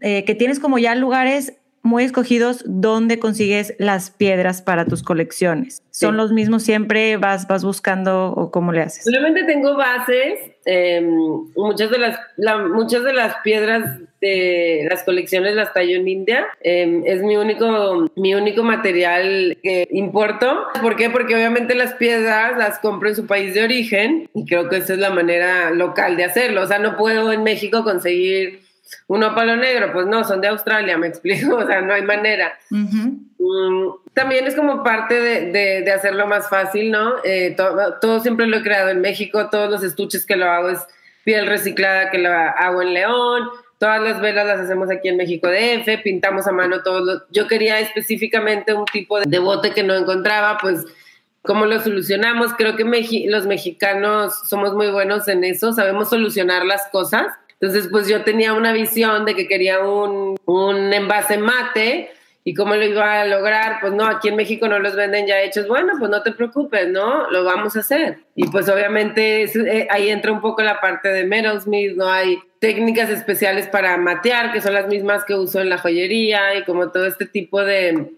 eh, 0.00 0.24
que 0.24 0.36
tienes 0.36 0.60
como 0.60 0.78
ya 0.78 0.94
lugares 0.94 1.59
muy 1.82 2.04
escogidos 2.04 2.62
donde 2.66 3.18
consigues 3.18 3.74
las 3.78 4.10
piedras 4.10 4.62
para 4.62 4.84
tus 4.84 5.02
colecciones. 5.02 5.82
¿Son 5.90 6.16
los 6.16 6.32
mismos 6.32 6.62
siempre? 6.62 7.16
¿Vas, 7.16 7.48
vas 7.48 7.64
buscando 7.64 8.32
o 8.32 8.50
cómo 8.50 8.72
le 8.72 8.82
haces? 8.82 9.04
Solamente 9.04 9.44
tengo 9.44 9.76
bases. 9.76 10.38
Em, 10.66 11.08
muchas, 11.56 11.90
de 11.90 11.98
las, 11.98 12.18
muchas 12.70 13.02
de 13.02 13.12
las 13.14 13.36
piedras 13.42 13.98
de 14.20 14.86
las 14.90 15.02
colecciones 15.04 15.54
las 15.54 15.72
tallo 15.72 15.96
en 15.96 16.06
India. 16.06 16.46
Em, 16.60 17.02
es 17.06 17.22
mi 17.22 17.36
único, 17.36 18.10
mi 18.14 18.34
único 18.34 18.62
material 18.62 19.56
que 19.62 19.88
importo. 19.90 20.66
¿Por 20.82 20.96
qué? 20.96 21.08
Porque 21.08 21.34
obviamente 21.34 21.74
las 21.74 21.94
piedras 21.94 22.58
las 22.58 22.78
compro 22.78 23.08
en 23.08 23.16
su 23.16 23.26
país 23.26 23.54
de 23.54 23.64
origen 23.64 24.28
y 24.34 24.44
creo 24.44 24.68
que 24.68 24.76
esa 24.76 24.92
es 24.92 24.98
la 24.98 25.10
manera 25.10 25.70
local 25.70 26.16
de 26.16 26.24
hacerlo. 26.24 26.62
O 26.62 26.66
sea, 26.66 26.78
no 26.78 26.96
puedo 26.96 27.32
en 27.32 27.42
México 27.42 27.82
conseguir 27.82 28.60
uno 29.06 29.34
palo 29.34 29.56
negro, 29.56 29.92
pues 29.92 30.06
no, 30.06 30.24
son 30.24 30.40
de 30.40 30.48
Australia, 30.48 30.98
me 30.98 31.06
explico, 31.08 31.56
o 31.56 31.66
sea, 31.66 31.80
no 31.80 31.92
hay 31.92 32.02
manera. 32.02 32.58
Mm, 32.70 33.88
también 34.14 34.46
es 34.46 34.54
como 34.54 34.82
parte 34.82 35.20
de, 35.20 35.82
de, 35.82 35.92
hacerlo 35.92 36.26
más 36.26 36.48
fácil, 36.48 36.90
¿no? 36.90 37.14
Eh, 37.24 37.56
todo, 38.00 38.20
siempre 38.20 38.46
lo 38.46 38.58
he 38.58 38.62
creado 38.62 38.90
en 38.90 39.00
México, 39.00 39.48
todos 39.50 39.70
los 39.70 39.82
estuches 39.82 40.26
que 40.26 40.36
lo 40.36 40.48
hago 40.48 40.70
es 40.70 40.80
piel 41.24 41.46
reciclada 41.46 42.10
que 42.10 42.18
lo 42.18 42.30
hago 42.32 42.82
en 42.82 42.94
León, 42.94 43.48
todas 43.78 44.00
las 44.00 44.20
velas 44.20 44.46
las 44.46 44.60
hacemos 44.60 44.90
aquí 44.90 45.08
en 45.08 45.16
México 45.16 45.48
DF, 45.48 46.02
pintamos 46.02 46.46
a 46.46 46.52
mano 46.52 46.82
todos 46.82 47.24
Yo 47.30 47.46
quería 47.46 47.80
específicamente 47.80 48.74
un 48.74 48.84
tipo 48.86 49.20
de, 49.20 49.38
bote 49.38 49.72
que 49.72 49.82
no 49.82 49.94
encontraba, 49.94 50.58
pues... 50.58 50.84
¿Cómo 51.42 51.64
lo 51.64 51.80
solucionamos? 51.80 52.52
Creo 52.52 52.76
que 52.76 52.84
los 53.26 53.46
mexicanos 53.46 54.46
somos 54.46 54.74
muy 54.74 54.90
buenos 54.90 55.26
en 55.26 55.42
eso, 55.42 55.72
sabemos 55.72 56.10
solucionar 56.10 56.66
las 56.66 56.86
cosas 56.88 57.28
Entonces, 57.60 57.88
pues 57.90 58.08
yo 58.08 58.24
tenía 58.24 58.54
una 58.54 58.72
visión 58.72 59.24
de 59.24 59.34
que 59.34 59.46
quería 59.46 59.80
un, 59.80 60.36
un 60.46 60.92
envase 60.92 61.36
mate 61.38 62.10
¿Y 62.42 62.54
cómo 62.54 62.74
lo 62.74 62.82
iba 62.84 63.20
a 63.20 63.26
lograr? 63.26 63.80
Pues 63.82 63.92
no, 63.92 64.06
aquí 64.06 64.28
en 64.28 64.36
México 64.36 64.66
no 64.66 64.78
los 64.78 64.96
venden 64.96 65.26
ya 65.26 65.42
hechos. 65.42 65.68
Bueno, 65.68 65.92
pues 65.98 66.10
no 66.10 66.22
te 66.22 66.32
preocupes, 66.32 66.88
¿no? 66.88 67.30
Lo 67.30 67.44
vamos 67.44 67.76
a 67.76 67.80
hacer. 67.80 68.20
Y 68.34 68.46
pues 68.48 68.68
obviamente 68.70 69.44
eh, 69.44 69.86
ahí 69.90 70.08
entra 70.08 70.32
un 70.32 70.40
poco 70.40 70.62
la 70.62 70.80
parte 70.80 71.10
de 71.10 71.24
Metalsmith, 71.24 71.96
¿no? 71.96 72.08
Hay 72.08 72.38
técnicas 72.58 73.10
especiales 73.10 73.66
para 73.66 73.96
matear, 73.98 74.52
que 74.52 74.62
son 74.62 74.72
las 74.72 74.88
mismas 74.88 75.24
que 75.26 75.34
uso 75.34 75.60
en 75.60 75.68
la 75.68 75.76
joyería 75.76 76.54
y 76.56 76.64
como 76.64 76.90
todo 76.90 77.06
este 77.06 77.26
tipo 77.26 77.62
de, 77.62 78.10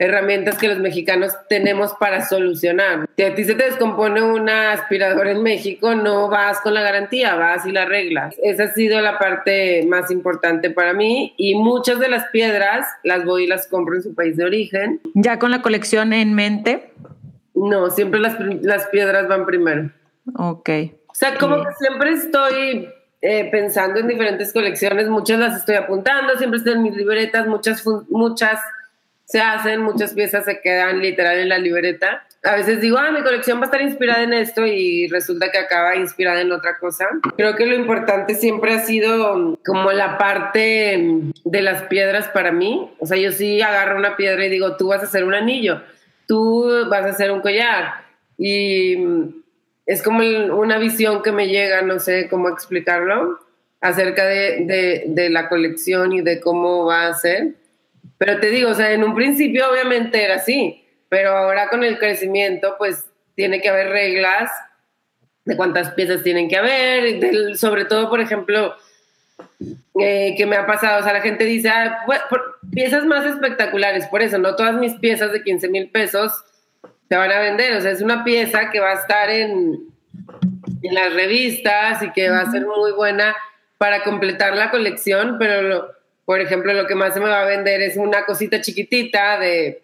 herramientas 0.00 0.56
que 0.56 0.66
los 0.66 0.78
mexicanos 0.78 1.34
tenemos 1.48 1.92
para 2.00 2.26
solucionar. 2.26 3.06
Si 3.16 3.22
a 3.22 3.34
ti 3.34 3.44
se 3.44 3.54
te 3.54 3.64
descompone 3.64 4.22
una 4.22 4.72
aspiradora 4.72 5.30
en 5.30 5.42
México, 5.42 5.94
no 5.94 6.28
vas 6.28 6.60
con 6.62 6.72
la 6.72 6.80
garantía, 6.80 7.36
vas 7.36 7.66
y 7.66 7.72
la 7.72 7.82
arreglas. 7.82 8.34
Esa 8.42 8.64
ha 8.64 8.68
sido 8.68 9.00
la 9.02 9.18
parte 9.18 9.86
más 9.86 10.10
importante 10.10 10.70
para 10.70 10.94
mí 10.94 11.34
y 11.36 11.54
muchas 11.54 12.00
de 12.00 12.08
las 12.08 12.26
piedras 12.28 12.86
las 13.04 13.26
voy 13.26 13.44
y 13.44 13.46
las 13.46 13.68
compro 13.68 13.94
en 13.94 14.02
su 14.02 14.14
país 14.14 14.38
de 14.38 14.44
origen. 14.44 15.02
¿Ya 15.14 15.38
con 15.38 15.50
la 15.50 15.60
colección 15.60 16.14
en 16.14 16.34
mente? 16.34 16.92
No, 17.54 17.90
siempre 17.90 18.20
las, 18.20 18.36
las 18.62 18.86
piedras 18.86 19.28
van 19.28 19.44
primero. 19.44 19.90
Ok. 20.34 20.70
O 21.08 21.14
sea, 21.14 21.36
como 21.36 21.56
que 21.56 21.72
siempre 21.78 22.12
estoy 22.12 22.88
eh, 23.20 23.50
pensando 23.50 24.00
en 24.00 24.08
diferentes 24.08 24.50
colecciones, 24.54 25.10
muchas 25.10 25.38
las 25.38 25.58
estoy 25.58 25.74
apuntando, 25.74 26.38
siempre 26.38 26.56
estoy 26.56 26.72
en 26.72 26.82
mis 26.84 26.96
libretas, 26.96 27.46
muchas, 27.46 27.84
muchas 28.08 28.58
se 29.30 29.40
hacen, 29.40 29.82
muchas 29.82 30.12
piezas 30.12 30.44
se 30.44 30.60
quedan 30.60 31.00
literal 31.00 31.38
en 31.38 31.50
la 31.50 31.58
libreta. 31.58 32.26
A 32.42 32.56
veces 32.56 32.80
digo, 32.80 32.98
ah, 32.98 33.12
mi 33.12 33.22
colección 33.22 33.58
va 33.58 33.62
a 33.62 33.64
estar 33.66 33.80
inspirada 33.80 34.24
en 34.24 34.32
esto 34.32 34.66
y 34.66 35.06
resulta 35.06 35.52
que 35.52 35.58
acaba 35.58 35.94
inspirada 35.94 36.40
en 36.40 36.50
otra 36.50 36.78
cosa. 36.78 37.06
Creo 37.36 37.54
que 37.54 37.66
lo 37.66 37.76
importante 37.76 38.34
siempre 38.34 38.72
ha 38.74 38.80
sido 38.80 39.56
como 39.64 39.92
la 39.92 40.18
parte 40.18 41.30
de 41.44 41.62
las 41.62 41.82
piedras 41.82 42.26
para 42.28 42.50
mí. 42.50 42.90
O 42.98 43.06
sea, 43.06 43.18
yo 43.18 43.30
sí 43.30 43.62
agarro 43.62 43.98
una 43.98 44.16
piedra 44.16 44.44
y 44.44 44.50
digo, 44.50 44.76
tú 44.76 44.88
vas 44.88 45.02
a 45.02 45.04
hacer 45.04 45.22
un 45.22 45.34
anillo, 45.34 45.80
tú 46.26 46.88
vas 46.90 47.04
a 47.04 47.10
hacer 47.10 47.30
un 47.30 47.40
collar. 47.40 48.06
Y 48.36 48.96
es 49.86 50.02
como 50.02 50.24
una 50.56 50.78
visión 50.78 51.22
que 51.22 51.30
me 51.30 51.46
llega, 51.46 51.82
no 51.82 52.00
sé 52.00 52.28
cómo 52.28 52.48
explicarlo, 52.48 53.38
acerca 53.80 54.24
de, 54.24 54.64
de, 54.64 55.04
de 55.06 55.30
la 55.30 55.48
colección 55.48 56.12
y 56.14 56.20
de 56.20 56.40
cómo 56.40 56.86
va 56.86 57.06
a 57.06 57.14
ser. 57.14 57.59
Pero 58.20 58.38
te 58.38 58.50
digo, 58.50 58.68
o 58.68 58.74
sea, 58.74 58.92
en 58.92 59.02
un 59.02 59.14
principio 59.14 59.70
obviamente 59.70 60.22
era 60.22 60.34
así, 60.34 60.84
pero 61.08 61.30
ahora 61.30 61.70
con 61.70 61.82
el 61.82 61.98
crecimiento, 61.98 62.74
pues 62.76 63.06
tiene 63.34 63.62
que 63.62 63.70
haber 63.70 63.88
reglas 63.88 64.50
de 65.46 65.56
cuántas 65.56 65.92
piezas 65.92 66.22
tienen 66.22 66.46
que 66.46 66.58
haber, 66.58 67.56
sobre 67.56 67.86
todo, 67.86 68.10
por 68.10 68.20
ejemplo, 68.20 68.76
eh, 69.98 70.34
que 70.36 70.44
me 70.44 70.56
ha 70.56 70.66
pasado, 70.66 71.00
o 71.00 71.02
sea, 71.02 71.14
la 71.14 71.22
gente 71.22 71.44
dice, 71.44 71.70
ah, 71.70 72.04
piezas 72.70 73.06
más 73.06 73.24
espectaculares, 73.24 74.06
por 74.08 74.20
eso, 74.20 74.36
no 74.36 74.54
todas 74.54 74.74
mis 74.74 74.92
piezas 74.96 75.32
de 75.32 75.42
15 75.42 75.68
mil 75.70 75.88
pesos 75.88 76.44
se 77.08 77.16
van 77.16 77.32
a 77.32 77.40
vender, 77.40 77.74
o 77.74 77.80
sea, 77.80 77.90
es 77.90 78.02
una 78.02 78.22
pieza 78.22 78.68
que 78.68 78.80
va 78.80 78.90
a 78.90 79.00
estar 79.00 79.30
en, 79.30 79.80
en 80.82 80.94
las 80.94 81.14
revistas 81.14 82.02
y 82.02 82.12
que 82.12 82.28
va 82.28 82.40
a 82.40 82.50
ser 82.50 82.66
muy 82.66 82.92
buena 82.92 83.34
para 83.78 84.02
completar 84.02 84.54
la 84.58 84.70
colección, 84.70 85.36
pero 85.38 85.62
lo, 85.62 85.99
por 86.30 86.40
ejemplo, 86.40 86.72
lo 86.72 86.86
que 86.86 86.94
más 86.94 87.12
se 87.12 87.18
me 87.18 87.26
va 87.26 87.40
a 87.40 87.44
vender 87.44 87.82
es 87.82 87.96
una 87.96 88.24
cosita 88.24 88.60
chiquitita 88.60 89.36
de 89.40 89.82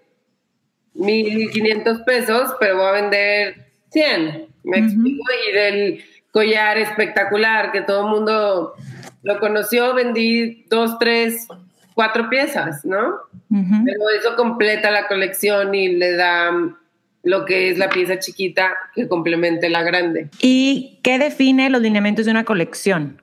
1.500 0.95 2.05
pesos, 2.05 2.55
pero 2.61 2.77
voy 2.77 2.87
a 2.87 2.93
vender 2.93 3.67
100, 3.91 4.47
¿me 4.63 4.79
explico? 4.79 5.25
Y 5.49 5.53
del 5.53 6.05
collar 6.31 6.79
espectacular 6.79 7.73
que 7.73 7.81
todo 7.81 8.03
el 8.03 8.11
mundo 8.13 8.75
lo 9.25 9.41
conoció, 9.41 9.93
vendí 9.93 10.65
dos, 10.71 11.01
tres, 11.01 11.49
cuatro 11.95 12.31
piezas, 12.31 12.85
¿no? 12.85 13.17
Pero 13.51 14.11
eso 14.17 14.37
completa 14.37 14.93
la 14.93 15.09
colección 15.09 15.75
y 15.75 15.89
le 15.89 16.13
da 16.13 16.53
lo 17.25 17.45
que 17.45 17.71
es 17.71 17.79
la 17.79 17.89
pieza 17.89 18.21
chiquita 18.21 18.73
que 18.95 19.09
complemente 19.09 19.69
la 19.69 19.83
grande. 19.83 20.29
¿Y 20.41 21.01
qué 21.03 21.19
define 21.19 21.71
los 21.71 21.83
lineamientos 21.83 22.25
de 22.25 22.31
una 22.31 22.45
colección? 22.45 23.21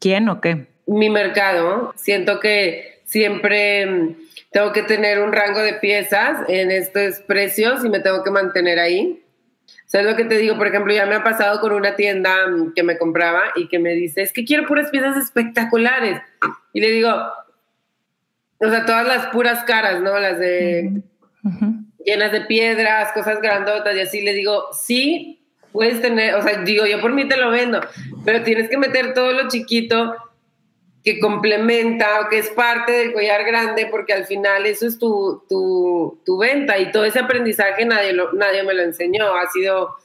¿Quién 0.00 0.28
o 0.28 0.40
qué? 0.40 0.73
Mi 0.86 1.10
mercado. 1.10 1.92
Siento 1.96 2.40
que 2.40 3.00
siempre 3.04 3.86
mm, 3.86 4.16
tengo 4.50 4.72
que 4.72 4.82
tener 4.82 5.20
un 5.20 5.32
rango 5.32 5.60
de 5.60 5.74
piezas 5.74 6.48
en 6.48 6.70
estos 6.70 7.20
precios 7.20 7.84
y 7.84 7.88
me 7.88 8.00
tengo 8.00 8.22
que 8.22 8.30
mantener 8.30 8.78
ahí. 8.78 9.22
¿Sabes 9.86 10.06
lo 10.06 10.16
que 10.16 10.24
te 10.24 10.38
digo? 10.38 10.56
Por 10.56 10.66
ejemplo, 10.66 10.92
ya 10.92 11.06
me 11.06 11.14
ha 11.14 11.22
pasado 11.22 11.60
con 11.60 11.72
una 11.72 11.96
tienda 11.96 12.48
mm, 12.48 12.72
que 12.74 12.82
me 12.82 12.98
compraba 12.98 13.42
y 13.54 13.68
que 13.68 13.78
me 13.78 13.92
dice, 13.94 14.22
es 14.22 14.32
que 14.32 14.44
quiero 14.44 14.66
puras 14.66 14.90
piezas 14.90 15.16
espectaculares. 15.16 16.20
Y 16.72 16.80
le 16.80 16.90
digo, 16.90 17.10
o 18.58 18.68
sea, 18.68 18.86
todas 18.86 19.06
las 19.06 19.26
puras 19.26 19.64
caras, 19.64 20.00
¿no? 20.00 20.18
Las 20.18 20.38
de 20.38 21.02
llenas 22.04 22.32
de 22.32 22.42
piedras, 22.42 23.12
cosas 23.12 23.40
grandotas 23.40 23.96
y 23.96 24.00
así. 24.00 24.20
Le 24.22 24.32
digo, 24.32 24.68
sí, 24.72 25.40
puedes 25.72 26.00
tener, 26.00 26.34
o 26.34 26.42
sea, 26.42 26.62
digo, 26.62 26.86
yo 26.86 27.00
por 27.00 27.12
mí 27.12 27.28
te 27.28 27.36
lo 27.36 27.50
vendo, 27.50 27.80
pero 28.24 28.42
tienes 28.42 28.68
que 28.68 28.78
meter 28.78 29.14
todo 29.14 29.32
lo 29.32 29.48
chiquito 29.48 30.14
que 31.04 31.20
complementa 31.20 32.22
o 32.22 32.28
que 32.30 32.38
es 32.38 32.48
parte 32.48 32.92
del 32.92 33.12
collar 33.12 33.44
grande, 33.44 33.86
porque 33.90 34.14
al 34.14 34.24
final 34.24 34.64
eso 34.64 34.86
es 34.86 34.98
tu, 34.98 35.42
tu, 35.48 36.18
tu 36.24 36.38
venta 36.38 36.78
y 36.78 36.90
todo 36.90 37.04
ese 37.04 37.18
aprendizaje 37.18 37.84
nadie, 37.84 38.14
lo, 38.14 38.32
nadie 38.32 38.62
me 38.62 38.72
lo 38.72 38.82
enseñó, 38.82 39.36
ha 39.36 39.46
sido 39.50 39.96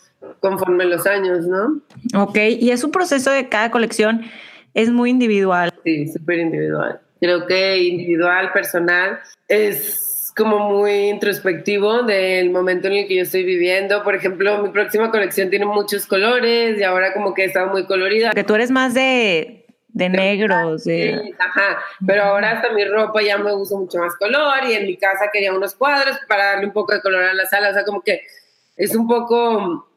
conforme 0.42 0.84
los 0.84 1.08
años, 1.08 1.46
¿no? 1.48 1.82
Ok, 2.22 2.38
y 2.60 2.72
es 2.72 2.84
un 2.84 2.92
proceso 2.92 3.32
de 3.32 3.48
cada 3.48 3.72
colección, 3.72 4.26
es 4.74 4.92
muy 4.92 5.10
individual. 5.10 5.74
Sí, 5.86 6.08
súper 6.10 6.40
individual. 6.40 7.00
Creo 7.22 7.48
que 7.48 7.78
individual, 7.78 8.52
personal, 8.52 9.20
es 9.48 10.34
como 10.36 10.70
muy 10.70 11.10
introspectivo 11.10 12.04
del 12.04 12.50
momento 12.50 12.88
en 12.88 12.94
el 12.94 13.08
que 13.08 13.16
yo 13.16 13.24
estoy 13.24 13.44
viviendo. 13.44 14.04
Por 14.04 14.16
ejemplo, 14.16 14.62
mi 14.64 14.70
próxima 14.70 15.12
colección 15.12 15.50
tiene 15.50 15.66
muchos 15.66 16.06
colores 16.06 16.78
y 16.78 16.84
ahora 16.84 17.14
como 17.14 17.34
que 17.34 17.46
está 17.46 17.66
muy 17.66 17.86
colorida. 17.86 18.32
Que 18.32 18.44
tú 18.44 18.56
eres 18.56 18.72
más 18.72 18.94
de 18.94 19.59
de 19.90 20.10
negros. 20.10 20.84
De... 20.86 21.34
ajá, 21.38 21.80
pero 22.06 22.24
ahora 22.24 22.52
hasta 22.52 22.72
mi 22.72 22.86
ropa 22.86 23.22
ya 23.22 23.38
me 23.38 23.54
uso 23.54 23.78
mucho 23.78 24.00
más 24.00 24.16
color 24.16 24.66
y 24.68 24.74
en 24.74 24.86
mi 24.86 24.98
casa 24.98 25.30
quería 25.32 25.54
unos 25.54 25.76
cuadros 25.76 26.18
para 26.28 26.46
darle 26.46 26.68
un 26.68 26.74
poco 26.74 26.94
de 26.94 27.02
color 27.02 27.24
a 27.24 27.34
la 27.34 27.46
sala, 27.46 27.70
o 27.70 27.74
sea, 27.74 27.84
como 27.84 28.02
que 28.02 28.22
es 28.78 28.96
un 28.96 29.08
poco 29.08 29.88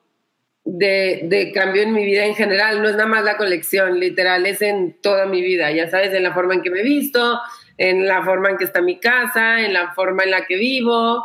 de, 0.64 1.22
de, 1.24 1.52
cambio 1.52 1.82
en 1.82 1.92
mi 1.92 2.04
vida 2.04 2.24
en 2.24 2.34
general, 2.34 2.82
no 2.82 2.88
es 2.88 2.96
nada 2.96 3.08
más 3.08 3.24
la 3.24 3.36
colección, 3.36 3.98
literal, 3.98 4.46
es 4.46 4.62
en 4.62 5.00
toda 5.00 5.26
mi 5.26 5.40
vida, 5.40 5.70
ya 5.70 5.88
sabes, 5.90 6.12
en 6.12 6.22
la 6.22 6.32
forma 6.32 6.54
en 6.54 6.62
que 6.62 6.70
me 6.70 6.80
he 6.80 6.84
visto, 6.84 7.40
en 7.78 8.06
la 8.06 8.22
forma 8.22 8.50
en 8.50 8.56
que 8.56 8.64
está 8.64 8.80
mi 8.80 8.98
casa, 8.98 9.60
en 9.60 9.72
la 9.72 9.92
forma 9.92 10.24
en 10.24 10.30
la 10.30 10.46
que 10.46 10.56
vivo, 10.56 11.24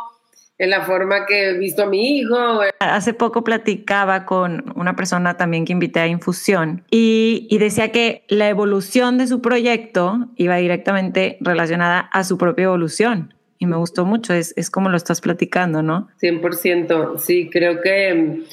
en 0.58 0.70
la 0.70 0.82
forma 0.82 1.24
que 1.26 1.50
he 1.50 1.58
visto 1.58 1.84
a 1.84 1.86
mi 1.86 2.18
hijo. 2.18 2.36
Hace 2.80 3.14
poco 3.14 3.44
platicaba 3.44 4.26
con 4.26 4.72
una 4.74 4.96
persona 4.96 5.36
también 5.36 5.64
que 5.64 5.72
invité 5.72 6.00
a 6.00 6.06
Infusión 6.06 6.84
y, 6.90 7.46
y, 7.48 7.58
decía 7.58 7.92
que 7.92 8.24
la 8.28 8.48
evolución 8.48 9.18
de 9.18 9.26
su 9.26 9.40
proyecto 9.40 10.28
iba 10.36 10.56
directamente 10.56 11.38
relacionada 11.40 12.00
a 12.00 12.24
su 12.24 12.38
propia 12.38 12.64
evolución. 12.64 13.34
Y 13.60 13.66
me 13.66 13.76
gustó 13.76 14.04
mucho, 14.04 14.34
es, 14.34 14.54
es 14.56 14.70
como 14.70 14.88
lo 14.88 14.96
estás 14.96 15.20
platicando, 15.20 15.82
¿no? 15.82 16.08
100%, 16.20 17.18
sí, 17.18 17.50
creo 17.50 17.80
que 17.80 18.44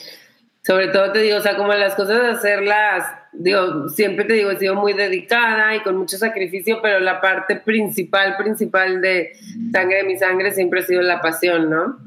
sobre 0.66 0.88
todo 0.88 1.12
te 1.12 1.20
digo, 1.20 1.38
o 1.38 1.42
sea, 1.42 1.56
como 1.58 1.72
las 1.74 1.94
cosas 1.94 2.24
de 2.24 2.30
hacerlas, 2.30 3.06
digo, 3.38 3.90
siempre 3.90 4.26
te 4.26 4.34
digo, 4.34 4.52
he 4.52 4.58
sido 4.58 4.76
muy 4.76 4.94
dedicada 4.94 5.76
y 5.76 5.82
con 5.82 5.98
mucho 5.98 6.18
sacrificio, 6.18 6.80
pero 6.82 7.00
la 7.00 7.22
parte 7.22 7.56
principal, 7.58 8.38
principal 8.38 9.02
de 9.02 9.34
sangre 9.72 9.98
de 9.98 10.04
mi 10.04 10.18
sangre 10.18 10.52
siempre 10.52 10.82
ha 10.82 10.84
sido 10.84 11.02
la 11.02 11.22
pasión, 11.22 11.70
¿no? 11.70 11.98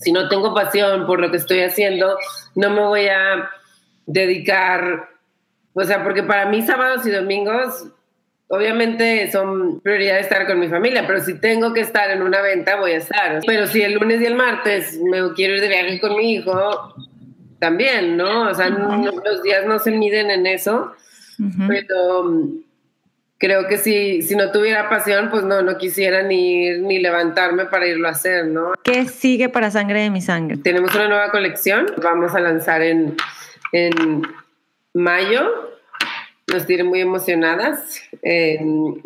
Si 0.00 0.12
no 0.12 0.28
tengo 0.28 0.54
pasión 0.54 1.06
por 1.06 1.20
lo 1.20 1.30
que 1.30 1.38
estoy 1.38 1.60
haciendo, 1.60 2.16
no 2.54 2.70
me 2.70 2.80
voy 2.80 3.08
a 3.08 3.50
dedicar, 4.06 5.08
o 5.72 5.84
sea, 5.84 6.02
porque 6.04 6.22
para 6.22 6.46
mí 6.46 6.62
sábados 6.62 7.04
y 7.06 7.10
domingos, 7.10 7.88
obviamente 8.48 9.30
son 9.30 9.80
prioridad 9.80 10.18
estar 10.18 10.46
con 10.46 10.60
mi 10.60 10.68
familia, 10.68 11.04
pero 11.06 11.20
si 11.20 11.38
tengo 11.38 11.72
que 11.72 11.80
estar 11.80 12.10
en 12.10 12.22
una 12.22 12.40
venta, 12.40 12.76
voy 12.76 12.92
a 12.92 12.98
estar. 12.98 13.40
Pero 13.46 13.66
si 13.66 13.82
el 13.82 13.94
lunes 13.94 14.20
y 14.20 14.26
el 14.26 14.34
martes 14.34 14.98
me 15.00 15.32
quiero 15.34 15.54
ir 15.56 15.60
de 15.60 15.68
viaje 15.68 16.00
con 16.00 16.16
mi 16.16 16.34
hijo, 16.34 16.94
también, 17.58 18.16
¿no? 18.16 18.48
O 18.48 18.54
sea, 18.54 18.68
los 18.68 19.42
días 19.42 19.66
no 19.66 19.78
se 19.78 19.90
miden 19.90 20.30
en 20.30 20.46
eso, 20.46 20.92
pero 21.68 22.24
mm, 22.24 22.60
creo 23.38 23.66
que 23.66 23.78
si, 23.78 24.22
si 24.22 24.36
no 24.36 24.50
tuviera 24.52 24.88
pasión, 24.88 25.30
pues 25.30 25.42
no, 25.44 25.62
no 25.62 25.76
quisiera 25.76 26.22
ni 26.22 26.64
ir 26.64 26.80
ni 26.80 26.98
levantarme 26.98 27.66
para 27.66 27.86
irlo 27.86 28.08
a 28.08 28.12
hacer, 28.12 28.46
¿no? 28.46 28.72
¿Qué 28.82 29.06
sigue 29.06 29.48
para 29.48 29.70
Sangre 29.70 30.02
de 30.02 30.10
mi 30.10 30.20
Sangre? 30.20 30.58
Tenemos 30.58 30.94
una 30.94 31.08
nueva 31.08 31.30
colección, 31.30 31.86
vamos 32.02 32.34
a 32.34 32.40
lanzar 32.40 32.82
en, 32.82 33.16
en 33.72 34.22
mayo. 34.94 35.74
Nos 36.52 36.64
tiene 36.64 36.84
muy 36.84 37.00
emocionadas. 37.00 38.00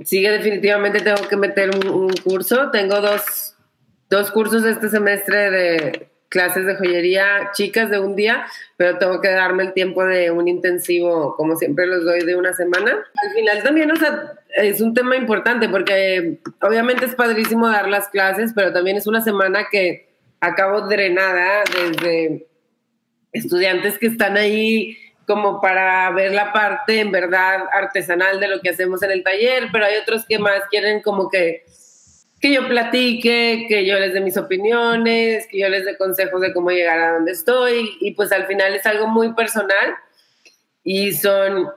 sigue 0.05 0.31
definitivamente, 0.31 1.01
tengo 1.01 1.27
que 1.29 1.37
meter 1.37 1.71
un, 1.75 1.89
un 1.89 2.13
curso. 2.23 2.71
Tengo 2.71 3.01
dos, 3.01 3.57
dos 4.09 4.31
cursos 4.31 4.65
este 4.65 4.89
semestre 4.89 5.51
de 5.51 6.12
clases 6.33 6.65
de 6.65 6.77
joyería 6.77 7.51
chicas 7.53 7.91
de 7.91 8.01
un 8.01 8.17
día, 8.17 8.47
pero 8.79 8.97
tengo 8.97 9.21
que 9.21 9.29
darme 9.29 9.65
el 9.65 9.75
tiempo 9.75 10.03
de 10.03 10.31
un 10.31 10.49
intensivo, 10.49 11.37
como 11.37 11.57
siempre 11.57 11.87
los 11.87 12.05
doy 12.07 12.21
de 12.25 12.35
una 12.35 12.55
semana. 12.55 12.91
Al 12.91 13.33
final 13.35 13.63
también, 13.63 13.93
o 13.93 13.97
sea, 13.97 14.33
es 14.57 14.81
un 14.81 14.95
tema 14.95 15.15
importante 15.15 15.69
porque 15.69 16.39
obviamente 16.63 17.05
es 17.05 17.15
padrísimo 17.15 17.69
dar 17.69 17.87
las 17.87 18.09
clases, 18.09 18.53
pero 18.55 18.73
también 18.73 18.97
es 18.97 19.07
una 19.07 19.21
semana 19.21 19.67
que 19.71 20.09
acabo 20.41 20.89
drenada 20.89 21.65
desde 21.67 22.47
estudiantes 23.33 23.99
que 23.99 24.07
están 24.07 24.39
ahí 24.39 24.97
como 25.27 25.61
para 25.61 26.11
ver 26.13 26.33
la 26.33 26.51
parte 26.53 27.01
en 27.01 27.13
verdad 27.13 27.65
artesanal 27.73 28.41
de 28.41 28.49
lo 28.49 28.61
que 28.61 28.71
hacemos 28.71 29.03
en 29.03 29.11
el 29.11 29.23
taller, 29.23 29.69
pero 29.71 29.85
hay 29.85 29.97
otros 29.97 30.25
que 30.27 30.39
más 30.39 30.63
quieren 30.71 31.03
como 31.03 31.29
que 31.29 31.65
que 32.43 32.53
yo 32.53 32.67
platique, 32.67 33.67
que 33.69 33.87
yo 33.87 34.01
les 34.01 34.13
dé 34.13 34.21
mis 34.21 34.37
opiniones, 34.37 35.47
que 35.47 35.61
yo 35.61 35.69
les 35.69 35.85
dé 35.85 35.97
consejos 35.97 36.41
de 36.41 36.53
cómo 36.53 36.71
llegar 36.71 36.99
a 36.99 37.13
donde 37.13 37.31
estoy 37.31 37.97
y 38.01 38.11
pues 38.15 38.33
al 38.33 38.47
final 38.47 38.75
es 38.75 38.85
algo 38.85 39.07
muy 39.07 39.33
personal 39.33 39.95
y 40.83 41.13
son 41.13 41.69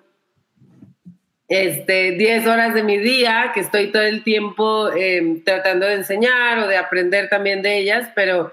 este, 1.48 2.14
10 2.14 2.48
horas 2.48 2.74
de 2.74 2.82
mi 2.82 2.98
día 2.98 3.52
que 3.54 3.60
estoy 3.60 3.92
todo 3.92 4.02
el 4.02 4.24
tiempo 4.24 4.92
em, 4.92 5.44
tratando 5.44 5.86
de 5.86 5.94
enseñar 5.94 6.58
o 6.58 6.68
de 6.68 6.78
aprender 6.78 7.30
también 7.30 7.62
de 7.62 7.78
ellas, 7.78 8.10
pero 8.16 8.52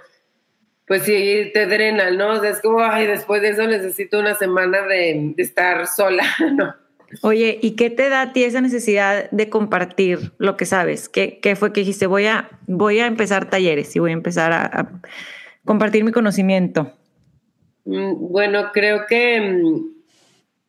pues 0.86 1.04
sí, 1.04 1.50
te 1.54 1.64
drenan, 1.64 2.18
¿no? 2.18 2.32
O 2.32 2.40
sea, 2.40 2.50
es 2.50 2.60
como, 2.60 2.80
ay, 2.84 3.06
después 3.06 3.40
de 3.40 3.48
eso 3.48 3.66
necesito 3.66 4.18
una 4.18 4.34
semana 4.34 4.82
de, 4.82 5.32
de 5.34 5.42
estar 5.42 5.86
sola, 5.86 6.26
¿no? 6.52 6.81
Oye, 7.20 7.58
¿y 7.60 7.76
qué 7.76 7.90
te 7.90 8.08
da 8.08 8.22
a 8.22 8.32
ti 8.32 8.44
esa 8.44 8.60
necesidad 8.60 9.30
de 9.30 9.50
compartir 9.50 10.32
lo 10.38 10.56
que 10.56 10.64
sabes? 10.64 11.08
¿Qué, 11.08 11.56
fue 11.56 11.72
que 11.72 11.80
dijiste? 11.80 12.06
Voy 12.06 12.26
a, 12.26 12.48
voy 12.66 13.00
a 13.00 13.06
empezar 13.06 13.50
talleres 13.50 13.94
y 13.94 13.98
voy 13.98 14.10
a 14.10 14.14
empezar 14.14 14.52
a, 14.52 15.00
compartir 15.64 16.04
mi 16.04 16.12
conocimiento. 16.12 16.92
Mm, 17.84 18.14
bueno, 18.30 18.70
creo 18.72 19.06
que 19.06 19.40
mm, 19.40 19.92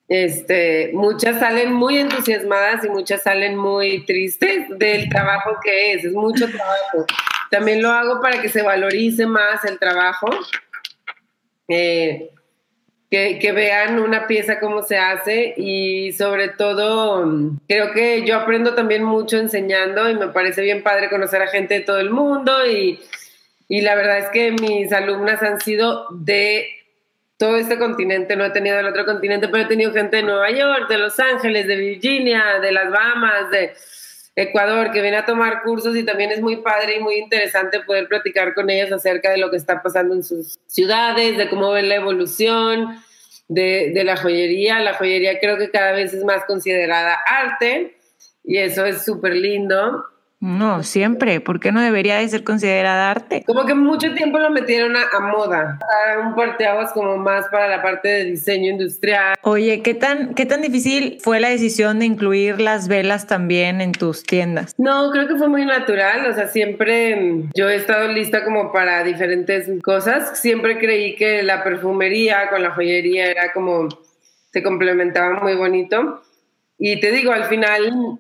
este, 0.09 0.91
muchas 0.93 1.39
salen 1.39 1.71
muy 1.71 1.97
entusiasmadas 1.97 2.83
y 2.83 2.89
muchas 2.89 3.23
salen 3.23 3.55
muy 3.55 4.05
tristes 4.05 4.67
del 4.77 5.07
trabajo 5.09 5.57
que 5.63 5.93
es. 5.93 6.03
Es 6.03 6.13
mucho 6.13 6.45
trabajo. 6.49 7.05
También 7.49 7.81
lo 7.81 7.89
hago 7.89 8.19
para 8.21 8.41
que 8.41 8.49
se 8.49 8.61
valorice 8.61 9.25
más 9.25 9.63
el 9.63 9.79
trabajo. 9.79 10.27
Eh, 11.69 12.29
que, 13.13 13.51
vean 13.51 13.99
una 13.99 14.25
pieza 14.25 14.59
cómo 14.59 14.81
se 14.81 14.97
hace 14.97 15.53
y 15.55 16.13
sobre 16.13 16.47
todo 16.47 17.23
creo 17.67 17.91
que 17.91 18.25
yo 18.25 18.37
aprendo 18.37 18.73
también 18.73 19.03
mucho 19.03 19.37
enseñando 19.37 20.09
y 20.09 20.15
me 20.15 20.29
parece 20.29 20.63
bien 20.63 20.81
padre 20.81 21.11
conocer 21.11 21.39
a 21.43 21.47
gente 21.47 21.75
de 21.75 21.79
todo 21.81 21.99
el 21.99 22.09
mundo 22.09 22.65
y, 22.65 22.99
y 23.67 23.81
la 23.81 23.93
verdad 23.93 24.17
es 24.17 24.29
que 24.29 24.51
mis 24.51 24.91
alumnas 24.91 25.43
han 25.43 25.61
sido 25.61 26.07
de 26.09 26.67
todo 27.37 27.57
este 27.57 27.77
continente, 27.77 28.35
no 28.35 28.45
he 28.45 28.49
tenido 28.49 28.77
del 28.77 28.87
otro 28.87 29.05
continente, 29.05 29.47
pero 29.47 29.65
he 29.65 29.67
tenido 29.67 29.93
gente 29.93 30.17
de 30.17 30.23
Nueva 30.23 30.49
York, 30.49 30.89
de 30.89 30.97
Los 30.97 31.19
Ángeles, 31.19 31.67
de 31.67 31.75
Virginia, 31.75 32.59
de 32.61 32.71
las 32.71 32.89
Bahamas, 32.89 33.51
de 33.51 33.73
Ecuador, 34.35 34.91
que 34.91 35.01
viene 35.01 35.17
a 35.17 35.25
tomar 35.25 35.61
cursos 35.63 35.95
y 35.95 36.03
también 36.03 36.31
es 36.31 36.41
muy 36.41 36.57
padre 36.57 36.97
y 36.97 36.99
muy 36.99 37.15
interesante 37.15 37.81
poder 37.81 38.07
platicar 38.07 38.53
con 38.55 38.69
ellos 38.69 38.91
acerca 38.91 39.29
de 39.29 39.37
lo 39.37 39.51
que 39.51 39.57
está 39.57 39.83
pasando 39.83 40.15
en 40.15 40.23
sus 40.23 40.59
ciudades, 40.65 41.37
de 41.37 41.49
cómo 41.49 41.71
ven 41.71 41.89
la 41.89 41.95
evolución 41.95 42.99
de, 43.47 43.91
de 43.93 44.03
la 44.03 44.17
joyería. 44.17 44.79
La 44.79 44.95
joyería 44.95 45.39
creo 45.39 45.57
que 45.57 45.69
cada 45.69 45.91
vez 45.91 46.13
es 46.13 46.23
más 46.23 46.45
considerada 46.45 47.17
arte 47.25 47.95
y 48.43 48.57
eso 48.57 48.85
es 48.85 49.05
súper 49.05 49.35
lindo. 49.35 50.03
No, 50.43 50.83
siempre. 50.83 51.39
¿Por 51.39 51.61
qué 51.61 51.71
no 51.71 51.81
debería 51.81 52.17
de 52.17 52.27
ser 52.27 52.43
considerada 52.43 53.09
arte? 53.11 53.45
Como 53.47 53.65
que 53.65 53.73
mucho 53.73 54.13
tiempo 54.13 54.39
lo 54.39 54.49
metieron 54.49 54.93
a, 54.97 55.19
moda. 55.21 55.79
A 55.79 56.19
un 56.19 56.35
parteaguas 56.35 56.91
como 56.91 57.15
más 57.15 57.47
para 57.47 57.69
la 57.69 57.81
parte 57.81 58.09
de 58.09 58.25
diseño 58.25 58.71
industrial. 58.71 59.35
Oye, 59.43 59.81
¿qué 59.81 59.93
tan, 59.93 60.33
¿qué 60.33 60.45
tan 60.45 60.61
difícil 60.61 61.17
fue 61.21 61.39
la 61.39 61.47
decisión 61.47 61.99
de 61.99 62.07
incluir 62.07 62.59
las 62.59 62.89
velas 62.89 63.25
también 63.25 63.79
en 63.79 63.93
tus 63.93 64.23
tiendas? 64.23 64.75
No, 64.77 65.11
creo 65.11 65.29
que 65.29 65.37
fue 65.37 65.47
muy 65.47 65.65
natural. 65.65 66.29
O 66.29 66.33
sea, 66.33 66.49
siempre 66.49 67.45
yo 67.55 67.69
he 67.69 67.75
estado 67.75 68.09
lista 68.09 68.43
como 68.43 68.73
para 68.73 69.01
diferentes 69.05 69.69
cosas. 69.81 70.37
Siempre 70.37 70.77
creí 70.77 71.15
que 71.15 71.41
la 71.43 71.63
perfumería 71.63 72.49
con 72.49 72.61
la 72.61 72.71
joyería 72.71 73.31
era 73.31 73.53
como 73.53 73.87
se 74.51 74.61
complementaba 74.61 75.39
muy 75.41 75.55
bonito. 75.55 76.21
Y 76.77 76.99
te 76.99 77.13
digo, 77.13 77.31
al 77.31 77.45
final 77.45 78.19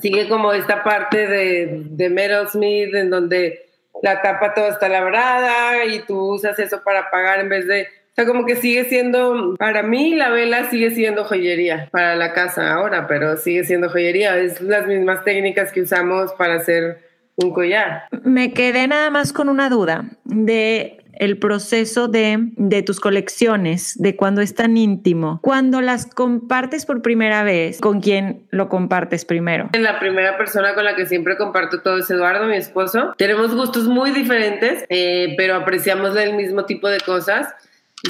sigue 0.00 0.28
como 0.28 0.52
esta 0.52 0.82
parte 0.82 1.26
de, 1.26 1.82
de 1.90 2.10
Metal 2.10 2.48
Smith 2.48 2.94
en 2.94 3.10
donde 3.10 3.66
la 4.02 4.22
tapa 4.22 4.54
toda 4.54 4.68
está 4.68 4.88
labrada 4.88 5.84
y 5.84 6.00
tú 6.00 6.34
usas 6.34 6.58
eso 6.58 6.82
para 6.84 7.10
pagar 7.10 7.40
en 7.40 7.48
vez 7.48 7.66
de... 7.66 7.82
O 7.82 8.14
sea, 8.16 8.24
como 8.24 8.46
que 8.46 8.56
sigue 8.56 8.84
siendo, 8.86 9.56
para 9.58 9.82
mí 9.82 10.14
la 10.14 10.30
vela 10.30 10.70
sigue 10.70 10.90
siendo 10.90 11.24
joyería 11.24 11.88
para 11.92 12.16
la 12.16 12.32
casa 12.32 12.72
ahora, 12.72 13.06
pero 13.06 13.36
sigue 13.36 13.64
siendo 13.64 13.90
joyería. 13.90 14.38
Es 14.38 14.62
las 14.62 14.86
mismas 14.86 15.22
técnicas 15.22 15.70
que 15.70 15.82
usamos 15.82 16.32
para 16.32 16.54
hacer 16.54 16.98
un 17.36 17.52
collar. 17.52 18.04
Me 18.22 18.54
quedé 18.54 18.88
nada 18.88 19.10
más 19.10 19.34
con 19.34 19.50
una 19.50 19.68
duda 19.68 20.06
de 20.24 21.04
el 21.18 21.38
proceso 21.38 22.08
de, 22.08 22.50
de 22.56 22.82
tus 22.82 23.00
colecciones, 23.00 23.94
de 23.96 24.16
cuando 24.16 24.40
es 24.40 24.54
tan 24.54 24.76
íntimo, 24.76 25.40
cuando 25.42 25.80
las 25.80 26.06
compartes 26.06 26.86
por 26.86 27.02
primera 27.02 27.42
vez, 27.42 27.80
¿con 27.80 28.00
quién 28.00 28.46
lo 28.50 28.68
compartes 28.68 29.24
primero? 29.24 29.70
La 29.72 29.98
primera 29.98 30.36
persona 30.36 30.74
con 30.74 30.84
la 30.84 30.96
que 30.96 31.06
siempre 31.06 31.36
comparto 31.36 31.80
todo 31.80 31.98
es 31.98 32.10
Eduardo, 32.10 32.46
mi 32.46 32.56
esposo. 32.56 33.14
Tenemos 33.16 33.54
gustos 33.54 33.84
muy 33.84 34.10
diferentes, 34.10 34.84
eh, 34.88 35.34
pero 35.36 35.56
apreciamos 35.56 36.16
el 36.16 36.34
mismo 36.34 36.64
tipo 36.64 36.88
de 36.88 37.00
cosas. 37.00 37.48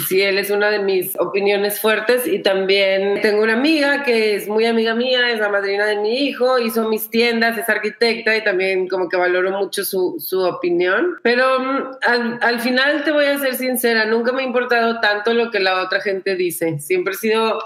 Sí, 0.09 0.21
él 0.23 0.39
es 0.39 0.51
una 0.51 0.71
de 0.71 0.79
mis 0.81 1.19
opiniones 1.19 1.81
fuertes 1.81 2.27
y 2.27 2.41
también 2.41 3.21
tengo 3.23 3.43
una 3.43 3.55
amiga 3.55 4.03
que 4.03 4.35
es 4.35 4.49
muy 4.49 4.67
amiga 4.67 4.95
mía, 4.95 5.31
es 5.31 5.41
la 5.41 5.49
madrina 5.49 5.87
de 5.87 5.97
mi 5.97 6.27
hijo, 6.27 6.59
hizo 6.59 6.89
mis 6.89 7.09
tiendas, 7.11 7.57
es 7.57 7.69
arquitecta 7.69 8.37
y 8.37 8.45
también 8.45 8.89
como 8.89 9.09
que 9.09 9.17
valoro 9.17 9.51
mucho 9.53 9.85
su, 9.85 10.17
su 10.19 10.43
opinión. 10.43 11.17
Pero 11.23 11.61
mm, 11.61 11.91
al, 12.03 12.39
al, 12.43 12.61
final 12.61 13.05
te 13.05 13.13
voy 13.13 13.25
a 13.25 13.39
ser 13.39 13.55
sincera, 13.55 14.05
nunca 14.07 14.33
me 14.33 14.43
ha 14.43 14.47
importado 14.47 15.01
tanto 15.01 15.33
lo 15.33 15.51
que 15.51 15.61
la 15.61 15.83
otra 15.83 16.01
gente 16.01 16.37
dice. 16.37 16.79
Siempre 16.79 17.15
he 17.15 17.17
sido 17.17 17.59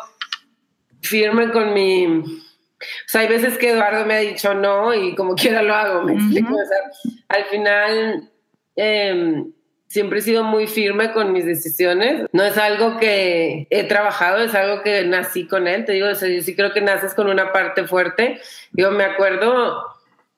firme 1.01 1.51
con 1.51 1.75
mi... 1.75 2.07
O 2.07 3.09
sea, 3.09 3.23
hay 3.23 3.29
veces 3.29 3.59
que 3.59 3.71
Eduardo 3.71 4.07
me 4.07 4.15
ha 4.15 4.21
dicho 4.21 4.55
no 4.55 4.95
y 4.95 5.15
como 5.15 5.35
quiera 5.37 5.63
lo 5.63 5.75
hago, 5.75 6.03
me 6.05 6.15
explico. 6.15 6.55
O 6.55 6.67
sea, 6.67 7.19
al 7.29 7.45
final... 7.47 8.31
Eh, 8.77 9.45
siempre 9.91 10.21
he 10.21 10.23
sido 10.23 10.45
muy 10.45 10.67
firme 10.67 11.13
con 11.13 11.33
mis 11.33 11.45
decisiones. 11.45 12.27
No 12.33 12.45
es 12.45 12.57
algo 12.57 12.97
que 12.97 13.67
he 13.71 13.85
trabajado, 13.85 14.39
es 14.39 14.55
algo 14.55 14.83
que 14.83 15.05
nací 15.05 15.47
con 15.47 15.67
él. 15.67 15.85
Te 15.85 15.93
digo, 15.93 16.07
yo 16.09 16.15
sí 16.15 16.55
creo 16.57 16.73
que 16.73 16.81
naces 16.81 17.13
con 17.13 17.29
una 17.29 17.53
parte 17.53 17.87
fuerte. 17.87 18.41
Yo 18.73 18.93
me 18.93 19.05
acuerdo 19.05 19.83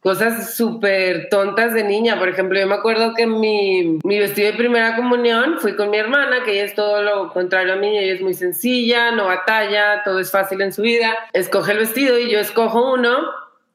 cosas 0.01 0.57
súper 0.57 1.29
tontas 1.29 1.75
de 1.75 1.85
niña. 1.85 2.19
Por 2.19 2.31
ejemplo, 2.31 2.59
yo 2.59 2.67
me 2.67 2.75
acuerdo 2.75 3.13
que 3.15 3.27
mi, 3.27 3.99
mi 4.03 4.19
vestido 4.19 4.51
de 4.51 4.57
primera 4.57 4.97
comunión 4.97 5.59
fui 5.61 5.77
con 5.77 5.91
mi 5.91 5.99
hermana, 5.99 6.43
que 6.45 6.53
ella 6.53 6.65
es 6.65 6.75
todo 6.75 7.03
lo 7.03 7.29
contrario 7.33 7.75
a 7.75 7.77
mí, 7.77 7.97
ella 7.97 8.15
es 8.15 8.23
muy 8.23 8.35
sencilla, 8.35 9.13
no 9.13 9.27
batalla, 9.27 10.03
todo 10.03 10.19
es 10.19 10.31
fácil 10.31 10.63
en 10.63 10.73
su 10.73 10.81
vida. 10.81 11.15
Escoge 11.35 11.73
el 11.73 11.79
vestido 11.79 12.19
y 12.19 12.31
yo 12.31 12.41
escojo 12.41 12.95
uno 12.95 13.19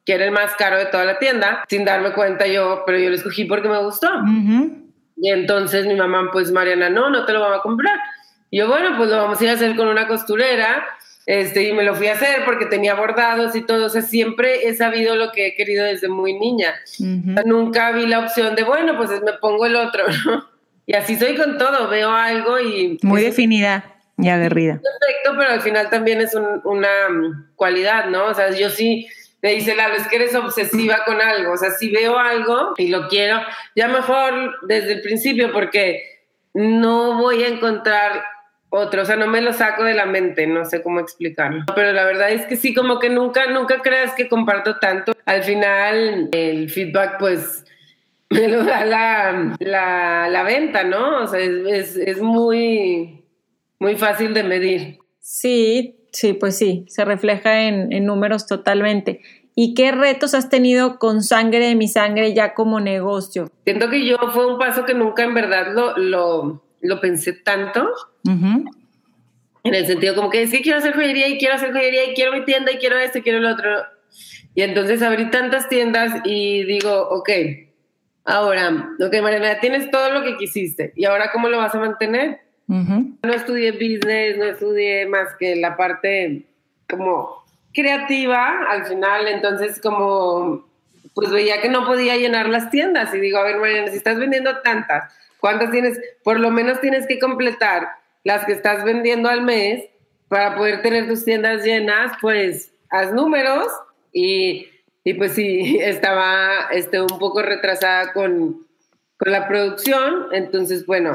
que 0.05 0.13
era 0.13 0.25
el 0.25 0.32
más 0.32 0.55
caro 0.55 0.78
de 0.78 0.86
toda 0.86 1.03
la 1.03 1.19
tienda, 1.19 1.65
sin 1.67 1.84
darme 1.84 2.13
cuenta 2.13 2.47
yo, 2.47 2.84
pero 2.86 2.97
yo 2.97 3.09
lo 3.09 3.15
escogí 3.15 3.43
porque 3.43 3.67
me 3.67 3.78
gustó. 3.84 4.07
Y 5.20 5.30
entonces 5.30 5.86
mi 5.86 5.95
mamá, 5.95 6.30
pues 6.32 6.51
Mariana, 6.51 6.89
no, 6.89 7.09
no 7.09 7.26
te 7.26 7.34
lo 7.34 7.41
vamos 7.41 7.59
a 7.59 7.61
comprar. 7.61 7.99
Y 8.49 8.59
yo, 8.59 8.68
bueno, 8.68 8.95
pues 8.97 9.09
lo 9.09 9.18
vamos 9.18 9.39
a 9.39 9.43
ir 9.43 9.49
a 9.49 9.53
hacer 9.53 9.76
con 9.76 9.88
una 9.88 10.07
costurera. 10.07 10.86
Este, 11.26 11.68
y 11.68 11.74
me 11.74 11.84
lo 11.84 11.93
fui 11.93 12.07
a 12.07 12.13
hacer 12.13 12.45
porque 12.45 12.68
tenía 12.68 12.95
bordados 12.95 13.55
y 13.55 13.61
todo. 13.61 13.88
O 13.88 13.89
sea, 13.89 14.01
siempre 14.01 14.68
he 14.68 14.74
sabido 14.76 15.15
lo 15.15 15.32
que 15.32 15.47
he 15.47 15.55
querido 15.55 15.84
desde 15.84 16.07
muy 16.07 16.34
niña. 16.34 16.76
nunca 17.45 17.91
vi 17.91 18.05
la 18.05 18.20
opción 18.20 18.55
de, 18.55 18.63
bueno, 18.63 18.95
pues 18.97 19.09
me 19.22 19.34
pongo 19.34 19.65
el 19.65 19.76
otro, 19.76 20.05
¿no? 20.26 20.49
Y 20.86 20.93
así 20.93 21.18
soy 21.18 21.36
con 21.36 21.57
todo. 21.57 21.89
Veo 21.89 22.11
algo 22.11 22.59
y. 22.59 22.97
Muy 23.01 23.22
definida 23.22 23.95
y 24.18 24.30
aguerrida. 24.30 24.80
Perfecto, 24.82 25.36
pero 25.38 25.51
al 25.51 25.61
final 25.61 25.89
también 25.89 26.22
es 26.22 26.34
una 26.63 26.88
cualidad, 27.55 28.05
¿no? 28.05 28.28
O 28.28 28.34
sea, 28.34 28.51
yo 28.51 28.70
sí 28.70 29.07
me 29.41 29.53
dice 29.53 29.75
Lalo, 29.75 29.95
es 29.95 30.07
que 30.07 30.15
eres 30.15 30.35
obsesiva 30.35 31.03
con 31.05 31.21
algo. 31.21 31.53
O 31.53 31.57
sea, 31.57 31.71
si 31.71 31.91
veo 31.91 32.17
algo 32.17 32.73
y 32.77 32.88
lo 32.88 33.07
quiero, 33.07 33.39
ya 33.75 33.88
mejor 33.88 34.55
desde 34.67 34.93
el 34.93 35.01
principio 35.01 35.51
porque 35.51 36.01
no 36.53 37.17
voy 37.17 37.43
a 37.43 37.47
encontrar 37.47 38.23
otro, 38.69 39.03
o 39.03 39.05
sea, 39.05 39.15
no 39.15 39.27
me 39.27 39.41
lo 39.41 39.53
saco 39.53 39.83
de 39.83 39.93
la 39.93 40.05
mente, 40.05 40.45
no 40.45 40.65
sé 40.65 40.81
cómo 40.81 40.99
explicarlo. 40.99 41.63
Pero 41.73 41.93
la 41.93 42.03
verdad 42.03 42.31
es 42.31 42.45
que 42.45 42.57
sí, 42.57 42.73
como 42.73 42.99
que 42.99 43.09
nunca, 43.09 43.47
nunca 43.47 43.81
creas 43.81 44.13
que 44.13 44.27
comparto 44.27 44.77
tanto. 44.77 45.13
Al 45.25 45.43
final, 45.43 46.29
el 46.33 46.69
feedback, 46.69 47.17
pues, 47.17 47.63
me 48.29 48.47
lo 48.49 48.63
da 48.63 48.83
la, 48.83 50.27
la, 50.29 50.43
venta, 50.43 50.83
¿no? 50.83 51.23
O 51.23 51.27
sea, 51.27 51.39
es, 51.39 51.95
es 51.95 52.21
muy, 52.21 53.23
muy 53.79 53.95
fácil 53.95 54.33
de 54.33 54.43
medir. 54.43 54.99
Sí, 55.19 55.95
Sí, 56.18 56.34
pues 56.34 56.57
sí, 56.57 56.84
se 56.88 57.05
refleja 57.05 57.68
en, 57.68 58.03
números 58.03 58.47
totalmente. 58.47 59.22
¿Y 59.53 59.76
qué 59.76 59.91
retos 59.91 60.34
has 60.34 60.49
tenido 60.49 60.97
con 60.97 61.22
Sangre 61.22 61.59
de 61.59 61.76
mi 61.76 61.88
Sangre 61.88 62.34
ya 62.34 62.55
como 62.55 62.80
negocio? 62.80 63.51
Siento 63.65 63.88
que 63.91 64.03
yo 64.03 64.18
fue 64.34 64.51
un 64.51 64.57
paso 64.57 64.84
que 64.84 64.95
nunca 64.95 65.24
en 65.24 65.36
verdad 65.36 65.68
lo, 65.76 65.95
lo, 65.95 66.63
lo 66.82 67.01
pensé 67.01 67.34
tanto. 67.34 67.88
En 68.26 69.76
el 69.76 69.86
sentido 69.86 70.15
como 70.15 70.32
que 70.32 70.41
es 70.41 70.49
que 70.49 70.63
quiero 70.63 70.80
hacer 70.80 70.95
joyería 70.95 71.28
y 71.28 71.38
quiero 71.38 71.53
hacer 71.53 71.72
joyería 71.72 72.09
y 72.09 72.15
quiero 72.15 72.32
mi 72.32 72.43
tienda 72.45 72.72
y 72.72 72.78
quiero 72.78 72.97
esto 72.97 73.20
y 73.20 73.22
quiero 73.22 73.39
lo 73.39 73.51
otro. 73.51 73.70
Y 74.55 74.63
entonces 74.63 75.03
abrí 75.03 75.30
tantas 75.30 75.70
tiendas 75.70 76.22
y 76.26 76.63
digo, 76.63 77.09
ok, 77.11 77.30
ahora, 78.26 78.89
ok, 78.99 79.22
Mariana, 79.22 79.59
tienes 79.59 79.91
todo 79.91 80.09
lo 80.09 80.24
que 80.24 80.36
quisiste 80.36 80.93
y 80.95 81.05
ahora 81.05 81.30
¿cómo 81.32 81.47
lo 81.47 81.59
vas 81.59 81.76
a 81.76 81.80
mantener? 81.80 82.47
No 82.68 83.34
estudié 83.34 83.72
business, 83.72 84.38
no 84.38 84.45
estudié 84.45 85.05
más 85.07 85.30
que 85.39 85.55
la 85.55 85.78
parte 85.78 86.43
como 86.89 87.43
creativa 87.74 88.65
al 88.70 88.86
final, 88.86 89.28
entonces 89.28 89.80
como 89.80 90.68
pues 91.13 91.32
veía 91.32 91.61
que 91.61 91.70
no 91.70 91.86
podía 91.86 92.15
llenar 92.18 92.49
las 92.49 92.70
tiendas 92.70 93.13
y 93.13 93.20
digo, 93.20 93.39
a 93.39 93.43
ver, 93.43 93.57
Mariana, 93.57 93.88
si 93.88 93.97
estás 93.97 94.20
vendiendo 94.20 94.59
tantas, 94.61 95.11
¿cuántas 95.39 95.72
tienes? 95.72 95.99
Por 96.24 96.39
lo 96.39 96.51
menos 96.51 96.80
tienes 96.82 97.07
que 97.07 97.20
completar 97.20 97.88
las 98.24 98.45
que 98.45 98.51
estás 98.51 98.84
vendiendo 98.84 99.30
al 99.30 99.41
mes 99.41 99.86
para 100.28 100.55
poder 100.55 100.82
tener 100.82 101.07
tus 101.07 101.24
tiendas 101.26 101.63
llenas, 101.63 102.11
pues 102.22 102.72
haz 102.89 103.13
números 103.13 103.68
y, 104.11 104.68
y 105.03 105.13
pues 105.13 105.32
sí, 105.32 105.80
estaba 105.82 106.68
este, 106.72 107.01
un 107.01 107.20
poco 107.20 107.41
retrasada 107.41 108.13
con, 108.13 108.66
con 109.18 109.32
la 109.32 109.47
producción, 109.47 110.28
entonces 110.32 110.86
bueno, 110.86 111.11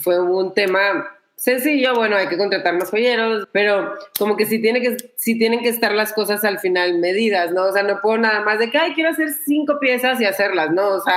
fue 0.00 0.20
un 0.20 0.52
tema 0.54 1.08
sencillo, 1.36 1.94
bueno, 1.96 2.14
hay 2.14 2.28
que 2.28 2.38
contratar 2.38 2.74
más 2.74 2.90
joyeros, 2.90 3.48
pero 3.50 3.94
como 4.16 4.36
que 4.36 4.46
sí, 4.46 4.60
tiene 4.60 4.80
que 4.80 4.96
tienen 5.24 5.60
que 5.60 5.70
estar 5.70 5.92
las 5.92 6.12
cosas 6.12 6.44
al 6.44 6.60
final 6.60 6.98
medidas, 6.98 7.50
¿no? 7.50 7.64
O 7.64 7.72
sea, 7.72 7.82
no 7.82 8.00
puedo 8.00 8.18
nada 8.18 8.42
más 8.42 8.60
de 8.60 8.70
que, 8.70 8.78
ay, 8.78 8.94
quiero 8.94 9.10
hacer 9.10 9.30
cinco 9.44 9.78
piezas 9.80 10.20
y 10.20 10.24
hacerlas, 10.24 10.70
¿no? 10.70 10.88
O 10.88 11.00
sea, 11.00 11.14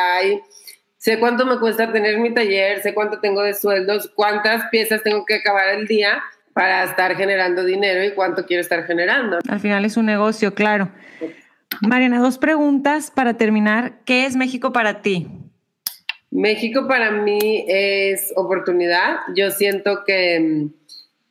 sé 0.98 1.20
cuánto 1.20 1.46
me 1.46 1.60
cuesta 1.60 1.92
tener 1.92 2.18
mi 2.18 2.34
taller, 2.34 2.82
sé 2.82 2.96
cuánto 2.96 3.20
tengo 3.20 3.44
de 3.44 3.54
sueldos, 3.54 4.12
cuántas 4.16 4.68
piezas 4.70 5.04
tengo 5.04 5.26
que 5.26 5.36
acabar 5.36 5.76
el 5.76 5.86
día 5.86 6.24
para 6.54 6.86
estar 6.86 7.16
generando 7.16 7.64
dinero 7.64 8.04
y 8.04 8.14
cuánto 8.14 8.48
quiero 8.48 8.62
estar 8.62 8.86
generando. 8.86 9.40
Al 9.48 9.60
final 9.60 9.86
es 9.86 9.96
un 9.96 10.08
negocio, 10.08 10.56
claro. 10.56 10.90
Mariana, 11.82 12.20
dos 12.20 12.40
preguntas 12.40 13.12
para 13.12 13.36
terminar. 13.36 14.00
¿Qué 14.06 14.26
es 14.26 14.36
México 14.36 14.74
para 14.74 15.04
ti? 15.04 15.28
México 16.36 16.86
para 16.86 17.12
mí 17.12 17.64
es 17.66 18.34
oportunidad. 18.36 19.20
Yo 19.36 19.52
siento 19.52 20.04
que 20.04 20.38
mm, 20.38 20.74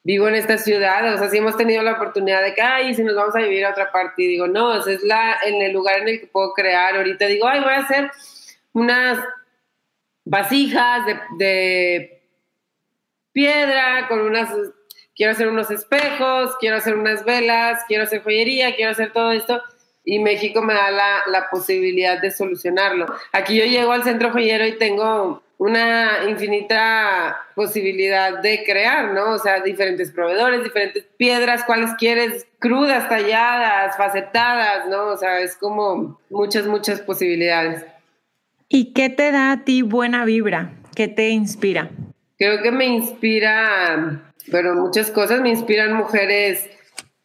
vivo 0.02 0.28
en 0.28 0.34
esta 0.34 0.56
ciudad, 0.56 1.12
o 1.12 1.18
sea, 1.18 1.28
si 1.28 1.36
hemos 1.36 1.58
tenido 1.58 1.82
la 1.82 1.92
oportunidad 1.92 2.42
de 2.42 2.54
que, 2.54 2.62
ay, 2.62 2.94
si 2.94 3.04
nos 3.04 3.14
vamos 3.14 3.36
a 3.36 3.40
vivir 3.40 3.66
a 3.66 3.72
otra 3.72 3.92
parte, 3.92 4.22
y 4.22 4.28
digo, 4.28 4.46
no, 4.48 4.74
ese 4.78 4.94
es 4.94 5.02
la, 5.02 5.36
en 5.44 5.60
el 5.60 5.72
lugar 5.72 5.98
en 5.98 6.08
el 6.08 6.20
que 6.20 6.26
puedo 6.26 6.54
crear. 6.54 6.96
Ahorita 6.96 7.26
digo, 7.26 7.46
ay, 7.46 7.60
voy 7.60 7.74
a 7.74 7.80
hacer 7.80 8.10
unas 8.72 9.22
vasijas 10.24 11.04
de, 11.04 11.20
de 11.36 12.22
piedra 13.32 14.08
con 14.08 14.20
unas, 14.20 14.48
quiero 15.14 15.32
hacer 15.32 15.48
unos 15.48 15.70
espejos, 15.70 16.56
quiero 16.58 16.76
hacer 16.76 16.94
unas 16.94 17.26
velas, 17.26 17.84
quiero 17.86 18.04
hacer 18.04 18.22
joyería, 18.22 18.74
quiero 18.74 18.92
hacer 18.92 19.12
todo 19.12 19.32
esto 19.32 19.62
y 20.04 20.18
México 20.18 20.60
me 20.62 20.74
da 20.74 20.90
la, 20.90 21.48
posibilidad 21.50 22.20
de 22.20 22.30
solucionarlo. 22.30 23.06
Aquí 23.32 23.56
yo 23.56 23.64
llego 23.64 23.92
al 23.92 24.04
centro 24.04 24.30
joyero 24.30 24.66
y 24.66 24.76
tengo 24.76 25.42
una 25.56 26.24
infinita 26.28 27.40
posibilidad 27.54 28.40
de 28.40 28.64
crear, 28.64 29.12
¿no? 29.12 29.32
O 29.32 29.38
sea, 29.38 29.60
diferentes 29.60 30.10
proveedores, 30.10 30.62
diferentes 30.62 31.04
piedras, 31.16 31.64
cuáles 31.64 31.90
quieres, 31.94 32.46
crudas, 32.58 33.08
talladas, 33.08 33.96
facetadas, 33.96 34.88
¿no? 34.88 35.06
O 35.06 35.16
sea, 35.16 35.40
es 35.40 35.56
como 35.56 36.20
muchas, 36.28 36.66
muchas 36.66 37.00
posibilidades. 37.00 37.84
¿Y 38.68 38.92
qué 38.92 39.08
te 39.08 39.30
da 39.30 39.52
a 39.52 39.64
ti 39.64 39.82
buena 39.82 40.24
vibra? 40.24 40.72
¿Qué 40.94 41.08
te 41.08 41.30
inspira? 41.30 41.90
Creo 42.36 42.60
que 42.62 42.72
me 42.72 42.86
inspira, 42.86 44.32
pero 44.50 44.74
muchas 44.74 45.10
cosas, 45.10 45.40
me 45.40 45.50
inspiran 45.50 45.94
mujeres 45.94 46.68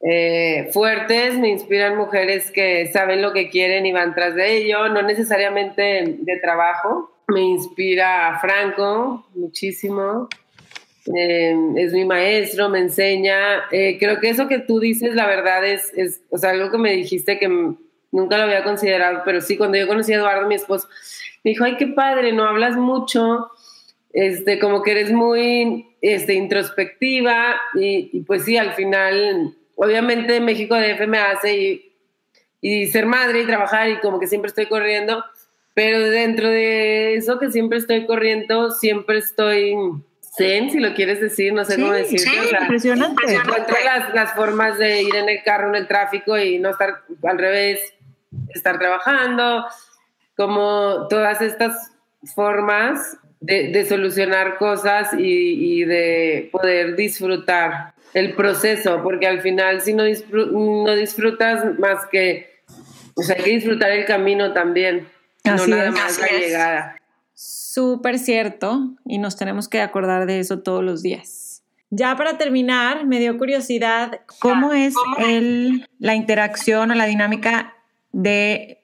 eh, 0.01 0.69
fuertes, 0.71 1.37
me 1.37 1.49
inspiran 1.49 1.97
mujeres 1.97 2.51
que 2.51 2.87
saben 2.87 3.21
lo 3.21 3.33
que 3.33 3.49
quieren 3.49 3.85
y 3.85 3.91
van 3.91 4.15
tras 4.15 4.33
de 4.35 4.57
ello, 4.57 4.87
no 4.89 5.01
necesariamente 5.01 6.17
de 6.19 6.37
trabajo. 6.37 7.11
Me 7.27 7.41
inspira 7.41 8.37
Franco 8.39 9.27
muchísimo. 9.35 10.29
Eh, 11.13 11.55
es 11.77 11.93
mi 11.93 12.05
maestro, 12.05 12.69
me 12.69 12.79
enseña. 12.79 13.65
Eh, 13.71 13.97
creo 13.99 14.19
que 14.19 14.29
eso 14.29 14.47
que 14.47 14.59
tú 14.59 14.79
dices, 14.79 15.15
la 15.15 15.27
verdad, 15.27 15.65
es, 15.65 15.91
es 15.95 16.21
o 16.29 16.37
sea, 16.37 16.51
algo 16.51 16.71
que 16.71 16.77
me 16.77 16.93
dijiste 16.93 17.37
que 17.37 17.49
nunca 18.11 18.37
lo 18.37 18.43
había 18.43 18.63
considerado, 18.63 19.21
pero 19.25 19.41
sí, 19.41 19.57
cuando 19.57 19.77
yo 19.77 19.87
conocí 19.87 20.13
a 20.13 20.17
Eduardo, 20.17 20.47
mi 20.47 20.55
esposo, 20.55 20.87
me 21.43 21.51
dijo, 21.51 21.63
ay, 21.63 21.77
qué 21.77 21.87
padre, 21.87 22.31
no 22.33 22.47
hablas 22.47 22.75
mucho, 22.75 23.49
este, 24.13 24.59
como 24.59 24.81
que 24.81 24.91
eres 24.91 25.11
muy 25.11 25.95
este, 26.01 26.33
introspectiva 26.33 27.55
y, 27.75 28.09
y 28.11 28.21
pues 28.21 28.45
sí, 28.45 28.57
al 28.57 28.73
final 28.73 29.55
obviamente 29.79 30.41
México 30.41 30.75
DF 30.75 31.07
me 31.07 31.19
hace 31.19 31.57
y, 31.57 31.95
y, 32.61 32.87
ser 32.87 33.05
madre 33.05 33.41
y 33.41 33.45
trabajar 33.45 33.89
y 33.89 33.99
como 33.99 34.19
que 34.19 34.27
siempre 34.27 34.49
estoy 34.49 34.65
corriendo, 34.65 35.23
pero 35.73 36.01
dentro 36.01 36.49
de 36.49 37.15
eso 37.15 37.39
que 37.39 37.49
siempre 37.49 37.77
estoy 37.77 38.05
corriendo, 38.05 38.71
siempre 38.71 39.19
estoy 39.19 39.75
zen, 40.35 40.69
si 40.69 40.79
lo 40.79 40.93
quieres 40.93 41.21
decir, 41.21 41.53
no 41.53 41.63
sé 41.63 41.75
cómo 41.79 41.93
decirlo. 41.93 42.31
Sí, 42.31 42.39
o 42.39 42.49
sea, 42.49 42.61
impresionante. 42.61 43.33
Encuentro 43.33 43.77
las, 43.85 44.13
las 44.13 44.33
formas 44.33 44.77
de 44.77 45.01
ir 45.01 45.15
en 45.15 45.29
el 45.29 45.41
carro, 45.43 45.69
en 45.69 45.75
el 45.75 45.87
tráfico 45.87 46.37
y 46.37 46.59
no 46.59 46.71
estar 46.71 47.03
al 47.23 47.37
revés, 47.37 47.79
estar 48.49 48.77
trabajando, 48.77 49.65
como 50.35 51.07
todas 51.09 51.41
estas 51.41 51.93
formas 52.35 53.17
de, 53.41 53.69
de 53.69 53.85
solucionar 53.85 54.57
cosas 54.57 55.13
y, 55.17 55.81
y, 55.81 55.85
de 55.85 56.49
poder 56.51 56.95
disfrutar 56.95 57.93
el 58.13 58.33
proceso, 58.33 59.01
porque 59.03 59.27
al 59.27 59.41
final 59.41 59.81
si 59.81 59.93
no, 59.93 60.03
no 60.03 60.95
disfrutas 60.95 61.79
más 61.79 62.05
que, 62.11 62.49
o 63.13 63.21
sea, 63.21 63.35
hay 63.37 63.43
que 63.43 63.51
disfrutar 63.51 63.91
el 63.91 64.05
camino 64.05 64.51
también, 64.53 65.07
no 65.45 65.67
nada 65.67 65.91
más 65.91 66.19
la 66.19 66.27
llegada. 66.27 66.95
Súper 67.33 68.19
cierto, 68.19 68.95
y 69.05 69.19
nos 69.19 69.37
tenemos 69.37 69.69
que 69.69 69.81
acordar 69.81 70.25
de 70.25 70.39
eso 70.39 70.59
todos 70.59 70.83
los 70.83 71.01
días. 71.01 71.63
Ya 71.91 72.15
para 72.15 72.37
terminar, 72.37 73.05
me 73.05 73.19
dio 73.19 73.37
curiosidad, 73.37 74.21
¿cómo 74.39 74.73
es 74.73 74.93
el, 75.19 75.87
la 75.97 76.15
interacción 76.15 76.91
o 76.91 76.95
la 76.95 77.05
dinámica 77.05 77.73
de 78.11 78.78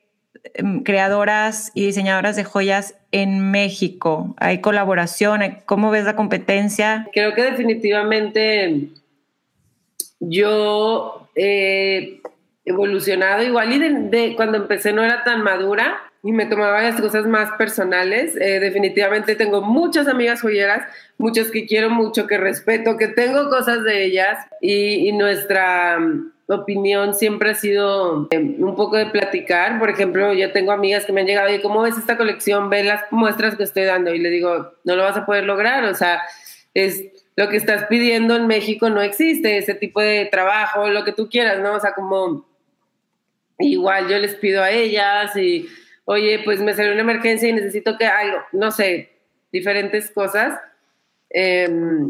creadoras 0.84 1.72
y 1.74 1.86
diseñadoras 1.86 2.36
de 2.36 2.44
joyas 2.44 2.96
en 3.12 3.52
México? 3.52 4.36
¿Hay 4.38 4.62
colaboración? 4.62 5.42
¿Cómo 5.66 5.92
ves 5.92 6.06
la 6.06 6.16
competencia? 6.16 7.08
Creo 7.14 7.34
que 7.34 7.44
definitivamente 7.44 8.90
yo 10.20 11.30
he 11.36 12.22
evolucionado 12.66 13.44
igual 13.44 13.74
y 13.74 13.80
de, 13.80 14.36
cuando 14.36 14.58
empecé 14.58 14.92
no 14.92 15.04
era 15.04 15.24
tan 15.24 15.44
madura 15.44 15.98
y 16.24 16.32
me 16.32 16.48
tomaba 16.48 16.82
las 16.82 17.00
cosas 17.00 17.28
más 17.28 17.52
personales. 17.52 18.36
Eh, 18.38 18.60
definitivamente 18.60 19.36
tengo 19.36 19.62
muchas 19.62 20.08
amigas 20.08 20.42
joyeras, 20.42 20.82
muchas 21.20 21.52
que 21.52 21.68
quiero 21.68 21.92
mucho, 21.92 22.26
que 22.26 22.38
respeto, 22.38 22.98
que 22.98 23.08
tengo 23.10 23.50
cosas 23.50 23.84
de 23.84 24.06
ellas 24.06 24.40
y, 24.60 25.12
nuestra 25.12 26.00
opinión 26.48 27.14
siempre 27.14 27.52
ha 27.52 27.56
sido 27.56 28.28
eh, 28.30 28.38
un 28.38 28.76
poco 28.76 28.98
de 28.98 29.08
platicar. 29.08 29.80
Por 29.80 29.90
ejemplo, 29.90 30.34
yo 30.34 30.52
tengo 30.52 30.72
amigas 30.72 31.06
que 31.06 31.12
me 31.12 31.22
han 31.22 31.28
llegado 31.28 31.54
y 31.54 31.62
¿cómo 31.62 31.82
ves 31.82 31.98
esta 31.98 32.18
colección? 32.18 32.70
Ve 32.70 32.84
las 32.84 33.04
muestras 33.12 33.56
que 33.56 33.64
estoy 33.64 33.84
dando 33.84 34.14
y 34.14 34.20
le 34.20 34.30
digo, 34.30 34.74
no 34.84 34.96
lo 34.96 35.04
vas 35.04 35.18
a 35.18 35.26
poder 35.26 35.46
lograr, 35.46 35.84
o 35.86 35.96
sea, 35.96 36.22
es 36.74 37.06
lo 37.36 37.50
que 37.50 37.58
estás 37.58 37.86
pidiendo 37.88 38.36
en 38.36 38.48
México 38.48 38.90
no 38.90 39.02
existe, 39.02 39.58
ese 39.58 39.76
tipo 39.76 40.00
de 40.00 40.28
trabajo, 40.32 40.88
lo 40.88 41.04
que 41.04 41.12
tú 41.12 41.30
quieras, 41.30 41.60
¿no? 41.60 41.74
O 41.74 41.80
sea, 41.80 41.94
como 41.94 42.46
igual 43.60 44.08
yo 44.08 44.18
les 44.20 44.36
pido 44.36 44.64
a 44.64 44.72
ellas 44.72 45.36
y, 45.36 45.68
oye, 46.06 46.42
pues 46.46 46.62
me 46.62 46.74
salió 46.74 46.94
una 46.94 47.02
emergencia 47.02 47.50
y 47.50 47.54
necesito 47.54 47.98
que 47.98 48.06
algo, 48.06 48.38
no 48.54 48.72
sé, 48.72 49.10
diferentes 49.52 50.12
cosas. 50.12 50.60
Em, 51.30 52.10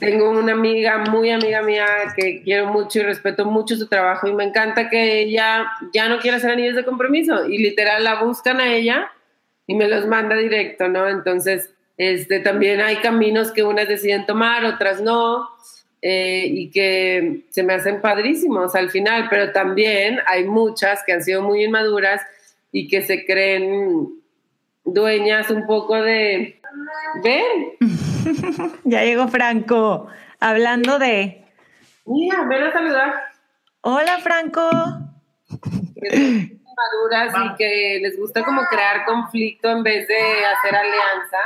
tengo 0.00 0.30
una 0.30 0.52
amiga, 0.52 0.98
muy 0.98 1.30
amiga 1.30 1.62
mía, 1.62 1.86
que 2.16 2.42
quiero 2.42 2.66
mucho 2.66 2.98
y 2.98 3.02
respeto 3.02 3.44
mucho 3.44 3.76
su 3.76 3.86
trabajo 3.86 4.26
y 4.26 4.32
me 4.32 4.44
encanta 4.44 4.88
que 4.88 5.20
ella 5.20 5.70
ya 5.92 6.08
no 6.08 6.18
quiera 6.18 6.38
hacer 6.38 6.50
anillos 6.50 6.74
de 6.74 6.84
compromiso 6.84 7.46
y 7.46 7.58
literal 7.58 8.02
la 8.02 8.22
buscan 8.22 8.60
a 8.60 8.72
ella 8.72 9.12
y 9.66 9.74
me 9.74 9.86
los 9.86 10.06
manda 10.06 10.34
directo, 10.36 10.88
¿no? 10.88 11.06
Entonces, 11.06 11.70
este, 11.98 12.40
también 12.40 12.80
hay 12.80 12.96
caminos 12.96 13.52
que 13.52 13.62
unas 13.62 13.86
deciden 13.86 14.24
tomar, 14.24 14.64
otras 14.64 15.02
no, 15.02 15.48
eh, 16.00 16.46
y 16.46 16.70
que 16.70 17.42
se 17.50 17.62
me 17.62 17.74
hacen 17.74 18.00
padrísimos 18.00 18.74
al 18.74 18.90
final, 18.90 19.26
pero 19.28 19.52
también 19.52 20.18
hay 20.26 20.44
muchas 20.44 21.04
que 21.04 21.12
han 21.12 21.22
sido 21.22 21.42
muy 21.42 21.64
inmaduras 21.64 22.22
y 22.72 22.88
que 22.88 23.02
se 23.02 23.26
creen 23.26 24.19
dueñas 24.92 25.50
un 25.50 25.66
poco 25.66 25.94
de... 25.96 26.60
Ven. 27.22 27.76
ya 28.84 29.04
llegó 29.04 29.28
Franco, 29.28 30.06
hablando 30.38 30.98
de... 30.98 31.44
Mira, 32.06 32.44
ven 32.44 32.62
a 32.64 32.72
saludar. 32.72 33.14
Hola 33.82 34.18
Franco. 34.18 34.68
maduras 36.80 37.34
y 37.34 37.56
que 37.56 37.98
les 38.02 38.18
gusta 38.18 38.44
como 38.44 38.62
crear 38.64 39.04
conflicto 39.04 39.68
en 39.70 39.82
vez 39.82 40.08
de 40.08 40.16
hacer 40.16 40.74
alianza. 40.76 41.38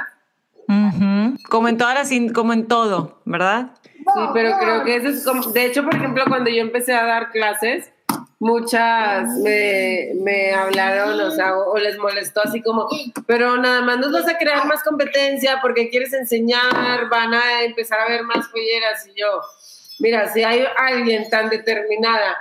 Como 1.49 1.69
en 1.69 1.77
todas 1.77 1.95
las, 1.95 2.33
como 2.33 2.53
en 2.53 2.67
todo, 2.67 3.21
¿verdad? 3.25 3.73
Sí, 3.83 4.21
pero 4.33 4.59
creo 4.59 4.85
que 4.85 4.97
eso 4.97 5.09
es 5.09 5.25
como, 5.25 5.43
de 5.53 5.67
hecho, 5.67 5.85
por 5.85 5.95
ejemplo, 5.95 6.25
cuando 6.29 6.51
yo 6.51 6.61
empecé 6.61 6.95
a 6.95 7.05
dar 7.05 7.31
clases, 7.31 7.93
muchas 8.39 9.29
me, 9.39 10.13
me 10.21 10.53
hablaron, 10.53 11.21
o 11.21 11.31
sea, 11.31 11.57
o, 11.57 11.79
les 11.79 11.99
molestó 11.99 12.43
así 12.43 12.63
como, 12.63 12.89
pero 13.27 13.57
nada 13.57 13.83
más 13.83 13.99
nos 13.99 14.13
vas 14.13 14.29
a 14.29 14.39
crear 14.39 14.67
más 14.67 14.83
competencia 14.83 15.59
porque 15.63 15.89
quieres 15.89 16.13
enseñar, 16.13 17.09
van 17.09 17.35
a 17.35 17.63
empezar 17.63 18.01
a 18.01 18.09
ver 18.09 18.23
más 18.25 18.49
joyeras 18.49 19.07
y 19.07 19.21
yo, 19.21 19.41
mira, 20.01 20.33
si 20.33 20.43
hay 20.43 20.65
alguien 20.77 21.29
tan 21.31 21.49
determinada, 21.49 22.37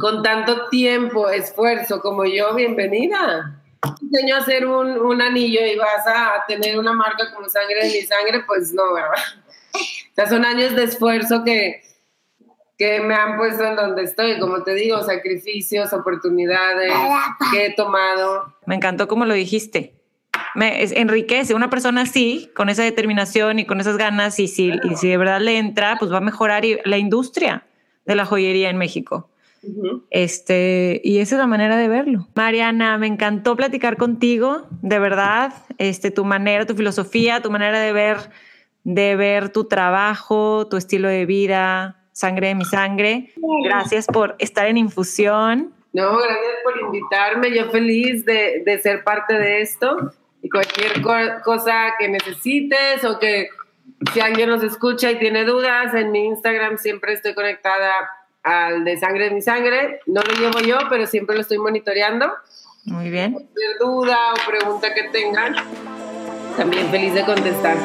con 0.00 0.22
tanto 0.22 0.68
tiempo, 0.68 1.28
esfuerzo 1.28 2.00
como 2.00 2.24
yo, 2.24 2.54
bienvenida. 2.54 3.58
Enseño 4.00 4.36
a 4.36 4.38
hacer 4.38 4.66
un, 4.66 4.96
un 4.96 5.20
anillo 5.20 5.64
y 5.66 5.76
vas 5.76 6.06
a 6.06 6.44
tener 6.46 6.78
una 6.78 6.92
marca 6.92 7.32
como 7.34 7.48
sangre 7.48 7.86
de 7.86 7.90
mi 7.90 8.02
sangre, 8.02 8.44
pues 8.46 8.72
no, 8.72 8.94
¿verdad? 8.94 9.18
O 9.74 10.14
sea, 10.14 10.28
son 10.28 10.44
años 10.44 10.76
de 10.76 10.84
esfuerzo 10.84 11.42
que, 11.44 11.82
que 12.78 13.00
me 13.00 13.14
han 13.14 13.36
puesto 13.36 13.64
en 13.64 13.76
donde 13.76 14.02
estoy, 14.02 14.38
como 14.38 14.62
te 14.62 14.74
digo, 14.74 15.02
sacrificios, 15.02 15.92
oportunidades 15.92 16.92
que 17.52 17.66
he 17.66 17.74
tomado. 17.74 18.54
Me 18.66 18.74
encantó 18.74 19.08
como 19.08 19.24
lo 19.24 19.34
dijiste. 19.34 19.94
Me 20.54 20.82
enriquece 20.82 21.54
una 21.54 21.70
persona 21.70 22.02
así, 22.02 22.50
con 22.54 22.68
esa 22.68 22.82
determinación 22.82 23.58
y 23.58 23.66
con 23.66 23.80
esas 23.80 23.96
ganas, 23.96 24.38
y 24.38 24.48
si, 24.48 24.72
y 24.84 24.96
si 24.96 25.08
de 25.08 25.16
verdad 25.16 25.40
le 25.40 25.58
entra, 25.58 25.96
pues 25.98 26.12
va 26.12 26.18
a 26.18 26.22
mejorar 26.22 26.62
la 26.84 26.98
industria 26.98 27.66
de 28.04 28.14
la 28.14 28.26
joyería 28.26 28.68
en 28.68 28.76
México. 28.76 29.30
Este, 30.10 31.00
y 31.04 31.18
esa 31.18 31.36
es 31.36 31.38
la 31.38 31.46
manera 31.46 31.76
de 31.76 31.86
verlo. 31.86 32.28
Mariana, 32.34 32.98
me 32.98 33.06
encantó 33.06 33.56
platicar 33.56 33.96
contigo, 33.96 34.66
de 34.82 34.98
verdad, 34.98 35.52
este, 35.78 36.10
tu 36.10 36.24
manera, 36.24 36.66
tu 36.66 36.74
filosofía, 36.74 37.40
tu 37.40 37.50
manera 37.50 37.78
de 37.78 37.92
ver, 37.92 38.18
de 38.82 39.14
ver 39.14 39.50
tu 39.50 39.64
trabajo, 39.64 40.66
tu 40.68 40.76
estilo 40.76 41.08
de 41.08 41.26
vida, 41.26 42.01
sangre 42.12 42.48
de 42.48 42.54
mi 42.54 42.64
sangre. 42.64 43.32
Gracias 43.64 44.06
por 44.06 44.36
estar 44.38 44.66
en 44.66 44.76
infusión. 44.76 45.72
No, 45.92 46.16
gracias 46.16 46.54
por 46.64 46.80
invitarme. 46.80 47.54
Yo 47.54 47.70
feliz 47.70 48.24
de, 48.24 48.62
de 48.64 48.78
ser 48.78 49.04
parte 49.04 49.34
de 49.34 49.62
esto 49.62 50.12
y 50.42 50.48
cualquier 50.48 51.00
cosa 51.44 51.94
que 51.98 52.08
necesites 52.08 53.04
o 53.04 53.18
que 53.18 53.48
si 54.12 54.20
alguien 54.20 54.48
nos 54.48 54.62
escucha 54.62 55.10
y 55.10 55.18
tiene 55.18 55.44
dudas, 55.44 55.94
en 55.94 56.10
mi 56.10 56.26
Instagram 56.26 56.78
siempre 56.78 57.12
estoy 57.12 57.34
conectada 57.34 57.92
al 58.42 58.84
de 58.84 58.98
sangre 58.98 59.26
de 59.26 59.30
mi 59.30 59.42
sangre. 59.42 60.00
No 60.06 60.22
lo 60.22 60.34
llevo 60.34 60.60
yo, 60.60 60.78
pero 60.88 61.06
siempre 61.06 61.36
lo 61.36 61.42
estoy 61.42 61.58
monitoreando. 61.58 62.32
Muy 62.84 63.10
bien. 63.10 63.32
Cualquier 63.32 63.78
duda 63.78 64.18
o 64.32 64.50
pregunta 64.50 64.92
que 64.92 65.04
tengan, 65.04 65.54
también 66.56 66.88
feliz 66.90 67.14
de 67.14 67.24
contestar. 67.24 67.76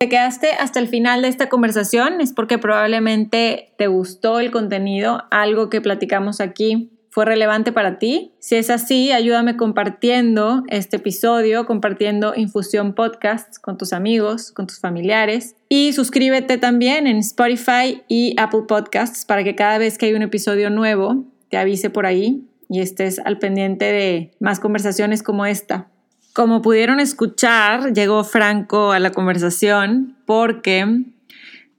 Te 0.00 0.08
quedaste 0.08 0.52
hasta 0.52 0.80
el 0.80 0.88
final 0.88 1.20
de 1.20 1.28
esta 1.28 1.50
conversación 1.50 2.22
es 2.22 2.32
porque 2.32 2.56
probablemente 2.56 3.74
te 3.76 3.86
gustó 3.86 4.40
el 4.40 4.50
contenido, 4.50 5.24
algo 5.30 5.68
que 5.68 5.82
platicamos 5.82 6.40
aquí 6.40 6.90
fue 7.10 7.26
relevante 7.26 7.70
para 7.70 7.98
ti. 7.98 8.32
Si 8.38 8.56
es 8.56 8.70
así, 8.70 9.12
ayúdame 9.12 9.58
compartiendo 9.58 10.62
este 10.68 10.96
episodio, 10.96 11.66
compartiendo 11.66 12.32
Infusión 12.34 12.94
Podcasts 12.94 13.58
con 13.58 13.76
tus 13.76 13.92
amigos, 13.92 14.52
con 14.52 14.66
tus 14.66 14.80
familiares. 14.80 15.54
Y 15.68 15.92
suscríbete 15.92 16.56
también 16.56 17.06
en 17.06 17.18
Spotify 17.18 18.02
y 18.08 18.34
Apple 18.38 18.62
Podcasts 18.66 19.26
para 19.26 19.44
que 19.44 19.54
cada 19.54 19.76
vez 19.76 19.98
que 19.98 20.06
hay 20.06 20.14
un 20.14 20.22
episodio 20.22 20.70
nuevo 20.70 21.26
te 21.50 21.58
avise 21.58 21.90
por 21.90 22.06
ahí 22.06 22.48
y 22.70 22.80
estés 22.80 23.18
al 23.18 23.38
pendiente 23.38 23.84
de 23.84 24.30
más 24.40 24.60
conversaciones 24.60 25.22
como 25.22 25.44
esta. 25.44 25.90
Como 26.32 26.62
pudieron 26.62 27.00
escuchar, 27.00 27.92
llegó 27.92 28.22
Franco 28.22 28.92
a 28.92 29.00
la 29.00 29.10
conversación 29.10 30.16
porque 30.26 31.02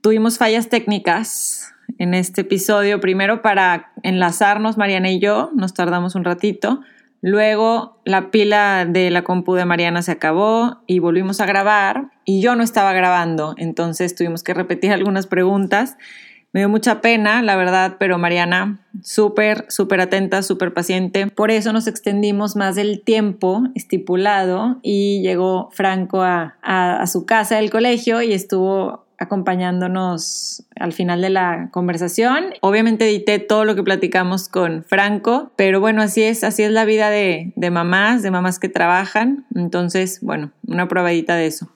tuvimos 0.02 0.36
fallas 0.36 0.68
técnicas 0.68 1.72
en 1.96 2.12
este 2.12 2.42
episodio. 2.42 3.00
Primero 3.00 3.40
para 3.40 3.92
enlazarnos 4.02 4.76
Mariana 4.76 5.10
y 5.10 5.20
yo, 5.20 5.50
nos 5.54 5.72
tardamos 5.72 6.14
un 6.16 6.24
ratito. 6.24 6.80
Luego 7.22 8.02
la 8.04 8.30
pila 8.30 8.84
de 8.84 9.10
la 9.10 9.24
compu 9.24 9.54
de 9.54 9.64
Mariana 9.64 10.02
se 10.02 10.12
acabó 10.12 10.82
y 10.86 10.98
volvimos 10.98 11.40
a 11.40 11.46
grabar 11.46 12.10
y 12.26 12.42
yo 12.42 12.54
no 12.54 12.62
estaba 12.62 12.92
grabando, 12.92 13.54
entonces 13.56 14.14
tuvimos 14.14 14.42
que 14.42 14.52
repetir 14.52 14.92
algunas 14.92 15.26
preguntas 15.28 15.96
me 16.52 16.60
dio 16.60 16.68
mucha 16.68 17.00
pena, 17.00 17.42
la 17.42 17.56
verdad, 17.56 17.96
pero 17.98 18.18
Mariana, 18.18 18.80
súper, 19.02 19.64
súper 19.68 20.00
atenta, 20.00 20.42
súper 20.42 20.74
paciente. 20.74 21.26
Por 21.28 21.50
eso 21.50 21.72
nos 21.72 21.86
extendimos 21.86 22.56
más 22.56 22.74
del 22.74 23.02
tiempo 23.02 23.64
estipulado 23.74 24.78
y 24.82 25.22
llegó 25.22 25.70
Franco 25.72 26.22
a, 26.22 26.56
a 26.62 27.06
su 27.06 27.24
casa 27.24 27.56
del 27.56 27.70
colegio 27.70 28.20
y 28.22 28.32
estuvo 28.32 29.02
acompañándonos 29.22 30.64
al 30.76 30.92
final 30.92 31.22
de 31.22 31.30
la 31.30 31.68
conversación. 31.70 32.46
Obviamente 32.60 33.08
edité 33.08 33.38
todo 33.38 33.64
lo 33.64 33.74
que 33.74 33.82
platicamos 33.82 34.48
con 34.48 34.84
Franco, 34.84 35.52
pero 35.56 35.80
bueno, 35.80 36.02
así 36.02 36.22
es, 36.22 36.44
así 36.44 36.62
es 36.62 36.72
la 36.72 36.84
vida 36.84 37.08
de, 37.08 37.52
de 37.56 37.70
mamás, 37.70 38.22
de 38.22 38.30
mamás 38.30 38.58
que 38.58 38.68
trabajan. 38.68 39.46
Entonces, 39.54 40.20
bueno, 40.20 40.50
una 40.66 40.88
probadita 40.88 41.36
de 41.36 41.46
eso. 41.46 41.68